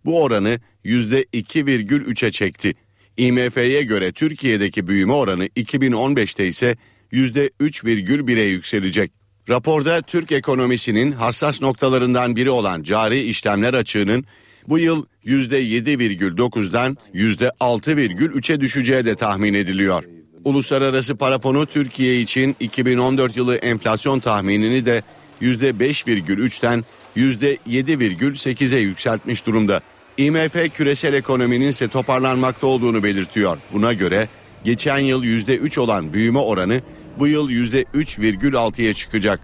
bu 0.05 0.21
oranı 0.21 0.59
%2,3'e 0.85 2.31
çekti. 2.31 2.73
IMF'ye 3.17 3.83
göre 3.83 4.11
Türkiye'deki 4.11 4.87
büyüme 4.87 5.13
oranı 5.13 5.45
2015'te 5.45 6.47
ise 6.47 6.77
%3,1'e 7.11 8.43
yükselecek. 8.43 9.11
Raporda 9.49 10.01
Türk 10.01 10.31
ekonomisinin 10.31 11.11
hassas 11.11 11.61
noktalarından 11.61 12.35
biri 12.35 12.49
olan 12.49 12.83
cari 12.83 13.21
işlemler 13.21 13.73
açığının 13.73 14.25
bu 14.67 14.79
yıl 14.79 15.05
%7,9'dan 15.25 16.97
%6,3'e 17.13 18.61
düşeceği 18.61 19.05
de 19.05 19.15
tahmin 19.15 19.53
ediliyor. 19.53 20.03
Uluslararası 20.43 21.15
Para 21.15 21.39
Fonu 21.39 21.65
Türkiye 21.65 22.21
için 22.21 22.55
2014 22.59 23.37
yılı 23.37 23.55
enflasyon 23.55 24.19
tahminini 24.19 24.85
de 24.85 25.03
%5,3'ten 25.41 26.85
%7,8'e 27.17 28.79
yükseltmiş 28.79 29.45
durumda. 29.45 29.81
IMF 30.17 30.73
küresel 30.73 31.13
ekonominin 31.13 31.67
ise 31.67 31.87
toparlanmakta 31.87 32.67
olduğunu 32.67 33.03
belirtiyor. 33.03 33.57
Buna 33.73 33.93
göre 33.93 34.27
geçen 34.63 34.97
yıl 34.97 35.23
%3 35.23 35.79
olan 35.79 36.13
büyüme 36.13 36.39
oranı 36.39 36.81
bu 37.19 37.27
yıl 37.27 37.49
%3,6'ya 37.49 38.93
çıkacak. 38.93 39.39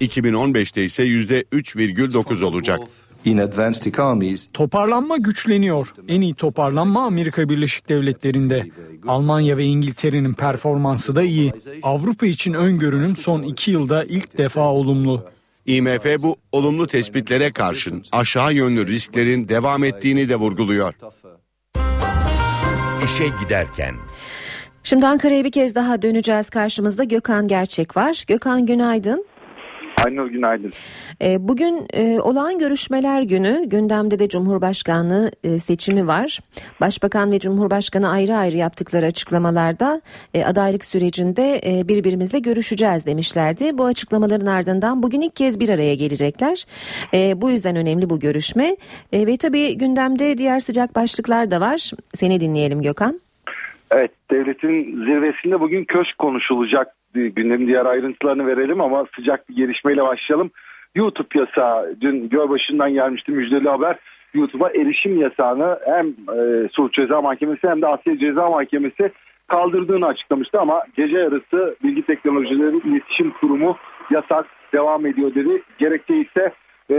2015'te 0.00 0.84
ise 0.84 1.06
%3,9 1.06 2.44
olacak. 2.44 2.80
Toparlanma 4.52 5.16
güçleniyor. 5.16 5.94
En 6.08 6.20
iyi 6.20 6.34
toparlanma 6.34 7.04
Amerika 7.06 7.48
Birleşik 7.48 7.88
Devletleri'nde. 7.88 8.66
Almanya 9.08 9.56
ve 9.56 9.64
İngiltere'nin 9.64 10.34
performansı 10.34 11.16
da 11.16 11.22
iyi. 11.22 11.52
Avrupa 11.82 12.26
için 12.26 12.52
öngörünün 12.54 13.14
son 13.14 13.42
iki 13.42 13.70
yılda 13.70 14.04
ilk 14.04 14.38
defa 14.38 14.60
olumlu. 14.60 15.24
IMF 15.66 16.22
bu 16.22 16.36
olumlu 16.52 16.86
tespitlere 16.86 17.52
karşın 17.52 18.04
aşağı 18.12 18.54
yönlü 18.54 18.86
risklerin 18.86 19.48
devam 19.48 19.84
ettiğini 19.84 20.28
de 20.28 20.36
vurguluyor. 20.36 20.94
İşe 23.04 23.28
giderken 23.42 23.94
Şimdi 24.84 25.06
Ankara'ya 25.06 25.44
bir 25.44 25.52
kez 25.52 25.74
daha 25.74 26.02
döneceğiz. 26.02 26.50
Karşımızda 26.50 27.04
Gökhan 27.04 27.48
Gerçek 27.48 27.96
var. 27.96 28.24
Gökhan 28.26 28.66
günaydın. 28.66 29.26
Aynur 30.04 30.30
günaydın. 30.30 30.70
E, 31.22 31.48
bugün 31.48 31.86
e, 31.92 32.20
olağan 32.20 32.58
görüşmeler 32.58 33.22
günü 33.22 33.62
gündemde 33.66 34.18
de 34.18 34.28
Cumhurbaşkanlığı 34.28 35.30
e, 35.44 35.58
seçimi 35.58 36.06
var. 36.06 36.40
Başbakan 36.80 37.30
ve 37.30 37.38
Cumhurbaşkanı 37.38 38.10
ayrı 38.10 38.36
ayrı 38.36 38.56
yaptıkları 38.56 39.06
açıklamalarda 39.06 40.00
adaylık 40.44 40.84
sürecinde 40.84 41.60
birbirimizle 41.88 42.38
görüşeceğiz 42.38 43.06
demişlerdi. 43.06 43.78
Bu 43.78 43.84
açıklamaların 43.84 44.46
ardından 44.46 45.02
bugün 45.02 45.20
ilk 45.20 45.36
kez 45.36 45.60
bir 45.60 45.68
araya 45.68 45.94
gelecekler. 45.94 46.64
Bu 47.40 47.50
yüzden 47.50 47.76
önemli 47.76 48.10
bu 48.10 48.20
görüşme. 48.20 48.76
Ve 49.12 49.36
tabii 49.36 49.78
gündemde 49.78 50.38
diğer 50.38 50.58
sıcak 50.58 50.94
başlıklar 50.94 51.50
da 51.50 51.60
var. 51.60 51.90
Seni 52.14 52.40
dinleyelim 52.40 52.82
Gökhan. 52.82 53.20
Evet 53.90 54.10
devletin 54.30 55.04
zirvesinde 55.04 55.60
bugün 55.60 55.84
köşk 55.84 56.18
konuşulacak 56.18 56.88
gündemin 57.14 57.66
diğer 57.66 57.86
ayrıntılarını 57.86 58.46
verelim 58.46 58.80
ama 58.80 59.06
sıcak 59.16 59.48
bir 59.48 59.56
gelişmeyle 59.56 60.02
başlayalım. 60.02 60.50
YouTube 60.94 61.38
yasağı 61.38 61.96
dün 62.00 62.30
başından 62.30 62.92
gelmişti 62.92 63.32
müjdeli 63.32 63.68
haber. 63.68 63.96
YouTube'a 64.34 64.70
erişim 64.70 65.20
yasağını 65.20 65.78
hem 65.84 66.06
e, 66.08 66.68
Sulh 66.72 66.92
Ceza 66.92 67.22
Mahkemesi 67.22 67.68
hem 67.68 67.82
de 67.82 67.86
Asya 67.86 68.18
Ceza 68.18 68.50
Mahkemesi 68.50 69.12
kaldırdığını 69.46 70.06
açıklamıştı 70.06 70.60
ama 70.60 70.82
gece 70.96 71.18
yarısı 71.18 71.76
Bilgi 71.84 72.02
Teknolojileri 72.02 72.76
İletişim 72.76 73.30
Kurumu 73.30 73.76
yasak 74.10 74.46
devam 74.74 75.06
ediyor 75.06 75.34
dedi. 75.34 75.62
Gerekçe 75.78 76.16
ise 76.16 76.52
e, 76.90 76.96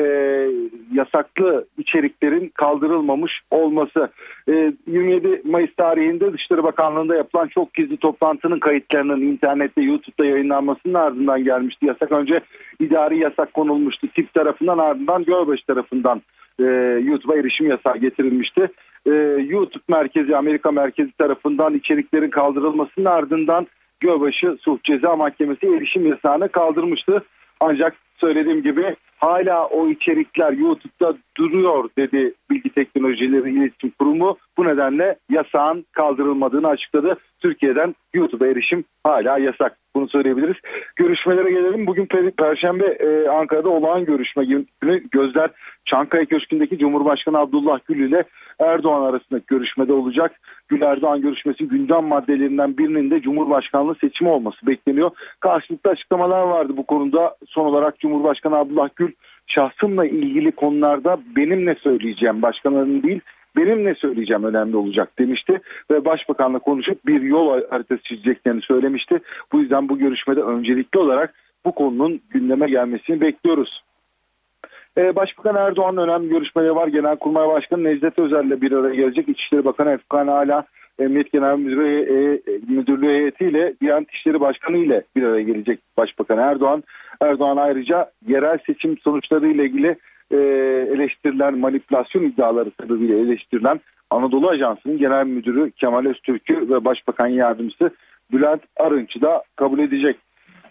yasaklı 0.93 1.65
içeriklerin 1.77 2.49
kaldırılmamış 2.49 3.41
olması. 3.51 4.09
E, 4.49 4.73
27 4.87 5.41
Mayıs 5.45 5.75
tarihinde 5.77 6.33
Dışişleri 6.33 6.63
Bakanlığı'nda 6.63 7.15
yapılan 7.15 7.47
çok 7.47 7.73
gizli 7.73 7.97
toplantının 7.97 8.59
kayıtlarının 8.59 9.21
internette 9.21 9.81
YouTube'da 9.81 10.25
yayınlanmasının 10.25 10.93
ardından 10.93 11.43
gelmişti. 11.43 11.85
Yasak 11.85 12.11
önce 12.11 12.41
idari 12.79 13.17
yasak 13.17 13.53
konulmuştu. 13.53 14.07
TİP 14.07 14.33
tarafından 14.33 14.77
ardından 14.77 15.23
Gölbaşı 15.23 15.65
tarafından 15.65 16.21
e, 16.59 16.63
YouTube'a 17.03 17.35
erişim 17.35 17.69
yasağı 17.69 17.97
getirilmişti. 17.97 18.67
E, 19.05 19.11
YouTube 19.47 19.83
merkezi 19.87 20.37
Amerika 20.37 20.71
merkezi 20.71 21.11
tarafından 21.11 21.73
içeriklerin 21.73 22.29
kaldırılmasının 22.29 23.05
ardından 23.05 23.67
Gölbaşı 23.99 24.57
Sulh 24.61 24.83
Ceza 24.83 25.15
Mahkemesi 25.15 25.67
erişim 25.67 26.07
yasağını 26.07 26.49
kaldırmıştı. 26.49 27.23
Ancak 27.59 27.95
söylediğim 28.17 28.63
gibi 28.63 28.95
hala 29.17 29.67
o 29.67 29.89
içerikler 29.89 30.53
YouTube'da 30.53 31.17
duruyor 31.37 31.89
dedi 31.97 32.33
Bilgi 32.49 32.69
Teknolojileri 32.69 33.51
İletişim 33.51 33.91
Kurumu. 33.99 34.37
Bu 34.57 34.65
nedenle 34.65 35.15
yasağın 35.29 35.85
kaldırılmadığını 35.91 36.67
açıkladı. 36.67 37.17
Türkiye'den 37.39 37.95
YouTube'a 38.13 38.47
erişim 38.47 38.83
hala 39.03 39.37
yasak. 39.37 39.77
Bunu 39.95 40.09
söyleyebiliriz. 40.09 40.55
Görüşmelere 40.95 41.51
gelelim. 41.51 41.87
Bugün 41.87 42.07
Perşembe 42.37 42.85
e, 42.85 43.27
Ankara'da 43.27 43.69
olağan 43.69 44.05
görüşme 44.05 44.45
günü 44.45 45.03
gözler 45.11 45.49
Çankaya 45.85 46.25
Köşkü'ndeki 46.25 46.77
Cumhurbaşkanı 46.77 47.39
Abdullah 47.39 47.79
Gül 47.85 48.09
ile 48.09 48.23
Erdoğan 48.59 49.01
arasındaki 49.01 49.45
görüşmede 49.47 49.93
olacak. 49.93 50.39
Gül 50.67 50.81
Erdoğan 50.81 51.21
görüşmesi 51.21 51.67
gündem 51.67 52.05
maddelerinden 52.05 52.77
birinin 52.77 53.11
de 53.11 53.21
Cumhurbaşkanlığı 53.21 53.95
seçimi 53.95 54.29
olması 54.29 54.67
bekleniyor. 54.67 55.11
Karşılıklı 55.39 55.89
açıklamalar 55.89 56.41
vardı 56.41 56.73
bu 56.77 56.85
konuda. 56.85 57.35
Son 57.47 57.65
olarak 57.65 57.99
Cumhurbaşkanı 57.99 58.55
Abdullah 58.55 58.89
Gül 58.95 59.11
şahsımla 59.47 60.05
ilgili 60.05 60.51
konularda 60.51 61.19
benim 61.35 61.65
ne 61.65 61.75
söyleyeceğim 61.75 62.41
başkanların 62.41 63.03
değil 63.03 63.21
benim 63.57 63.85
ne 63.85 63.95
söyleyeceğim 63.95 64.43
önemli 64.43 64.77
olacak 64.77 65.19
demişti 65.19 65.61
ve 65.91 66.05
başbakanla 66.05 66.59
konuşup 66.59 67.05
bir 67.05 67.21
yol 67.21 67.61
haritası 67.69 68.03
çizeceklerini 68.03 68.61
söylemişti. 68.61 69.19
Bu 69.51 69.59
yüzden 69.59 69.89
bu 69.89 69.97
görüşmede 69.97 70.41
öncelikli 70.41 70.99
olarak 70.99 71.33
bu 71.65 71.71
konunun 71.71 72.21
gündeme 72.29 72.69
gelmesini 72.69 73.21
bekliyoruz. 73.21 73.83
Ee, 74.97 75.15
Başbakan 75.15 75.55
Erdoğan'ın 75.55 76.07
önemli 76.07 76.29
görüşmeleri 76.29 76.75
var. 76.75 76.87
Genelkurmay 76.87 77.47
Başkanı 77.47 77.83
Necdet 77.83 78.19
Özel 78.19 78.45
ile 78.45 78.61
bir 78.61 78.71
araya 78.71 78.95
gelecek. 78.95 79.29
İçişleri 79.29 79.65
Bakanı 79.65 79.91
Efkan 79.91 80.27
Ala 80.27 80.65
Emniyet 80.99 81.31
Genel 81.31 81.57
Müdürlüğü, 81.57 82.01
e, 82.01 82.41
Müdürlüğü 82.73 83.07
heyetiyle 83.07 83.73
Diyanet 83.81 84.11
İşleri 84.11 84.39
Başkanı 84.39 84.77
ile 84.77 85.03
bir 85.15 85.23
araya 85.23 85.41
gelecek 85.41 85.79
Başbakan 85.97 86.37
Erdoğan. 86.37 86.83
Erdoğan 87.21 87.57
ayrıca 87.57 88.11
yerel 88.27 88.57
seçim 88.65 88.97
sonuçları 88.97 89.47
ile 89.47 89.65
ilgili 89.65 89.95
e, 90.31 90.37
eleştirilen 90.93 91.57
manipülasyon 91.57 92.23
iddiaları 92.23 92.71
sebebiyle 92.81 93.19
eleştirilen 93.19 93.79
Anadolu 94.09 94.49
Ajansı'nın 94.49 94.97
genel 94.97 95.25
müdürü 95.25 95.71
Kemal 95.71 96.05
Öztürk'ü 96.05 96.69
ve 96.69 96.85
Başbakan 96.85 97.27
Yardımcısı 97.27 97.91
Bülent 98.31 98.61
Arınç'ı 98.77 99.21
da 99.21 99.43
kabul 99.55 99.79
edecek. 99.79 100.17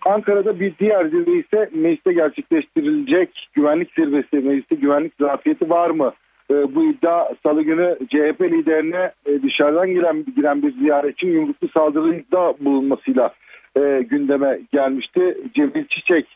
Ankara'da 0.07 0.61
bir 0.61 0.79
diğer 0.79 1.05
zirve 1.05 1.39
ise 1.39 1.71
mecliste 1.75 2.13
gerçekleştirilecek 2.13 3.49
güvenlik 3.53 3.93
zirvesi, 3.95 4.37
mecliste 4.37 4.75
güvenlik 4.75 5.13
zafiyeti 5.21 5.71
var 5.71 5.91
mı? 5.91 6.13
E, 6.51 6.75
bu 6.75 6.85
iddia 6.85 7.29
salı 7.43 7.63
günü 7.63 7.97
CHP 8.09 8.41
liderine 8.41 9.13
e, 9.27 9.43
dışarıdan 9.43 9.89
giren, 9.89 10.25
giren 10.37 10.63
bir 10.63 10.73
ziyaretçinin 10.73 11.33
yumruklu 11.33 11.69
saldırıda 11.69 12.55
bulunmasıyla 12.61 13.31
e, 13.77 14.03
gündeme 14.03 14.61
gelmişti. 14.73 15.39
Cemil 15.55 15.87
Çiçek 15.89 16.27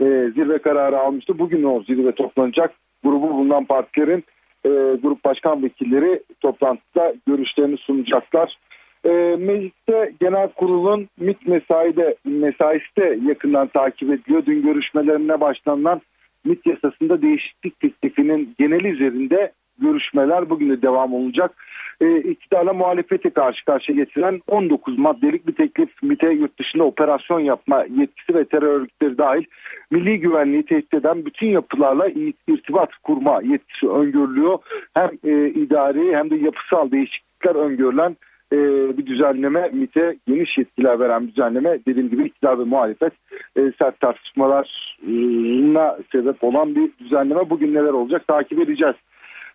e, 0.00 0.04
zirve 0.34 0.58
kararı 0.58 0.98
almıştı. 0.98 1.38
Bugün 1.38 1.62
o 1.62 1.82
zirve 1.82 2.12
toplanacak. 2.12 2.74
Grubu 3.04 3.30
bulunan 3.30 3.64
partilerin 3.64 4.24
e, 4.64 4.68
grup 5.02 5.24
başkan 5.24 5.62
vekilleri 5.62 6.22
toplantıda 6.40 7.14
görüşlerini 7.26 7.76
sunacaklar. 7.76 8.58
E, 9.04 9.10
mecliste 9.38 10.12
genel 10.20 10.48
kurulun 10.48 11.08
MİT 11.20 11.46
mesaide, 11.46 12.16
mesaisi 12.24 12.96
de 12.98 13.18
yakından 13.28 13.66
takip 13.66 14.10
ediliyor. 14.10 14.46
Dün 14.46 14.62
görüşmelerine 14.62 15.40
başlanılan 15.40 16.00
MİT 16.44 16.66
yasasında 16.66 17.22
değişiklik 17.22 17.80
teklifinin 17.80 18.54
genel 18.58 18.84
üzerinde 18.84 19.52
görüşmeler 19.78 20.50
bugün 20.50 20.70
de 20.70 20.82
devam 20.82 21.14
olacak. 21.14 21.52
E, 22.00 22.18
iktidarla 22.18 22.72
muhalefeti 22.72 23.30
karşı 23.30 23.64
karşıya 23.64 23.96
getiren 23.96 24.40
19 24.48 24.98
maddelik 24.98 25.46
bir 25.46 25.54
teklif 25.54 26.02
MİT'e 26.02 26.30
yurt 26.30 26.58
dışında 26.58 26.84
operasyon 26.84 27.40
yapma 27.40 27.84
yetkisi 27.84 28.34
ve 28.34 28.44
terör 28.44 28.80
örgütleri 28.80 29.18
dahil 29.18 29.44
milli 29.90 30.20
güvenliği 30.20 30.62
tehdit 30.62 30.94
eden 30.94 31.26
bütün 31.26 31.46
yapılarla 31.46 32.08
irtibat 32.48 32.90
kurma 33.02 33.40
yetkisi 33.42 33.88
öngörülüyor. 33.88 34.58
Hem 34.94 35.10
e, 35.24 35.48
idari 35.48 36.16
hem 36.16 36.30
de 36.30 36.36
yapısal 36.36 36.90
değişiklikler 36.90 37.54
öngörülen 37.54 38.16
e, 38.52 38.58
bir 38.98 39.06
düzenleme 39.06 39.70
MİT'e 39.72 40.16
geniş 40.28 40.58
yetkiler 40.58 41.00
veren 41.00 41.28
düzenleme 41.28 41.78
dediğim 41.86 42.10
gibi 42.10 42.24
iktidar 42.24 42.58
ve 42.58 42.64
muhalefet 42.64 43.12
e, 43.56 43.72
sert 43.78 44.00
tartışmalarına 44.00 45.98
sebep 46.12 46.44
olan 46.44 46.74
bir 46.74 46.90
düzenleme 46.98 47.50
bugün 47.50 47.74
neler 47.74 47.92
olacak 47.92 48.28
takip 48.28 48.58
edeceğiz. 48.58 48.94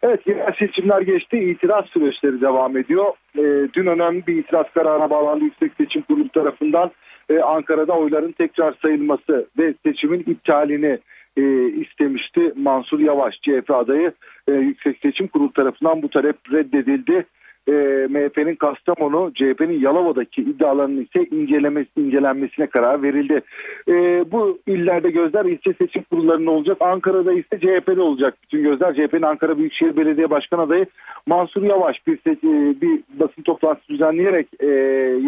Evet 0.03 0.27
yerel 0.27 0.53
seçimler 0.59 1.01
geçti. 1.01 1.37
İtiraz 1.37 1.85
süreçleri 1.85 2.41
devam 2.41 2.77
ediyor. 2.77 3.05
E, 3.37 3.43
dün 3.73 3.85
önemli 3.85 4.27
bir 4.27 4.37
itiraz 4.37 4.65
kararına 4.73 5.09
bağlandı 5.09 5.43
Yüksek 5.43 5.71
Seçim 5.77 6.01
Kurulu 6.01 6.29
tarafından. 6.29 6.91
E, 7.29 7.39
Ankara'da 7.39 7.93
oyların 7.93 8.31
tekrar 8.31 8.73
sayılması 8.81 9.47
ve 9.57 9.73
seçimin 9.85 10.19
iptalini 10.19 10.99
e, 11.37 11.43
istemişti 11.67 12.53
Mansur 12.55 12.99
Yavaş 12.99 13.35
CHP 13.41 13.71
adayı. 13.71 14.13
E, 14.47 14.51
Yüksek 14.51 14.99
Seçim 15.01 15.27
Kurulu 15.27 15.53
tarafından 15.53 16.01
bu 16.01 16.09
talep 16.09 16.35
reddedildi. 16.51 17.25
E, 17.71 18.07
MHP'nin 18.07 18.55
Kastamonu, 18.55 19.31
CHP'nin 19.33 19.79
Yalova'daki 19.79 20.41
iddialarının 20.41 21.01
ise 21.01 21.25
incelemesi, 21.35 21.89
incelenmesine 21.97 22.67
karar 22.67 23.03
verildi. 23.03 23.41
E, 23.87 23.93
bu 24.31 24.59
illerde 24.67 25.09
gözler 25.09 25.45
ilçe 25.45 25.73
seçim 25.73 26.03
kurullarının 26.03 26.47
olacak. 26.47 26.77
Ankara'da 26.79 27.33
ise 27.33 27.59
CHP'de 27.59 28.01
olacak 28.01 28.37
bütün 28.43 28.63
gözler. 28.63 28.93
CHP'nin 28.93 29.21
Ankara 29.21 29.57
Büyükşehir 29.57 29.97
Belediye 29.97 30.29
Başkan 30.29 30.59
adayı 30.59 30.85
Mansur 31.25 31.63
Yavaş 31.63 32.07
bir, 32.07 32.17
e, 32.27 32.81
bir 32.81 32.99
basın 33.19 33.41
toplantısı 33.41 33.89
düzenleyerek 33.89 34.47
e, 34.59 34.67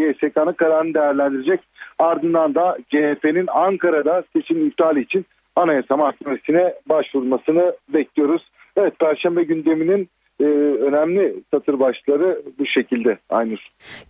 YSK'nın 0.01 0.53
kararını 0.53 0.93
değerlendirecek. 0.93 1.59
Ardından 1.99 2.55
da 2.55 2.77
CHP'nin 2.89 3.47
Ankara'da 3.47 4.23
seçim 4.33 4.67
iptali 4.67 5.01
için 5.01 5.25
Anayasa 5.55 5.97
Mahkemesi'ne 5.97 6.73
başvurmasını 6.89 7.73
bekliyoruz. 7.93 8.51
Evet 8.77 8.99
Perşembe 8.99 9.43
gündeminin 9.43 10.09
e, 10.43 10.47
önemli 10.83 11.43
satır 11.51 11.79
başları 11.79 12.41
bu 12.59 12.65
şekilde 12.65 13.17
Aynur. 13.29 13.59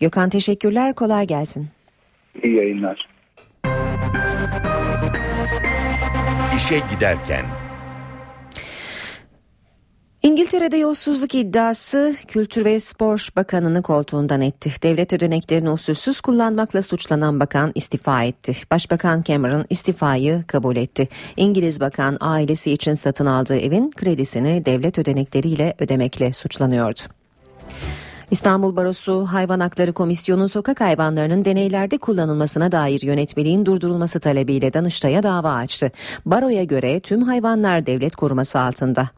Gökhan 0.00 0.30
teşekkürler 0.30 0.94
kolay 0.94 1.26
gelsin. 1.26 1.66
İyi 2.42 2.54
yayınlar. 2.56 3.08
İşe 6.56 6.78
giderken 6.94 7.44
İngiltere'de 10.24 10.76
yolsuzluk 10.76 11.34
iddiası 11.34 12.14
Kültür 12.28 12.64
ve 12.64 12.80
Spor 12.80 13.28
Bakanı'nı 13.36 13.82
koltuğundan 13.82 14.40
etti. 14.40 14.72
Devlet 14.82 15.12
ödeneklerini 15.12 15.70
usulsüz 15.70 16.20
kullanmakla 16.20 16.82
suçlanan 16.82 17.40
bakan 17.40 17.72
istifa 17.74 18.22
etti. 18.22 18.52
Başbakan 18.70 19.22
Cameron 19.22 19.64
istifayı 19.70 20.44
kabul 20.46 20.76
etti. 20.76 21.08
İngiliz 21.36 21.80
bakan 21.80 22.16
ailesi 22.20 22.72
için 22.72 22.94
satın 22.94 23.26
aldığı 23.26 23.56
evin 23.56 23.90
kredisini 23.90 24.64
devlet 24.64 24.98
ödenekleriyle 24.98 25.74
ödemekle 25.78 26.32
suçlanıyordu. 26.32 27.00
İstanbul 28.30 28.76
Barosu 28.76 29.24
Hayvan 29.24 29.60
Hakları 29.60 29.92
Komisyonu 29.92 30.48
sokak 30.48 30.80
hayvanlarının 30.80 31.44
deneylerde 31.44 31.98
kullanılmasına 31.98 32.72
dair 32.72 33.02
yönetmeliğin 33.02 33.64
durdurulması 33.64 34.20
talebiyle 34.20 34.74
Danıştay'a 34.74 35.22
dava 35.22 35.52
açtı. 35.52 35.92
Baroya 36.26 36.64
göre 36.64 37.00
tüm 37.00 37.22
hayvanlar 37.22 37.86
devlet 37.86 38.16
koruması 38.16 38.58
altında. 38.60 39.10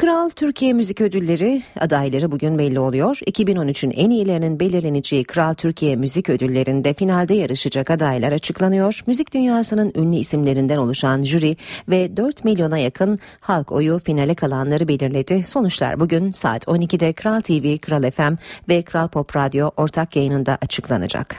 Kral 0.00 0.30
Türkiye 0.30 0.72
Müzik 0.72 1.00
Ödülleri 1.00 1.62
adayları 1.80 2.32
bugün 2.32 2.58
belli 2.58 2.78
oluyor. 2.78 3.16
2013'ün 3.16 3.90
en 3.90 4.10
iyilerinin 4.10 4.60
belirleneceği 4.60 5.24
Kral 5.24 5.54
Türkiye 5.54 5.96
Müzik 5.96 6.28
Ödülleri'nde 6.28 6.94
finalde 6.94 7.34
yarışacak 7.34 7.90
adaylar 7.90 8.32
açıklanıyor. 8.32 9.00
Müzik 9.06 9.34
dünyasının 9.34 9.92
ünlü 9.96 10.16
isimlerinden 10.16 10.76
oluşan 10.76 11.22
jüri 11.22 11.56
ve 11.88 12.16
4 12.16 12.44
milyona 12.44 12.78
yakın 12.78 13.18
halk 13.40 13.72
oyu 13.72 13.98
finale 13.98 14.34
kalanları 14.34 14.88
belirledi. 14.88 15.44
Sonuçlar 15.46 16.00
bugün 16.00 16.32
saat 16.32 16.64
12'de 16.64 17.12
Kral 17.12 17.40
TV, 17.40 17.78
Kral 17.78 18.10
FM 18.10 18.34
ve 18.68 18.82
Kral 18.82 19.08
Pop 19.08 19.36
Radyo 19.36 19.70
ortak 19.76 20.16
yayınında 20.16 20.58
açıklanacak. 20.62 21.36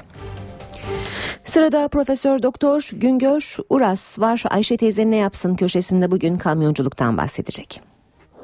Sırada 1.44 1.88
Profesör 1.88 2.44
Doktor 2.44 2.90
Güngör 2.94 3.58
Uras 3.70 4.20
var. 4.20 4.44
Ayşe 4.50 4.78
teyze 4.78 5.12
ne 5.12 5.18
yapsın 5.18 5.56
köşesinde 5.56 6.12
bugün 6.12 6.38
kamyonculuktan 6.38 7.18
bahsedecek. 7.18 7.91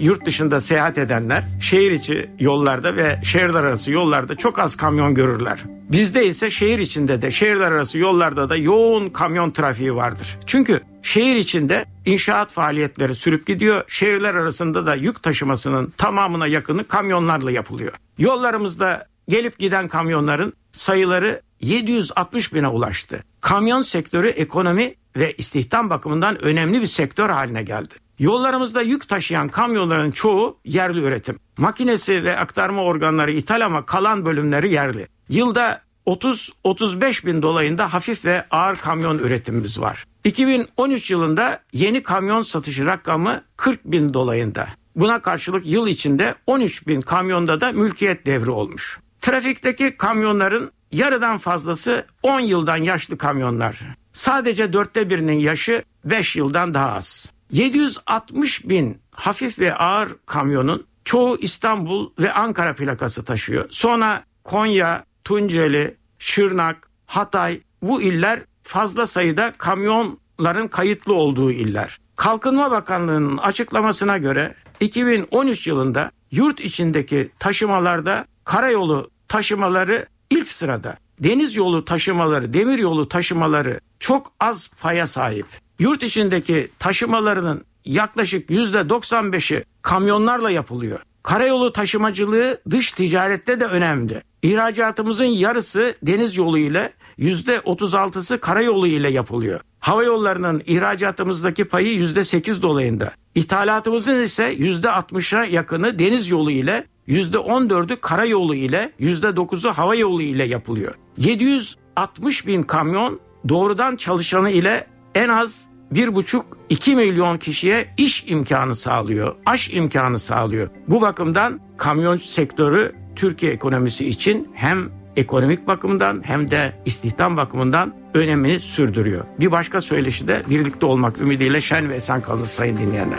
Yurt 0.00 0.26
dışında 0.26 0.60
seyahat 0.60 0.98
edenler 0.98 1.44
şehir 1.60 1.90
içi 1.90 2.30
yollarda 2.38 2.96
ve 2.96 3.20
şehirler 3.24 3.64
arası 3.64 3.90
yollarda 3.90 4.34
çok 4.34 4.58
az 4.58 4.76
kamyon 4.76 5.14
görürler. 5.14 5.60
Bizde 5.92 6.26
ise 6.26 6.50
şehir 6.50 6.78
içinde 6.78 7.22
de 7.22 7.30
şehirler 7.30 7.72
arası 7.72 7.98
yollarda 7.98 8.48
da 8.48 8.56
yoğun 8.56 9.08
kamyon 9.08 9.50
trafiği 9.50 9.94
vardır. 9.94 10.38
Çünkü 10.46 10.80
şehir 11.02 11.36
içinde 11.36 11.84
inşaat 12.06 12.52
faaliyetleri 12.52 13.14
sürüp 13.14 13.46
gidiyor. 13.46 13.84
Şehirler 13.88 14.34
arasında 14.34 14.86
da 14.86 14.94
yük 14.94 15.22
taşımasının 15.22 15.92
tamamına 15.96 16.46
yakını 16.46 16.88
kamyonlarla 16.88 17.50
yapılıyor. 17.50 17.92
Yollarımızda 18.18 19.06
gelip 19.28 19.58
giden 19.58 19.88
kamyonların 19.88 20.52
sayıları 20.72 21.42
760 21.60 22.54
bine 22.54 22.68
ulaştı. 22.68 23.24
Kamyon 23.40 23.82
sektörü 23.82 24.28
ekonomi 24.28 24.94
ve 25.16 25.32
istihdam 25.32 25.90
bakımından 25.90 26.42
önemli 26.42 26.82
bir 26.82 26.86
sektör 26.86 27.30
haline 27.30 27.62
geldi. 27.62 27.94
Yollarımızda 28.20 28.82
yük 28.82 29.08
taşıyan 29.08 29.48
kamyonların 29.48 30.10
çoğu 30.10 30.58
yerli 30.64 31.00
üretim. 31.00 31.38
Makinesi 31.58 32.24
ve 32.24 32.38
aktarma 32.38 32.82
organları 32.82 33.32
ithal 33.32 33.64
ama 33.64 33.84
kalan 33.84 34.24
bölümleri 34.26 34.70
yerli. 34.72 35.08
Yılda 35.28 35.82
30-35 36.06 37.26
bin 37.26 37.42
dolayında 37.42 37.92
hafif 37.92 38.24
ve 38.24 38.44
ağır 38.50 38.76
kamyon 38.76 39.18
üretimimiz 39.18 39.80
var. 39.80 40.04
2013 40.24 41.10
yılında 41.10 41.62
yeni 41.72 42.02
kamyon 42.02 42.42
satışı 42.42 42.86
rakamı 42.86 43.42
40 43.56 43.84
bin 43.84 44.14
dolayında. 44.14 44.68
Buna 44.96 45.22
karşılık 45.22 45.66
yıl 45.66 45.86
içinde 45.86 46.34
13 46.46 46.86
bin 46.86 47.00
kamyonda 47.00 47.60
da 47.60 47.72
mülkiyet 47.72 48.26
devri 48.26 48.50
olmuş. 48.50 48.98
Trafikteki 49.20 49.96
kamyonların 49.96 50.70
yarıdan 50.92 51.38
fazlası 51.38 52.06
10 52.22 52.40
yıldan 52.40 52.76
yaşlı 52.76 53.18
kamyonlar. 53.18 53.80
Sadece 54.12 54.72
dörtte 54.72 55.10
birinin 55.10 55.38
yaşı 55.38 55.84
5 56.04 56.36
yıldan 56.36 56.74
daha 56.74 56.92
az. 56.92 57.32
760 57.52 58.68
bin 58.68 58.98
hafif 59.14 59.58
ve 59.58 59.74
ağır 59.74 60.08
kamyonun 60.26 60.86
çoğu 61.04 61.38
İstanbul 61.40 62.10
ve 62.18 62.32
Ankara 62.32 62.74
plakası 62.74 63.24
taşıyor. 63.24 63.66
Sonra 63.70 64.24
Konya, 64.44 65.04
Tunceli, 65.24 65.96
Şırnak, 66.18 66.90
Hatay 67.06 67.60
bu 67.82 68.02
iller 68.02 68.40
fazla 68.62 69.06
sayıda 69.06 69.52
kamyonların 69.58 70.68
kayıtlı 70.68 71.14
olduğu 71.14 71.52
iller. 71.52 71.98
Kalkınma 72.16 72.70
Bakanlığı'nın 72.70 73.36
açıklamasına 73.36 74.18
göre 74.18 74.54
2013 74.80 75.66
yılında 75.66 76.10
yurt 76.30 76.60
içindeki 76.60 77.30
taşımalarda 77.38 78.26
karayolu 78.44 79.10
taşımaları 79.28 80.06
ilk 80.30 80.48
sırada. 80.48 80.96
Deniz 81.18 81.56
yolu 81.56 81.84
taşımaları, 81.84 82.54
demir 82.54 82.78
yolu 82.78 83.08
taşımaları 83.08 83.80
çok 83.98 84.32
az 84.40 84.70
paya 84.80 85.06
sahip. 85.06 85.46
Yurt 85.80 86.02
içindeki 86.02 86.70
taşımalarının 86.78 87.64
yaklaşık 87.84 88.50
%95'i 88.50 89.64
kamyonlarla 89.82 90.50
yapılıyor. 90.50 91.00
Karayolu 91.22 91.72
taşımacılığı 91.72 92.60
dış 92.70 92.92
ticarette 92.92 93.60
de 93.60 93.64
önemli. 93.64 94.22
İhracatımızın 94.42 95.24
yarısı 95.24 95.94
deniz 96.02 96.36
yolu 96.36 96.58
ile 96.58 96.92
%36'sı 97.18 98.40
karayolu 98.40 98.86
ile 98.86 99.10
yapılıyor. 99.10 99.60
Hava 99.78 100.04
yollarının 100.04 100.62
ihracatımızdaki 100.66 101.64
payı 101.64 101.98
%8 101.98 102.62
dolayında. 102.62 103.12
İthalatımızın 103.34 104.22
ise 104.22 104.54
%60'a 104.54 105.44
yakını 105.44 105.98
deniz 105.98 106.30
yolu 106.30 106.50
ile 106.50 106.86
%14'ü 107.08 107.96
karayolu 107.96 108.54
ile 108.54 108.92
%9'u 109.00 109.70
hava 109.70 109.94
yolu 109.94 110.22
ile 110.22 110.44
yapılıyor. 110.44 110.94
760 111.16 112.46
bin 112.46 112.62
kamyon 112.62 113.20
doğrudan 113.48 113.96
çalışanı 113.96 114.50
ile 114.50 114.86
en 115.14 115.28
az 115.28 115.69
1,5-2 115.94 116.94
milyon 116.94 117.38
kişiye 117.38 117.88
iş 117.96 118.24
imkanı 118.26 118.74
sağlıyor, 118.74 119.34
aş 119.46 119.70
imkanı 119.70 120.18
sağlıyor. 120.18 120.68
Bu 120.88 121.00
bakımdan 121.00 121.60
kamyon 121.76 122.16
sektörü 122.16 122.92
Türkiye 123.16 123.52
ekonomisi 123.52 124.08
için 124.08 124.48
hem 124.54 124.78
ekonomik 125.16 125.66
bakımdan 125.66 126.22
hem 126.24 126.50
de 126.50 126.72
istihdam 126.84 127.36
bakımından 127.36 127.94
önemini 128.14 128.60
sürdürüyor. 128.60 129.24
Bir 129.40 129.52
başka 129.52 129.80
söyleşi 129.80 130.28
de 130.28 130.42
birlikte 130.50 130.86
olmak 130.86 131.20
ümidiyle 131.20 131.60
şen 131.60 131.90
ve 131.90 131.94
esen 131.94 132.20
kalınız 132.20 132.50
sayın 132.50 132.76
dinleyenler. 132.76 133.18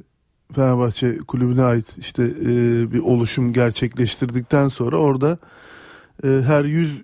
Fenerbahçe 0.56 1.18
kulübüne 1.18 1.64
ait 1.64 1.98
işte 1.98 2.24
e, 2.24 2.48
bir 2.92 3.00
oluşum 3.00 3.54
gerçekleştirdikten 3.54 4.68
sonra 4.68 4.98
orada 4.98 5.38
e, 6.24 6.28
her 6.28 6.66
100 6.66 7.02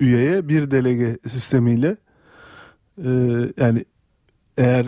üyeye 0.00 0.48
bir 0.48 0.70
delege 0.70 1.18
sistemiyle 1.28 1.96
e, 3.04 3.10
yani 3.56 3.84
eğer 4.58 4.86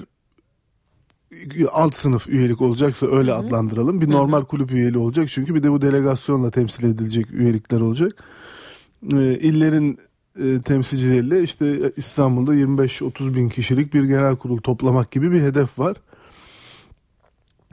alt 1.73 1.95
sınıf 1.95 2.29
üyelik 2.29 2.61
olacaksa 2.61 3.07
öyle 3.07 3.33
adlandıralım. 3.33 4.01
Bir 4.01 4.11
normal 4.11 4.43
kulüp 4.43 4.73
üyeliği 4.73 5.03
olacak 5.03 5.29
çünkü 5.29 5.55
bir 5.55 5.63
de 5.63 5.71
bu 5.71 5.83
delegasyonla 5.83 6.51
temsil 6.51 6.85
edilecek 6.85 7.31
üyelikler 7.31 7.81
olacak. 7.81 8.25
E, 9.13 9.39
illerin 9.39 9.99
e, 10.39 10.63
temsilcileriyle 10.63 11.43
işte 11.43 11.93
İstanbul'da 11.97 12.55
25-30 12.55 13.35
bin 13.35 13.49
kişilik 13.49 13.95
bir 13.95 14.05
genel 14.05 14.37
kurul 14.37 14.59
toplamak 14.59 15.11
gibi 15.11 15.33
bir 15.33 15.41
hedef 15.41 15.79
var. 15.79 15.97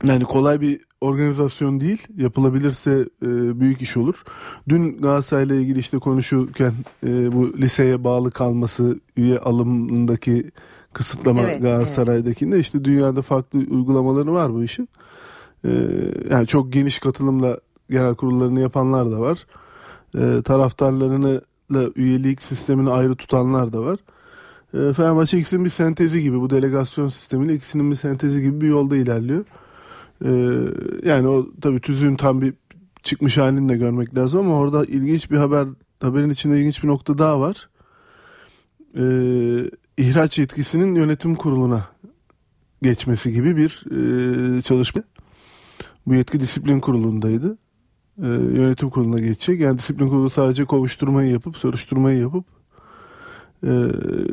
Yani 0.03 0.23
kolay 0.23 0.61
bir 0.61 0.79
organizasyon 1.01 1.81
değil. 1.81 2.07
Yapılabilirse 2.17 2.91
e, 3.25 3.59
büyük 3.59 3.81
iş 3.81 3.97
olur. 3.97 4.23
Dün 4.69 5.01
Galatasaray'la 5.01 5.55
ilgili 5.55 5.79
işte 5.79 5.99
konuşurken 5.99 6.73
e, 7.07 7.33
bu 7.33 7.57
liseye 7.57 8.03
bağlı 8.03 8.31
kalması, 8.31 8.99
üye 9.17 9.39
alımındaki 9.39 10.51
kısıtlama 10.93 11.41
Evet, 11.41 11.61
Galatasaray'dakinde 11.61 12.59
işte 12.59 12.85
dünyada 12.85 13.21
farklı 13.21 13.59
uygulamaları 13.59 14.33
var 14.33 14.53
bu 14.53 14.63
işin. 14.63 14.89
E, 15.65 15.69
yani 16.29 16.47
çok 16.47 16.73
geniş 16.73 16.99
katılımla 16.99 17.59
genel 17.89 18.15
kurullarını 18.15 18.59
yapanlar 18.59 19.11
da 19.11 19.19
var. 19.19 19.47
E, 20.17 20.41
taraftarlarını 20.41 21.41
da 21.73 21.83
üyelik 21.95 22.41
sistemini 22.41 22.89
ayrı 22.89 23.15
tutanlar 23.15 23.73
da 23.73 23.81
var. 23.81 23.99
E, 24.73 24.93
Fenerbahçe 24.93 25.37
ikisinin 25.37 25.65
bir 25.65 25.69
sentezi 25.69 26.21
gibi 26.21 26.41
bu 26.41 26.49
delegasyon 26.49 27.09
sistemiyle 27.09 27.55
ikisinin 27.55 27.91
bir 27.91 27.95
sentezi 27.95 28.41
gibi 28.41 28.61
bir 28.61 28.67
yolda 28.67 28.95
ilerliyor. 28.95 29.45
E, 30.25 30.31
yani 31.09 31.27
o 31.27 31.47
tabii 31.61 31.81
tüzüğün 31.81 32.15
tam 32.15 32.41
bir 32.41 32.53
çıkmış 33.03 33.37
halini 33.37 33.69
de 33.69 33.77
görmek 33.77 34.15
lazım 34.15 34.39
ama 34.39 34.59
orada 34.59 34.85
ilginç 34.85 35.31
bir 35.31 35.37
haber 35.37 35.67
haberin 36.01 36.29
içinde 36.29 36.59
ilginç 36.59 36.83
bir 36.83 36.87
nokta 36.87 37.17
daha 37.17 37.39
var. 37.39 37.69
E, 38.97 39.03
ihraç 39.97 40.39
yetkisinin 40.39 40.95
yönetim 40.95 41.35
kuruluna 41.35 41.81
geçmesi 42.81 43.33
gibi 43.33 43.57
bir 43.57 43.85
e, 44.57 44.61
çalışma. 44.61 45.03
Bu 46.07 46.15
yetki 46.15 46.39
disiplin 46.39 46.79
kurulundaydı 46.79 47.57
e, 48.21 48.27
yönetim 48.27 48.89
kuruluna 48.89 49.19
geçecek. 49.19 49.61
Yani 49.61 49.77
disiplin 49.77 50.07
kurulu 50.07 50.29
sadece 50.29 50.65
kovuşturmayı 50.65 51.31
yapıp 51.31 51.57
soruşturmayı 51.57 52.19
yapıp 52.19 52.45
e, 53.63 53.69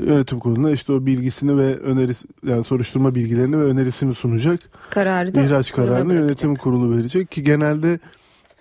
yönetim 0.06 0.38
kuruluna 0.38 0.70
işte 0.70 0.92
o 0.92 1.06
bilgisini 1.06 1.56
ve 1.56 1.78
önerisi 1.78 2.26
yani 2.46 2.64
soruşturma 2.64 3.14
bilgilerini 3.14 3.58
ve 3.58 3.64
önerisini 3.64 4.14
sunacak. 4.14 4.60
Kararı 4.90 5.34
da 5.34 5.42
İhraç 5.42 5.72
kararını 5.72 6.14
yönetim 6.14 6.56
kurulu 6.56 6.96
verecek 6.96 7.30
ki 7.30 7.42
genelde 7.42 7.98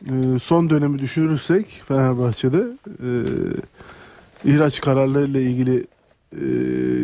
e, 0.05 0.39
son 0.43 0.69
dönemi 0.69 0.99
düşünürsek 0.99 1.81
Fenerbahçe'de 1.87 2.63
e, 3.03 3.09
ihraç 4.45 4.81
kararlarıyla 4.81 5.39
ilgili 5.39 5.85
e, 6.33 6.39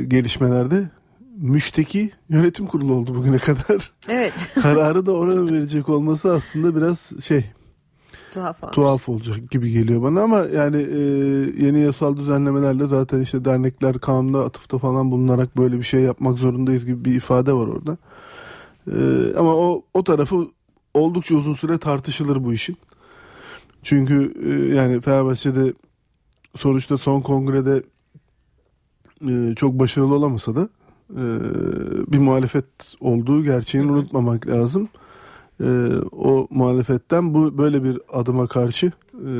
gelişmelerde 0.07 0.89
müşteki 1.37 2.11
yönetim 2.29 2.65
kurulu 2.65 2.93
oldu 2.93 3.15
bugüne 3.15 3.37
kadar. 3.37 3.91
Evet. 4.07 4.33
Kararı 4.61 5.05
da 5.05 5.11
oranın 5.11 5.47
verecek 5.53 5.89
olması 5.89 6.33
aslında 6.33 6.75
biraz 6.75 7.23
şey 7.23 7.45
Tuhaf 8.33 8.63
olmuş. 8.63 8.75
tuhaf 8.75 9.09
olacak 9.09 9.51
gibi 9.51 9.71
geliyor 9.71 10.01
bana 10.01 10.21
ama 10.21 10.37
yani 10.39 10.77
e, 10.81 10.99
yeni 11.65 11.79
yasal 11.79 12.17
düzenlemelerle 12.17 12.85
zaten 12.85 13.21
işte 13.21 13.45
dernekler 13.45 13.99
kanunda 13.99 14.45
atıfta 14.45 14.77
falan 14.77 15.11
bulunarak 15.11 15.57
böyle 15.57 15.77
bir 15.77 15.83
şey 15.83 16.01
yapmak 16.01 16.37
zorundayız 16.39 16.85
gibi 16.85 17.05
bir 17.05 17.15
ifade 17.15 17.53
var 17.53 17.67
orada. 17.67 17.97
E, 18.87 18.97
ama 19.37 19.55
o 19.55 19.83
o 19.93 20.03
tarafı 20.03 20.47
oldukça 20.93 21.35
uzun 21.35 21.53
süre 21.53 21.77
tartışılır 21.77 22.43
bu 22.43 22.53
işin. 22.53 22.77
Çünkü 23.83 24.33
e, 24.45 24.75
yani 24.75 25.01
Fenerbahçe'de 25.01 25.73
sonuçta 26.57 26.97
son 26.97 27.21
kongrede 27.21 27.83
e, 29.27 29.55
çok 29.55 29.79
başarılı 29.79 30.15
olamasa 30.15 30.55
da 30.55 30.69
e, 31.09 31.23
bir 32.11 32.17
muhalefet 32.17 32.65
olduğu 32.99 33.43
gerçeğini 33.43 33.91
unutmamak 33.91 34.47
lazım. 34.47 34.89
E, 35.63 35.67
o 36.11 36.47
muhalefetten 36.49 37.33
bu 37.33 37.57
böyle 37.57 37.83
bir 37.83 37.99
adıma 38.13 38.47
karşı 38.47 38.91
e, 39.13 39.35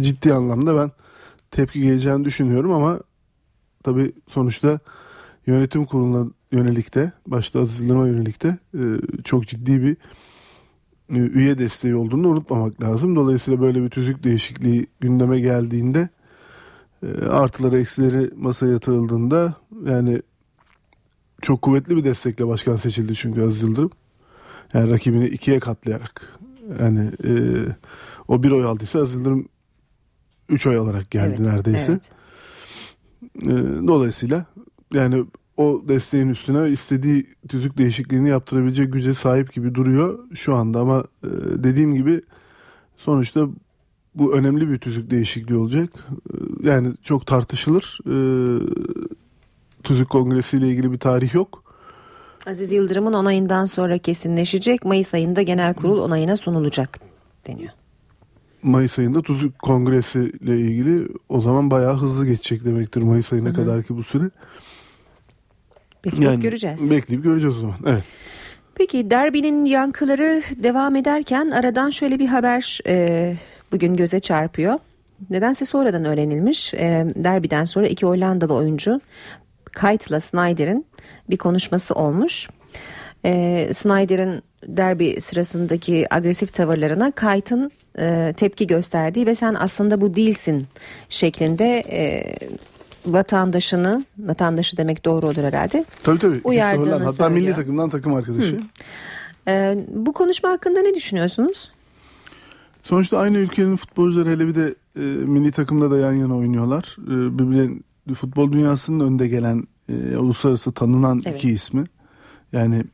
ciddi 0.00 0.34
anlamda 0.34 0.76
ben 0.76 0.90
tepki 1.50 1.80
geleceğini 1.80 2.24
düşünüyorum 2.24 2.72
ama 2.72 3.00
tabii 3.82 4.12
sonuçta 4.28 4.78
yönetim 5.46 5.84
kuruluna 5.84 6.30
yönelik 6.52 6.94
de 6.94 7.12
başta 7.26 7.58
Yıldırım'a 7.58 8.08
yönelik 8.08 8.42
de 8.42 8.58
e, 8.74 8.82
çok 9.24 9.46
ciddi 9.46 9.82
bir 9.82 9.96
e, 11.16 11.18
üye 11.18 11.58
desteği 11.58 11.94
olduğunu 11.94 12.28
unutmamak 12.28 12.82
lazım. 12.82 13.16
Dolayısıyla 13.16 13.60
böyle 13.60 13.82
bir 13.82 13.90
tüzük 13.90 14.24
değişikliği 14.24 14.86
gündeme 15.00 15.40
geldiğinde 15.40 16.08
artıları 17.30 17.80
eksileri 17.80 18.30
masaya 18.36 18.72
yatırıldığında 18.72 19.54
yani 19.84 20.22
çok 21.42 21.62
kuvvetli 21.62 21.96
bir 21.96 22.04
destekle 22.04 22.46
başkan 22.46 22.76
seçildi 22.76 23.14
çünkü 23.14 23.42
Aziz 23.42 23.62
Yıldırım. 23.62 23.90
Yani 24.74 24.90
rakibini 24.90 25.26
ikiye 25.26 25.60
katlayarak 25.60 26.38
yani 26.80 27.10
e, 27.24 27.32
o 28.28 28.42
bir 28.42 28.50
oy 28.50 28.64
aldıysa 28.64 28.98
Aziz 29.00 29.14
Yıldırım 29.14 29.48
üç 30.48 30.66
oy 30.66 30.76
alarak 30.76 31.10
geldi 31.10 31.36
Evet, 31.38 31.52
neredeyse. 31.52 31.92
evet. 31.92 32.10
E, 33.46 33.86
dolayısıyla 33.86 34.46
yani 34.94 35.24
o 35.56 35.82
desteğin 35.88 36.28
üstüne 36.28 36.70
istediği 36.70 37.26
tüzük 37.48 37.78
değişikliğini 37.78 38.28
yaptırabilecek 38.28 38.92
güce 38.92 39.14
sahip 39.14 39.52
gibi 39.52 39.74
duruyor 39.74 40.18
şu 40.34 40.54
anda 40.54 40.80
ama 40.80 41.04
e, 41.24 41.28
dediğim 41.64 41.94
gibi 41.94 42.22
sonuçta 42.96 43.48
bu 44.14 44.34
önemli 44.34 44.70
bir 44.70 44.78
tüzük 44.78 45.10
değişikliği 45.10 45.56
olacak. 45.56 45.90
E, 46.08 46.68
yani 46.68 46.92
çok 47.02 47.26
tartışılır. 47.26 47.98
E, 48.06 48.16
tüzük 49.82 50.10
kongresiyle 50.10 50.68
ilgili 50.68 50.92
bir 50.92 50.98
tarih 50.98 51.34
yok. 51.34 51.62
Aziz 52.46 52.72
Yıldırım'ın 52.72 53.12
onayından 53.12 53.64
sonra 53.64 53.98
kesinleşecek. 53.98 54.84
Mayıs 54.84 55.14
ayında 55.14 55.42
genel 55.42 55.74
kurul 55.74 55.98
onayına 55.98 56.36
sunulacak 56.36 57.00
deniyor. 57.46 57.70
Mayıs 58.62 58.98
ayında 58.98 59.22
tüzük 59.22 59.58
kongresi 59.58 60.18
ile 60.18 60.60
ilgili 60.60 61.08
o 61.28 61.42
zaman 61.42 61.70
bayağı 61.70 61.96
hızlı 61.96 62.26
geçecek 62.26 62.64
demektir 62.64 63.02
Mayıs 63.02 63.32
ayına 63.32 63.52
kadar 63.52 63.82
ki 63.82 63.96
bu 63.96 64.02
süre. 64.02 64.30
Bekleyip 66.04 66.42
göreceğiz. 66.42 66.90
Bekleyip 66.90 67.24
göreceğiz 67.24 67.56
o 67.56 67.60
zaman. 67.60 67.76
Evet. 67.86 68.04
Peki 68.74 69.10
derbinin 69.10 69.64
yankıları 69.64 70.42
devam 70.62 70.96
ederken 70.96 71.50
aradan 71.50 71.90
şöyle 71.90 72.18
bir 72.18 72.26
haber 72.26 72.80
e, 72.86 73.36
bugün 73.72 73.96
göze 73.96 74.20
çarpıyor. 74.20 74.74
Nedense 75.30 75.64
sonradan 75.64 76.04
öğrenilmiş. 76.04 76.74
E, 76.74 77.06
derbiden 77.16 77.64
sonra 77.64 77.86
iki 77.86 78.06
Hollandalı 78.06 78.54
oyuncu 78.54 79.00
Kite'la 79.66 80.20
Snyder'in 80.20 80.86
bir 81.30 81.36
konuşması 81.36 81.94
olmuş. 81.94 82.48
E, 83.24 83.68
Snyder'in 83.74 84.42
derbi 84.66 85.20
sırasındaki 85.20 86.14
agresif 86.14 86.52
tavırlarına 86.52 87.10
Kayt'ın 87.10 87.70
e, 87.98 88.34
tepki 88.36 88.66
gösterdiği 88.66 89.26
ve 89.26 89.34
sen 89.34 89.54
aslında 89.54 90.00
bu 90.00 90.14
değilsin 90.16 90.66
şeklinde 91.08 91.84
e, 91.90 92.34
vatandaşını, 93.06 94.04
vatandaşı 94.18 94.76
demek 94.76 95.04
doğru 95.04 95.26
olur 95.26 95.44
herhalde. 95.44 95.84
Tabii 96.02 96.18
tabii. 96.18 96.40
Uyardığını 96.44 97.04
Hatta 97.04 97.12
söylüyor. 97.12 97.30
milli 97.30 97.54
takımdan 97.54 97.90
takım 97.90 98.14
arkadaşı. 98.14 98.56
Hı. 98.56 98.60
E, 99.48 99.76
bu 99.88 100.12
konuşma 100.12 100.50
hakkında 100.50 100.80
ne 100.80 100.94
düşünüyorsunuz? 100.94 101.70
Sonuçta 102.82 103.18
aynı 103.18 103.38
ülkenin 103.38 103.76
futbolcuları 103.76 104.30
hele 104.30 104.46
bir 104.46 104.54
de 104.54 104.74
e, 104.96 105.00
milli 105.00 105.52
takımda 105.52 105.90
da 105.90 105.98
yan 105.98 106.12
yana 106.12 106.36
oynuyorlar. 106.36 106.96
E, 107.06 107.38
birbirinin 107.38 107.84
futbol 108.14 108.52
dünyasının 108.52 109.06
önde 109.06 109.28
gelen 109.28 109.64
e, 109.88 110.16
uluslararası 110.16 110.72
tanınan 110.72 111.22
Evet. 111.24 111.36
iki 111.36 111.50
ismi. 111.50 111.84
Yani 112.52 112.84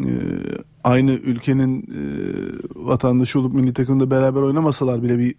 e, 0.00 0.10
aynı 0.84 1.10
ülkenin 1.10 1.80
e, 1.80 2.02
vatandaşı 2.74 3.40
olup 3.40 3.54
milli 3.54 3.72
takımda 3.72 4.10
beraber 4.10 4.40
oynamasalar 4.40 5.02
bile 5.02 5.18
bir 5.18 5.34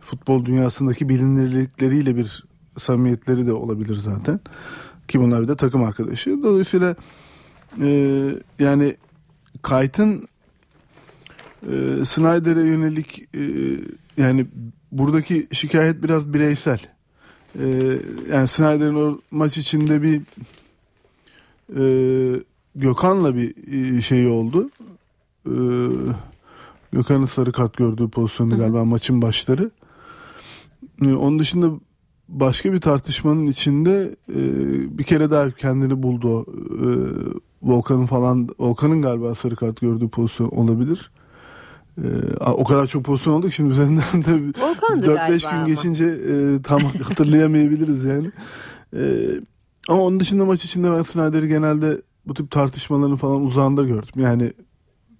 futbol 0.00 0.44
dünyasındaki 0.44 1.08
bilinirlikleriyle 1.08 2.16
bir 2.16 2.44
samimiyetleri 2.78 3.46
de 3.46 3.52
olabilir 3.52 3.96
zaten. 3.96 4.40
Ki 5.08 5.20
bunlar 5.20 5.42
bir 5.42 5.48
de 5.48 5.56
takım 5.56 5.82
arkadaşı. 5.82 6.42
Dolayısıyla 6.42 6.96
e, 7.80 8.20
yani 8.58 8.96
Kayt'ın 9.62 10.28
e, 11.66 12.04
Snyder'e 12.04 12.62
yönelik 12.62 13.28
e, 13.34 13.42
yani 14.16 14.46
buradaki 14.92 15.46
şikayet 15.52 16.02
biraz 16.02 16.32
bireysel. 16.32 16.80
E, 17.58 17.98
yani 18.32 18.48
Snyder'in 18.48 18.94
o 18.94 19.18
maç 19.30 19.58
içinde 19.58 20.02
bir 20.02 20.20
e, 21.76 21.82
Gökhan'la 22.74 23.36
bir 23.36 23.54
e, 23.96 24.02
şey 24.02 24.26
oldu. 24.26 24.70
E, 25.46 25.54
Gökhan'ın 26.92 27.26
sarı 27.26 27.52
kart 27.52 27.76
gördüğü 27.76 28.08
pozisyonda 28.08 28.56
galiba 28.56 28.84
maçın 28.84 29.22
başları. 29.22 29.70
E, 31.02 31.14
onun 31.14 31.38
dışında 31.38 31.70
başka 32.28 32.72
bir 32.72 32.80
tartışmanın 32.80 33.46
içinde 33.46 34.16
e, 34.28 34.38
bir 34.98 35.04
kere 35.04 35.30
daha 35.30 35.50
kendini 35.50 36.02
buldu. 36.02 36.28
o. 36.28 36.46
E, 36.84 36.88
Volkan'ın 37.62 38.06
falan 38.06 38.48
Volkan'ın 38.58 39.02
galiba 39.02 39.34
sarı 39.34 39.56
kart 39.56 39.80
gördüğü 39.80 40.08
pozisyon 40.08 40.48
olabilir. 40.48 41.10
Ee, 42.04 42.36
o 42.40 42.64
kadar 42.64 42.86
çok 42.86 43.04
pozisyon 43.04 43.34
oldu 43.34 43.48
ki 43.48 43.54
şimdi 43.54 43.72
üzerinden 43.72 44.24
de 44.24 44.60
Volkan'dı 44.60 45.06
4-5 45.06 45.14
galiba 45.14 45.50
gün 45.50 45.56
ama. 45.56 45.66
geçince 45.66 46.04
e, 46.04 46.62
tam 46.62 46.80
hatırlayamayabiliriz 47.02 48.04
yani. 48.04 48.30
Ee, 48.96 49.40
ama 49.88 50.02
onun 50.02 50.20
dışında 50.20 50.44
maç 50.44 50.64
içinde 50.64 50.90
ben 50.92 51.02
Snyder'i 51.02 51.48
genelde 51.48 52.02
bu 52.26 52.34
tip 52.34 52.50
tartışmaların 52.50 53.16
falan 53.16 53.44
uzağında 53.44 53.82
gördüm. 53.82 54.22
Yani 54.22 54.52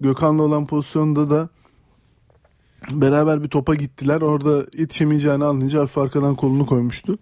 Gökhan'la 0.01 0.43
olan 0.43 0.65
pozisyonda 0.65 1.29
da 1.29 1.49
beraber 2.91 3.43
bir 3.43 3.49
topa 3.49 3.75
gittiler. 3.75 4.21
Orada 4.21 4.65
yetişemeyeceğini 4.77 5.45
anlayınca 5.45 5.81
hafif 5.81 5.97
arkadan 5.97 6.35
kolunu 6.35 6.65
koymuştu. 6.65 7.17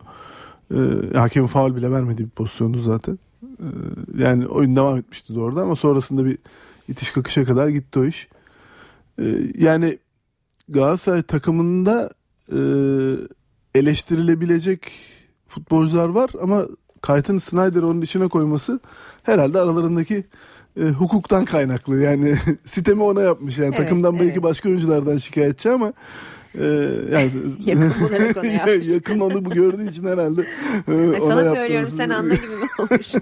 Ee, 0.74 0.78
hakem 1.18 1.47
faul 1.47 1.76
bile 1.76 1.91
vermedi 1.91 2.24
bir 2.24 2.30
pozisyondu 2.30 2.80
zaten. 2.80 3.20
Ee, 3.43 3.66
yani 4.24 4.47
oyun 4.47 4.76
devam 4.76 4.97
etmişti 4.97 5.36
de 5.36 5.39
orada 5.39 5.62
ama 5.62 5.76
sonrasında 5.76 6.26
bir 6.26 6.38
itiş 6.88 7.12
kakışa 7.12 7.45
kadar 7.45 7.68
gitti 7.68 7.99
o 7.99 8.06
iş. 8.06 8.28
Ee, 9.20 9.24
yani 9.57 9.97
Galatasaray 10.70 11.22
takımında 11.24 12.09
e, 12.51 12.59
eleştirilebilecek 13.76 14.91
futbolcular 15.47 16.09
var 16.09 16.30
ama 16.41 16.66
Kayt'ın 17.01 17.38
Snyder'ı 17.38 17.88
onun 17.88 18.01
içine 18.01 18.28
koyması 18.28 18.80
herhalde 19.24 19.59
aralarındaki 19.59 20.24
e, 20.80 20.84
hukuktan 20.84 21.45
kaynaklı. 21.45 22.01
Yani 22.01 22.38
sitemi 22.66 23.03
ona 23.03 23.22
yapmış. 23.22 23.57
Yani 23.57 23.68
Evet, 23.68 23.78
takımdan 23.78 24.13
belki 24.20 24.32
evet. 24.32 24.43
başka 24.43 24.70
oyunculardan 24.70 25.18
şikayetçi 25.18 25.70
ama 25.72 25.93
e, 26.55 26.66
yani 27.11 27.30
Yakın 27.66 27.93
onu 28.07 28.45
yapmış. 28.51 28.88
yakın 28.88 29.20
onu 29.20 29.45
bu 29.45 29.49
gördüğü 29.49 29.89
için 29.89 30.05
herhalde 30.05 30.45
e, 30.88 30.93
ona 31.22 31.28
Sana 31.28 31.55
söylüyorum 31.55 31.89
sen 31.97 32.09
anla 32.09 32.34
gibi 32.34 32.45
olmuş? 32.80 33.13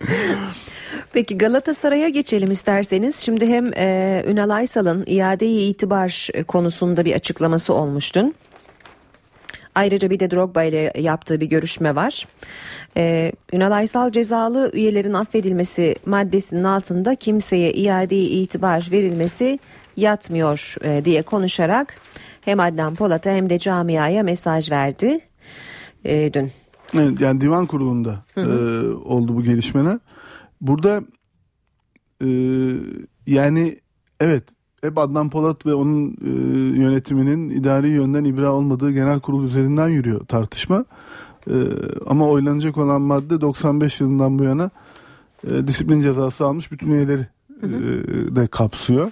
Peki 1.12 1.38
Galatasaray'a 1.38 2.08
geçelim 2.08 2.50
isterseniz. 2.50 3.16
Şimdi 3.16 3.46
hem 3.46 3.72
e, 3.76 4.24
Ünal 4.26 4.50
Aysal'ın 4.50 5.04
iade-i 5.06 5.60
itibar 5.60 6.28
e, 6.34 6.42
konusunda 6.42 7.04
bir 7.04 7.14
açıklaması 7.14 7.74
olmuştu. 7.74 8.24
Ayrıca 9.74 10.10
bir 10.10 10.20
de 10.20 10.30
Drogba 10.30 10.62
ile 10.62 10.92
yaptığı 10.98 11.40
bir 11.40 11.46
görüşme 11.46 11.94
var. 11.94 12.28
Ee, 12.96 13.32
Ünal 13.52 13.70
Aysal 13.70 14.12
cezalı 14.12 14.70
üyelerin 14.74 15.12
affedilmesi 15.12 15.96
maddesinin 16.06 16.64
altında 16.64 17.14
kimseye 17.14 17.72
iade-i 17.72 18.26
itibar 18.26 18.88
verilmesi 18.90 19.58
yatmıyor 19.96 20.74
e, 20.84 21.04
diye 21.04 21.22
konuşarak 21.22 21.94
hem 22.40 22.60
Adnan 22.60 22.94
Polat'a 22.94 23.30
hem 23.30 23.50
de 23.50 23.58
camiaya 23.58 24.22
mesaj 24.22 24.70
verdi 24.70 25.20
e, 26.04 26.32
dün. 26.32 26.52
Evet, 26.94 27.20
yani 27.20 27.40
divan 27.40 27.66
kurulunda 27.66 28.24
Hı 28.34 28.40
e, 28.40 28.44
hı. 28.44 28.98
oldu 29.04 29.36
bu 29.36 29.42
gelişmeler. 29.42 29.98
Burada 30.60 31.02
e, 32.24 32.28
yani 33.26 33.78
evet 34.20 34.44
hep 34.82 34.98
Adnan 34.98 35.30
Polat 35.30 35.66
ve 35.66 35.74
onun 35.74 36.08
e, 36.10 36.30
yönetiminin 36.80 37.50
idari 37.50 37.88
yönden 37.88 38.24
ibra 38.24 38.52
olmadığı 38.52 38.90
genel 38.90 39.20
kurul 39.20 39.44
üzerinden 39.44 39.88
yürüyor 39.88 40.26
tartışma. 40.26 40.84
E, 41.50 41.54
ama 42.06 42.28
oylanacak 42.28 42.78
olan 42.78 43.00
madde 43.00 43.40
95 43.40 44.00
yılından 44.00 44.38
bu 44.38 44.44
yana 44.44 44.70
e, 45.50 45.66
disiplin 45.66 46.00
cezası 46.00 46.46
almış 46.46 46.72
bütün 46.72 46.90
üyeleri 46.90 47.26
e, 47.62 47.68
de 48.36 48.46
kapsıyor. 48.46 49.10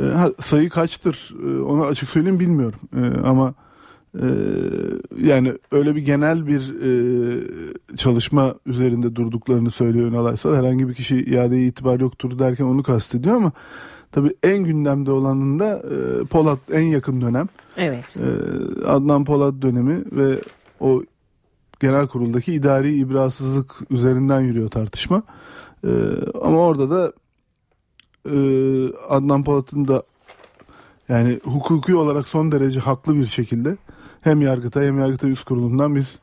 E, 0.00 0.02
ha, 0.02 0.28
sayı 0.42 0.70
kaçtır 0.70 1.34
e, 1.46 1.62
onu 1.62 1.84
açık 1.84 2.08
söyleyeyim 2.08 2.40
bilmiyorum. 2.40 2.80
E, 2.96 3.20
ama 3.26 3.54
e, 4.22 4.26
yani 5.18 5.52
öyle 5.72 5.96
bir 5.96 6.00
genel 6.02 6.46
bir 6.46 6.74
e, 6.82 7.96
çalışma 7.96 8.54
üzerinde 8.66 9.16
durduklarını 9.16 9.70
söylüyor 9.70 10.08
Ünal 10.08 10.26
Aysal. 10.26 10.54
Herhangi 10.54 10.88
bir 10.88 10.94
kişi 10.94 11.24
iadeye 11.24 11.66
itibar 11.66 12.00
yoktur 12.00 12.38
derken 12.38 12.64
onu 12.64 12.82
kastediyor 12.82 13.36
ama 13.36 13.52
tabii 14.12 14.34
en 14.42 14.64
gündemde 14.64 15.10
olanında 15.10 15.82
e, 15.82 16.24
Polat 16.24 16.58
en 16.72 16.82
yakın 16.82 17.20
dönem. 17.20 17.48
Evet. 17.76 18.16
E, 18.16 18.28
Adnan 18.86 19.24
Polat 19.24 19.54
dönemi 19.62 20.04
ve 20.12 20.38
o 20.80 21.02
genel 21.80 22.06
kuruldaki 22.06 22.52
idari 22.52 22.94
ibrasızlık 22.94 23.72
üzerinden 23.90 24.40
yürüyor 24.40 24.70
tartışma. 24.70 25.22
E, 25.84 25.90
ama 26.42 26.58
orada 26.58 26.90
da 26.90 27.12
e, 28.30 28.36
Adnan 29.08 29.44
Polat'ın 29.44 29.88
da 29.88 30.02
yani 31.08 31.40
hukuki 31.44 31.94
olarak 31.94 32.28
son 32.28 32.52
derece 32.52 32.80
haklı 32.80 33.14
bir 33.14 33.26
şekilde 33.26 33.76
hem 34.24 34.42
Yargıtay 34.42 34.86
hem 34.86 34.98
Yargıtay 34.98 35.30
Üst 35.30 35.44
Kurulu'ndan 35.44 35.94
biz 35.94 36.18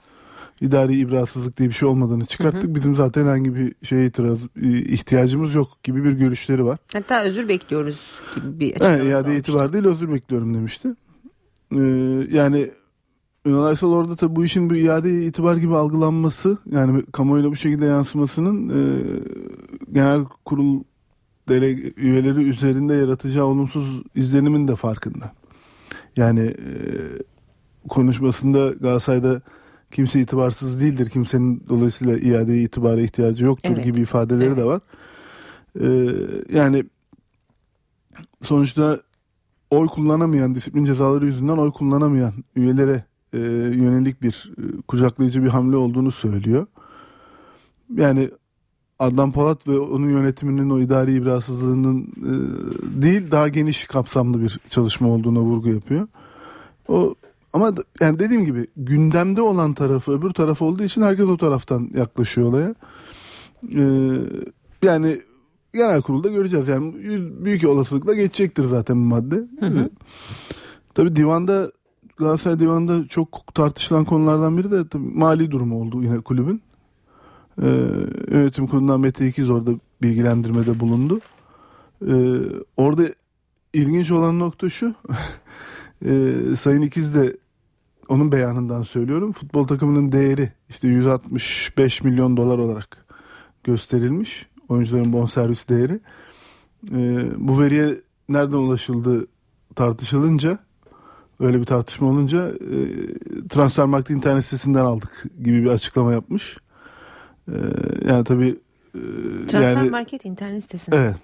idari 0.61 0.97
ibrasızlık 0.97 1.57
diye 1.57 1.69
bir 1.69 1.73
şey 1.73 1.89
olmadığını 1.89 2.25
çıkarttık. 2.25 2.63
Hı 2.63 2.67
hı. 2.67 2.75
Bizim 2.75 2.95
zaten 2.95 3.23
herhangi 3.23 3.55
bir 3.55 3.73
şeye 3.83 4.05
itiraz 4.05 4.39
e, 4.63 4.77
ihtiyacımız 4.77 5.53
yok 5.53 5.83
gibi 5.83 6.03
bir 6.03 6.11
görüşleri 6.11 6.65
var. 6.65 6.79
Hatta 6.93 7.23
özür 7.23 7.49
bekliyoruz 7.49 8.01
gibi 8.35 8.59
bir 8.59 8.65
Evet, 8.67 8.81
açıklaması 8.81 9.05
iade 9.07 9.29
olmuştu. 9.29 9.51
itibar 9.51 9.73
değil 9.73 9.85
özür 9.85 10.11
bekliyorum 10.13 10.53
demişti. 10.53 10.87
Ee, 11.75 11.77
yani 12.31 12.71
Ünal 13.45 13.65
Aysal 13.65 13.93
orada 13.93 14.15
tabii 14.15 14.35
bu 14.35 14.45
işin 14.45 14.69
bu 14.69 14.75
iade 14.75 15.25
itibar 15.25 15.57
gibi 15.57 15.75
algılanması 15.75 16.57
yani 16.71 17.03
kamuoyuna 17.11 17.51
bu 17.51 17.55
şekilde 17.55 17.85
yansımasının 17.85 18.69
e, 18.69 18.81
genel 19.91 20.23
kurul 20.45 20.83
dele, 21.49 21.93
üyeleri 21.97 22.43
üzerinde 22.49 22.93
yaratacağı 22.93 23.45
olumsuz 23.45 24.01
izlenimin 24.15 24.67
de 24.67 24.75
farkında. 24.75 25.31
Yani 26.15 26.39
e, 26.39 26.71
konuşmasında 27.89 28.69
Galatasaray'da 28.69 29.41
kimse 29.91 30.21
itibarsız 30.21 30.82
değildir. 30.82 31.09
Kimsenin 31.09 31.63
dolayısıyla 31.69 32.17
iade 32.17 32.61
itibara 32.61 33.01
ihtiyacı 33.01 33.45
yoktur 33.45 33.69
Evet. 33.73 33.86
gibi 33.86 34.01
ifadeleri 34.01 34.57
de 34.57 34.63
var. 34.65 34.82
Ee, 35.82 36.11
yani 36.53 36.86
sonuçta 38.43 38.99
oy 39.69 39.88
kullanamayan, 39.88 40.55
disiplin 40.55 40.86
cezaları 40.86 41.25
yüzünden 41.25 41.57
oy 41.57 41.71
kullanamayan 41.71 42.34
üyelere 42.55 43.03
e, 43.34 43.38
yönelik 43.39 44.21
bir 44.21 44.51
e, 44.57 44.82
kucaklayıcı 44.88 45.43
bir 45.43 45.49
hamle 45.49 45.75
olduğunu 45.75 46.11
söylüyor. 46.11 46.67
Yani 47.95 48.29
Adnan 48.99 49.32
Polat 49.32 49.67
ve 49.67 49.79
onun 49.79 50.09
yönetiminin 50.09 50.69
o 50.69 50.79
idari 50.79 51.13
ibrasızlığının 51.13 52.01
e, 52.01 52.32
değil 53.01 53.32
daha 53.32 53.47
geniş 53.47 53.86
kapsamlı 53.86 54.41
bir 54.41 54.59
çalışma 54.69 55.07
olduğuna 55.07 55.39
vurgu 55.39 55.69
yapıyor. 55.69 56.07
O 56.88 57.15
ama 57.53 57.73
yani 58.01 58.19
dediğim 58.19 58.45
gibi 58.45 58.67
gündemde 58.77 59.41
olan 59.41 59.73
tarafı 59.73 60.11
öbür 60.11 60.29
taraf 60.29 60.61
olduğu 60.61 60.83
için 60.83 61.01
herkes 61.01 61.25
o 61.25 61.37
taraftan 61.37 61.89
yaklaşıyor 61.95 62.49
olaya. 62.49 62.75
Ee, 63.75 64.17
yani 64.83 65.21
genel 65.73 66.01
kurulda 66.01 66.29
göreceğiz. 66.29 66.67
Yani 66.67 66.93
büyük 67.45 67.63
olasılıkla 67.63 68.13
geçecektir 68.13 68.63
zaten 68.63 68.95
bu 68.95 69.05
madde. 69.05 69.35
Ee, 69.61 69.89
Tabii 70.93 71.15
divanda 71.15 71.71
Galatasaray 72.17 72.59
divanında 72.59 73.07
çok 73.07 73.55
tartışılan 73.55 74.05
konulardan 74.05 74.57
biri 74.57 74.71
de 74.71 74.87
tabii 74.87 75.07
mali 75.13 75.51
durumu 75.51 75.81
oldu 75.81 76.03
yine 76.03 76.19
kulübün. 76.19 76.61
Ee, 77.61 77.67
yönetim 78.31 78.67
kurulundan 78.67 78.99
Mete 78.99 79.27
İkiz 79.27 79.49
orada 79.49 79.71
bilgilendirmede 80.01 80.79
bulundu. 80.79 81.19
Ee, 82.07 82.39
orada 82.77 83.03
ilginç 83.73 84.11
olan 84.11 84.39
nokta 84.39 84.69
şu. 84.69 84.95
ee, 86.05 86.55
Sayın 86.55 86.81
İkiz 86.81 87.15
de 87.15 87.37
onun 88.09 88.31
beyanından 88.31 88.83
söylüyorum. 88.83 89.31
Futbol 89.31 89.67
takımının 89.67 90.11
değeri 90.11 90.51
işte 90.69 90.87
165 90.87 92.03
milyon 92.03 92.37
dolar 92.37 92.57
olarak 92.57 93.05
gösterilmiş. 93.63 94.47
Oyuncuların 94.69 95.13
bonservis 95.13 95.69
değeri. 95.69 95.99
Ee, 96.91 97.25
bu 97.37 97.61
veriye 97.61 97.95
nereden 98.29 98.57
ulaşıldı 98.57 99.27
tartışılınca 99.75 100.59
öyle 101.39 101.59
bir 101.59 101.65
tartışma 101.65 102.07
olunca 102.07 102.49
e, 102.49 102.79
Transfermarkt 103.49 104.09
internet 104.09 104.45
sitesinden 104.45 104.85
aldık 104.85 105.23
gibi 105.43 105.63
bir 105.63 105.69
açıklama 105.69 106.13
yapmış. 106.13 106.57
Ee, 107.47 107.53
yani 108.07 108.23
tabii 108.23 108.59
e, 108.95 108.99
Transfer 109.47 109.75
yani, 109.75 109.89
Market 109.89 110.25
internet 110.25 110.63
sitesinde. 110.63 110.95
Evet. 110.95 111.15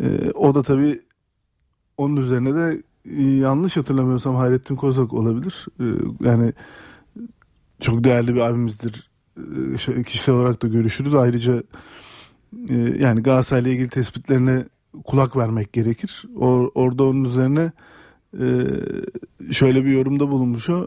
Ee, 0.00 0.30
o 0.30 0.54
da 0.54 0.62
tabii 0.62 1.00
onun 1.96 2.16
üzerine 2.16 2.54
de 2.54 2.72
e, 2.72 2.80
yanlış 3.40 3.76
hatırlamıyorsam 3.76 4.34
Hayrettin 4.34 4.76
Kozak 4.76 5.12
olabilir. 5.12 5.66
Ee, 5.80 5.84
yani 6.20 6.52
çok 7.80 8.04
değerli 8.04 8.34
bir 8.34 8.40
abimizdir. 8.40 9.10
Ee, 9.38 9.78
şey, 9.78 10.02
kişisel 10.02 10.34
olarak 10.34 10.62
da 10.62 10.68
görüşürüz. 10.68 11.14
Ayrıca 11.14 11.62
e, 12.68 12.74
yani 12.74 13.22
Galatasaray'la 13.22 13.70
ilgili 13.70 13.88
tespitlerine 13.88 14.64
kulak 15.04 15.36
vermek 15.36 15.72
gerekir. 15.72 16.24
Or, 16.36 16.70
orada 16.74 17.04
onun 17.04 17.24
üzerine 17.24 17.72
e, 18.40 18.46
şöyle 19.52 19.84
bir 19.84 19.90
yorumda 19.90 20.30
bulunmuş 20.30 20.70
o. 20.70 20.86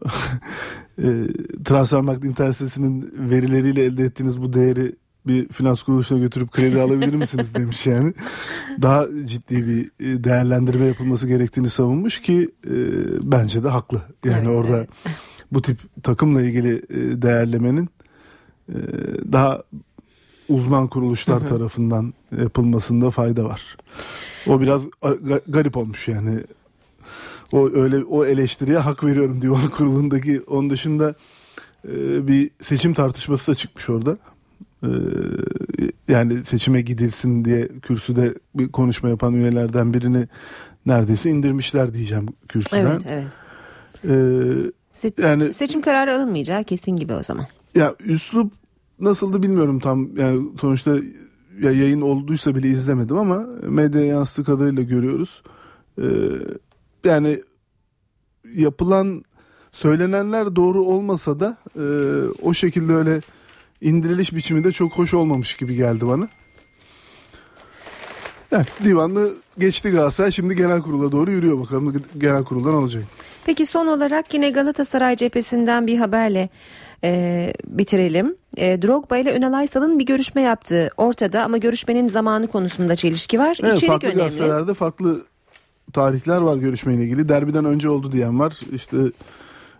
e, 1.04 1.28
Transfermarkt 1.66 2.26
internet 2.26 2.56
sitesinin 2.56 3.14
verileriyle 3.18 3.84
elde 3.84 4.04
ettiğiniz 4.04 4.42
bu 4.42 4.54
değeri 4.54 4.96
bir 5.28 5.48
finans 5.48 5.84
kuruluşuna 5.84 6.20
götürüp 6.20 6.52
kredi 6.52 6.82
alabilir 6.82 7.14
misiniz 7.14 7.56
demiş 7.56 7.88
yani. 7.88 8.14
Daha 8.82 9.06
ciddi 9.26 9.68
bir 9.68 9.86
e, 9.86 10.24
değerlendirme 10.24 10.86
yapılması 10.86 11.28
gerektiğini 11.28 11.70
savunmuş 11.70 12.22
ki 12.22 12.50
e, 12.66 12.74
bence 13.32 13.64
de 13.64 13.70
haklı. 13.70 14.02
Yani 14.26 14.48
Evet, 14.48 14.48
orada 14.48 14.78
evet. 14.78 14.90
bu 15.52 15.62
tip 15.62 15.80
takımla 16.04 16.42
ilgili 16.42 16.76
e, 16.76 17.22
değerlemenin 17.22 17.90
e, 18.70 18.78
daha 19.32 19.64
uzman 20.50 20.88
kuruluşlar 20.88 21.40
tarafından 21.50 22.14
yapılmasında 22.40 23.12
fayda 23.12 23.46
var. 23.46 23.78
O 24.48 24.62
biraz 24.62 24.82
garip 25.48 25.78
olmuş 25.78 26.08
yani. 26.08 26.40
O 27.52 27.70
öyle 27.74 28.04
o 28.04 28.26
eleştiriye 28.26 28.78
hak 28.78 29.04
veriyorum 29.04 29.42
divan 29.42 29.70
kurulundaki. 29.78 30.42
Onun 30.42 30.70
dışında 30.70 31.16
e, 31.88 32.28
bir 32.28 32.52
seçim 32.62 32.94
tartışması 32.94 33.52
da 33.52 33.56
çıkmış 33.56 33.90
orada. 33.90 34.18
E, 34.84 34.90
yani 36.08 36.44
seçime 36.44 36.82
gidilsin 36.82 37.46
diye 37.46 37.68
kürsüde 37.82 38.34
bir 38.56 38.72
konuşma 38.72 39.10
yapan 39.10 39.34
üyelerden 39.34 39.94
birini 39.94 40.28
neredeyse 40.86 41.30
indirmişler 41.30 41.94
diyeceğim 41.94 42.26
kürsüden. 42.48 42.86
Evet, 42.86 43.02
evet. 43.06 43.28
E, 44.04 44.10
Se- 44.94 45.22
yani 45.28 45.54
Seçim 45.54 45.82
kararı 45.82 46.16
alınmayacağı 46.16 46.64
kesin 46.64 46.92
gibi 46.98 47.14
o 47.14 47.24
zaman. 47.24 47.46
ya 47.76 47.96
üslup 48.06 48.54
nasıldı 49.00 49.44
bilmiyorum 49.44 49.80
tam. 49.80 50.18
Yani 50.18 50.50
sonuçta 50.62 50.96
ya 51.62 51.72
yayın 51.72 52.02
olduysa 52.02 52.56
bile 52.56 52.68
izlemedim 52.68 53.18
ama 53.18 53.46
medyaya 53.62 54.06
yansıtığı 54.08 54.44
kadarıyla 54.44 54.84
görüyoruz. 54.84 55.44
Ee, 56.02 56.06
yani 57.04 57.44
yapılan 58.56 59.24
söylenenler 59.72 60.56
doğru 60.56 60.84
olmasa 60.84 61.40
da 61.40 61.58
e, 61.76 61.84
o 62.42 62.54
şekilde 62.54 62.94
öyle 62.94 63.22
indiriliş 63.82 64.36
biçimi 64.36 64.64
de 64.64 64.72
çok 64.72 64.92
hoş 64.98 65.14
olmamış 65.14 65.56
gibi 65.58 65.76
geldi 65.76 66.08
bana. 66.08 66.28
Yani 68.52 68.66
divanlı 68.84 69.34
geçti 69.60 69.90
Galatasaray 69.90 70.32
şimdi 70.32 70.56
genel 70.56 70.82
kurula 70.82 71.12
doğru 71.12 71.32
yürüyor 71.32 71.60
bakalım 71.62 72.04
genel 72.18 72.44
kuruldan 72.44 72.74
olacak. 72.74 73.04
Peki 73.46 73.66
son 73.66 73.88
olarak 73.88 74.34
yine 74.34 74.50
Galatasaray 74.50 75.16
cephesinden 75.16 75.88
bir 75.88 75.98
haberle 75.98 76.50
e, 77.04 77.54
bitirelim. 77.68 78.36
E, 78.58 78.82
Drogba 78.82 79.18
ile 79.18 79.32
Önal 79.32 79.54
Aysal'ın 79.54 80.00
bir 80.00 80.06
görüşme 80.06 80.42
yaptığı 80.42 80.90
ortada 80.98 81.44
ama 81.44 81.58
görüşmenin 81.58 82.08
zamanı 82.08 82.48
konusunda 82.48 82.96
çelişki 82.96 83.40
var. 83.40 83.58
Evet, 83.64 83.78
İçerik 83.78 83.92
farklı 83.92 84.08
önemli. 84.08 84.24
gazetelerde 84.24 84.74
farklı 84.74 85.22
tarihler 85.94 86.38
var 86.38 86.58
görüşmeyle 86.58 87.04
ilgili. 87.04 87.30
Derbiden 87.30 87.66
önce 87.66 87.90
oldu 87.90 88.12
diyen 88.12 88.40
var. 88.40 88.60
İşte 88.74 88.98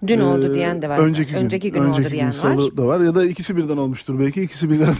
Dün 0.08 0.20
oldu 0.20 0.54
diyen 0.54 0.82
de 0.82 0.90
var. 0.90 0.98
Önceki 0.98 1.32
gün, 1.32 1.38
Önceki 1.38 1.72
gün 1.72 1.80
oldu 1.80 1.88
önceki 1.88 2.12
diyen 2.12 2.32
gün 2.32 2.40
var. 2.40 2.78
da 2.78 2.88
var. 2.88 3.00
Ya 3.00 3.16
da 3.16 3.26
ikisi 3.26 3.58
birden 3.58 3.78
olmuştur 3.78 4.20
belki. 4.20 4.42
ikisi 4.42 4.70
birden. 4.70 4.94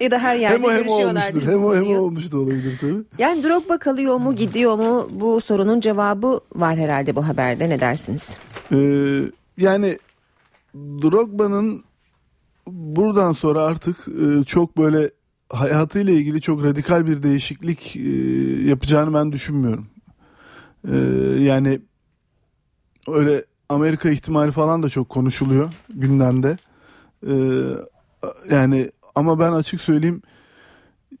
ya 0.00 0.10
da 0.10 0.18
her 0.18 0.36
yerde 0.36 0.54
hem 0.54 0.64
o 0.64 0.70
hem 0.70 0.88
olmuştur. 0.88 1.42
Hem 1.42 1.64
o 1.64 1.74
hem 1.74 1.86
o 1.86 1.98
olmuş 1.98 2.32
da 2.32 2.38
olabilir 2.38 2.78
tabii. 2.80 3.02
Yani 3.18 3.42
Drogba 3.42 3.78
kalıyor 3.78 4.16
mu 4.16 4.36
gidiyor 4.36 4.78
mu 4.78 5.08
bu 5.12 5.40
sorunun 5.40 5.80
cevabı 5.80 6.40
var 6.54 6.76
herhalde 6.76 7.16
bu 7.16 7.28
haberde 7.28 7.68
ne 7.68 7.80
dersiniz? 7.80 8.38
Ee, 8.72 9.20
yani 9.58 9.98
Drogba'nın 10.74 11.84
buradan 12.66 13.32
sonra 13.32 13.60
artık 13.60 13.96
e, 14.08 14.44
çok 14.44 14.78
böyle 14.78 15.10
hayatıyla 15.50 16.12
ilgili 16.12 16.40
çok 16.40 16.64
radikal 16.64 17.06
bir 17.06 17.22
değişiklik 17.22 17.96
e, 17.96 18.10
yapacağını 18.68 19.14
ben 19.14 19.32
düşünmüyorum. 19.32 19.86
Ee, 20.88 20.96
yani 21.42 21.80
öyle 23.08 23.44
Amerika 23.72 24.10
ihtimali 24.10 24.52
falan 24.52 24.82
da 24.82 24.88
çok 24.88 25.08
konuşuluyor 25.08 25.72
gündemde. 25.94 26.56
Ee, 27.26 27.32
yani 28.50 28.90
ama 29.14 29.38
ben 29.38 29.52
açık 29.52 29.80
söyleyeyim 29.80 30.22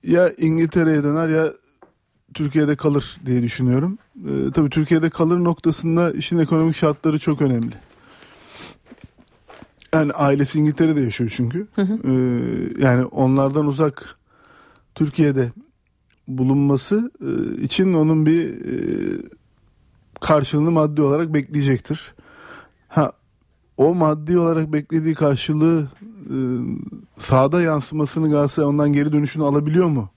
ya 0.02 0.32
İngiltere'ye 0.38 1.04
döner 1.04 1.28
ya 1.28 1.52
Türkiye'de 2.34 2.76
kalır 2.76 3.16
diye 3.26 3.42
düşünüyorum. 3.42 3.98
Ee, 4.16 4.50
tabii 4.54 4.70
Türkiye'de 4.70 5.10
kalır 5.10 5.44
noktasında 5.44 6.10
işin 6.10 6.38
ekonomik 6.38 6.76
şartları 6.76 7.18
çok 7.18 7.42
önemli. 7.42 7.74
Yani 9.94 10.12
ailesi 10.12 10.58
İngiltere'de 10.58 11.00
yaşıyor 11.00 11.32
çünkü. 11.36 11.66
Ee, 11.78 12.12
yani 12.82 13.04
onlardan 13.04 13.66
uzak 13.66 14.16
Türkiye'de 14.94 15.52
bulunması 16.28 17.10
e, 17.20 17.62
için 17.62 17.94
onun 17.94 18.26
bir 18.26 18.48
e, 18.48 18.76
karşılığını 20.20 20.70
maddi 20.70 21.02
olarak 21.02 21.34
bekleyecektir. 21.34 22.14
Ha 22.92 23.12
o 23.76 23.94
maddi 23.94 24.38
olarak 24.38 24.72
beklediği 24.72 25.14
karşılığı 25.14 25.88
e, 26.26 26.36
sahada 27.18 27.62
yansımasını 27.62 28.30
Galatasaray 28.30 28.68
ondan 28.68 28.92
geri 28.92 29.12
dönüşünü 29.12 29.44
alabiliyor 29.44 29.86
mu 29.86 30.10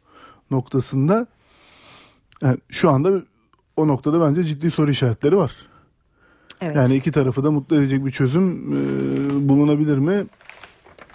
noktasında 0.52 1.28
yani 2.42 2.58
şu 2.70 2.90
anda 2.90 3.22
o 3.78 3.88
noktada 3.88 4.22
bence 4.22 4.44
ciddi 4.44 4.72
soru 4.72 4.92
işaretleri 4.92 5.38
var. 5.38 5.56
Evet. 6.62 6.76
Yani 6.76 6.96
iki 6.96 7.12
tarafı 7.12 7.44
da 7.44 7.52
mutlu 7.52 7.76
edecek 7.76 8.06
bir 8.06 8.12
çözüm 8.12 8.74
e, 8.74 9.50
bulunabilir 9.50 9.98
mi? 9.98 10.26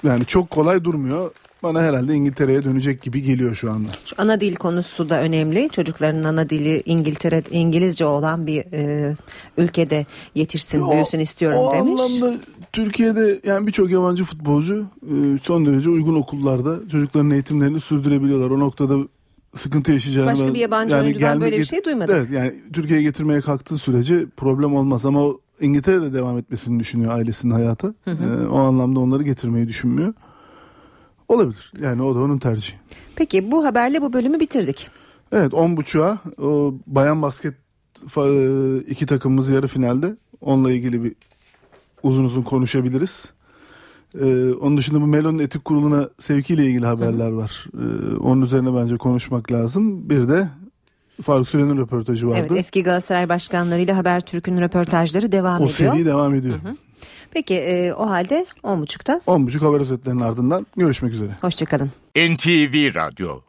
Yani 0.02 0.26
çok 0.26 0.50
kolay 0.50 0.84
durmuyor. 0.84 1.30
Bana 1.62 1.80
herhalde 1.82 2.14
İngiltere'ye 2.14 2.62
dönecek 2.62 3.02
gibi 3.02 3.22
geliyor 3.22 3.54
şu 3.54 3.72
anda. 3.72 3.88
Şu 4.04 4.16
ana 4.18 4.40
dil 4.40 4.54
konusu 4.56 5.10
da 5.10 5.20
önemli. 5.22 5.68
Çocukların 5.72 6.24
ana 6.24 6.48
dili 6.50 6.82
İngiltere 6.86 7.42
İngilizce 7.50 8.04
olan 8.04 8.46
bir 8.46 8.64
e, 8.72 9.16
ülkede 9.58 10.06
yetişsin, 10.34 10.80
O- 10.80 10.92
büyüsün 10.92 11.18
istiyorum 11.18 11.58
o 11.58 11.72
demiş. 11.72 12.02
anlamda 12.02 12.36
Türkiye'de 12.72 13.40
yani 13.44 13.66
birçok 13.66 13.90
yabancı 13.90 14.24
futbolcu 14.24 14.86
e, 15.02 15.14
son 15.44 15.66
derece 15.66 15.88
uygun 15.88 16.14
okullarda 16.14 16.88
çocukların 16.90 17.30
eğitimlerini 17.30 17.80
sürdürebiliyorlar. 17.80 18.50
O 18.50 18.60
noktada 18.60 18.96
sıkıntı 19.56 19.92
yaşayacağını 19.92 20.26
Başka 20.32 20.46
ben- 20.46 20.54
bir 20.54 20.60
yabancı 20.60 20.96
oyuncudan 20.96 21.40
böyle 21.40 21.58
bir 21.58 21.64
şey 21.64 21.84
duymadım. 21.84 22.14
Evet 22.18 22.30
yani 22.30 22.54
Türkiye'ye 22.72 23.02
getirmeye 23.02 23.40
kalktığı 23.40 23.78
sürece 23.78 24.26
problem 24.36 24.74
olmaz 24.74 25.06
ama 25.06 25.20
o 25.22 25.40
İngiltere'de 25.60 26.14
devam 26.14 26.38
etmesini 26.38 26.80
düşünüyor 26.80 27.12
ailesinin 27.14 27.52
hayatı. 27.54 27.94
Hı 28.04 28.10
hı. 28.10 28.42
E, 28.44 28.48
o 28.48 28.58
anlamda 28.58 29.00
onları 29.00 29.22
getirmeyi 29.22 29.68
düşünmüyor. 29.68 30.14
Olabilir. 31.30 31.72
Yani 31.80 32.02
o 32.02 32.14
da 32.14 32.18
onun 32.18 32.38
tercihi. 32.38 32.76
Peki 33.16 33.50
bu 33.50 33.64
haberle 33.64 34.02
bu 34.02 34.12
bölümü 34.12 34.40
bitirdik. 34.40 34.88
Evet 35.32 35.52
10.30'a 35.52 36.18
o 36.46 36.74
bayan 36.86 37.22
basket 37.22 37.54
fa- 38.08 38.84
iki 38.84 39.06
takımımız 39.06 39.50
yarı 39.50 39.66
finalde. 39.68 40.16
Onunla 40.40 40.72
ilgili 40.72 41.04
bir 41.04 41.12
uzun 42.02 42.24
uzun 42.24 42.42
konuşabiliriz. 42.42 43.24
Ee, 44.20 44.52
onun 44.52 44.76
dışında 44.76 45.00
bu 45.00 45.06
Melon'un 45.06 45.38
etik 45.38 45.64
kuruluna 45.64 46.08
sevkiyle 46.18 46.64
ilgili 46.64 46.86
haberler 46.86 47.30
var. 47.30 47.66
Ee, 47.74 48.16
onun 48.16 48.42
üzerine 48.42 48.74
bence 48.74 48.96
konuşmak 48.96 49.52
lazım. 49.52 50.10
Bir 50.10 50.28
de 50.28 50.48
Faruk 51.22 51.48
Süren'in 51.48 51.76
röportajı 51.76 52.28
vardı. 52.28 52.38
Evet 52.40 52.52
eski 52.52 52.82
Galatasaray 52.82 53.28
başkanlarıyla 53.28 53.96
Habertürk'ün 53.96 54.60
röportajları 54.60 55.32
devam 55.32 55.60
o 55.60 55.64
ediyor. 55.64 55.92
seri 55.94 56.06
devam 56.06 56.34
ediyor. 56.34 56.54
Peki 57.30 57.54
e, 57.54 57.92
o 57.92 58.10
halde 58.10 58.46
10.30'da 58.64 59.20
10.30 59.26 59.58
haber 59.58 59.80
özetlerinin 59.80 60.20
ardından 60.20 60.66
görüşmek 60.76 61.12
üzere. 61.14 61.36
hoşçakalın. 61.40 61.90
NTV 62.16 62.94
Radyo 62.94 63.40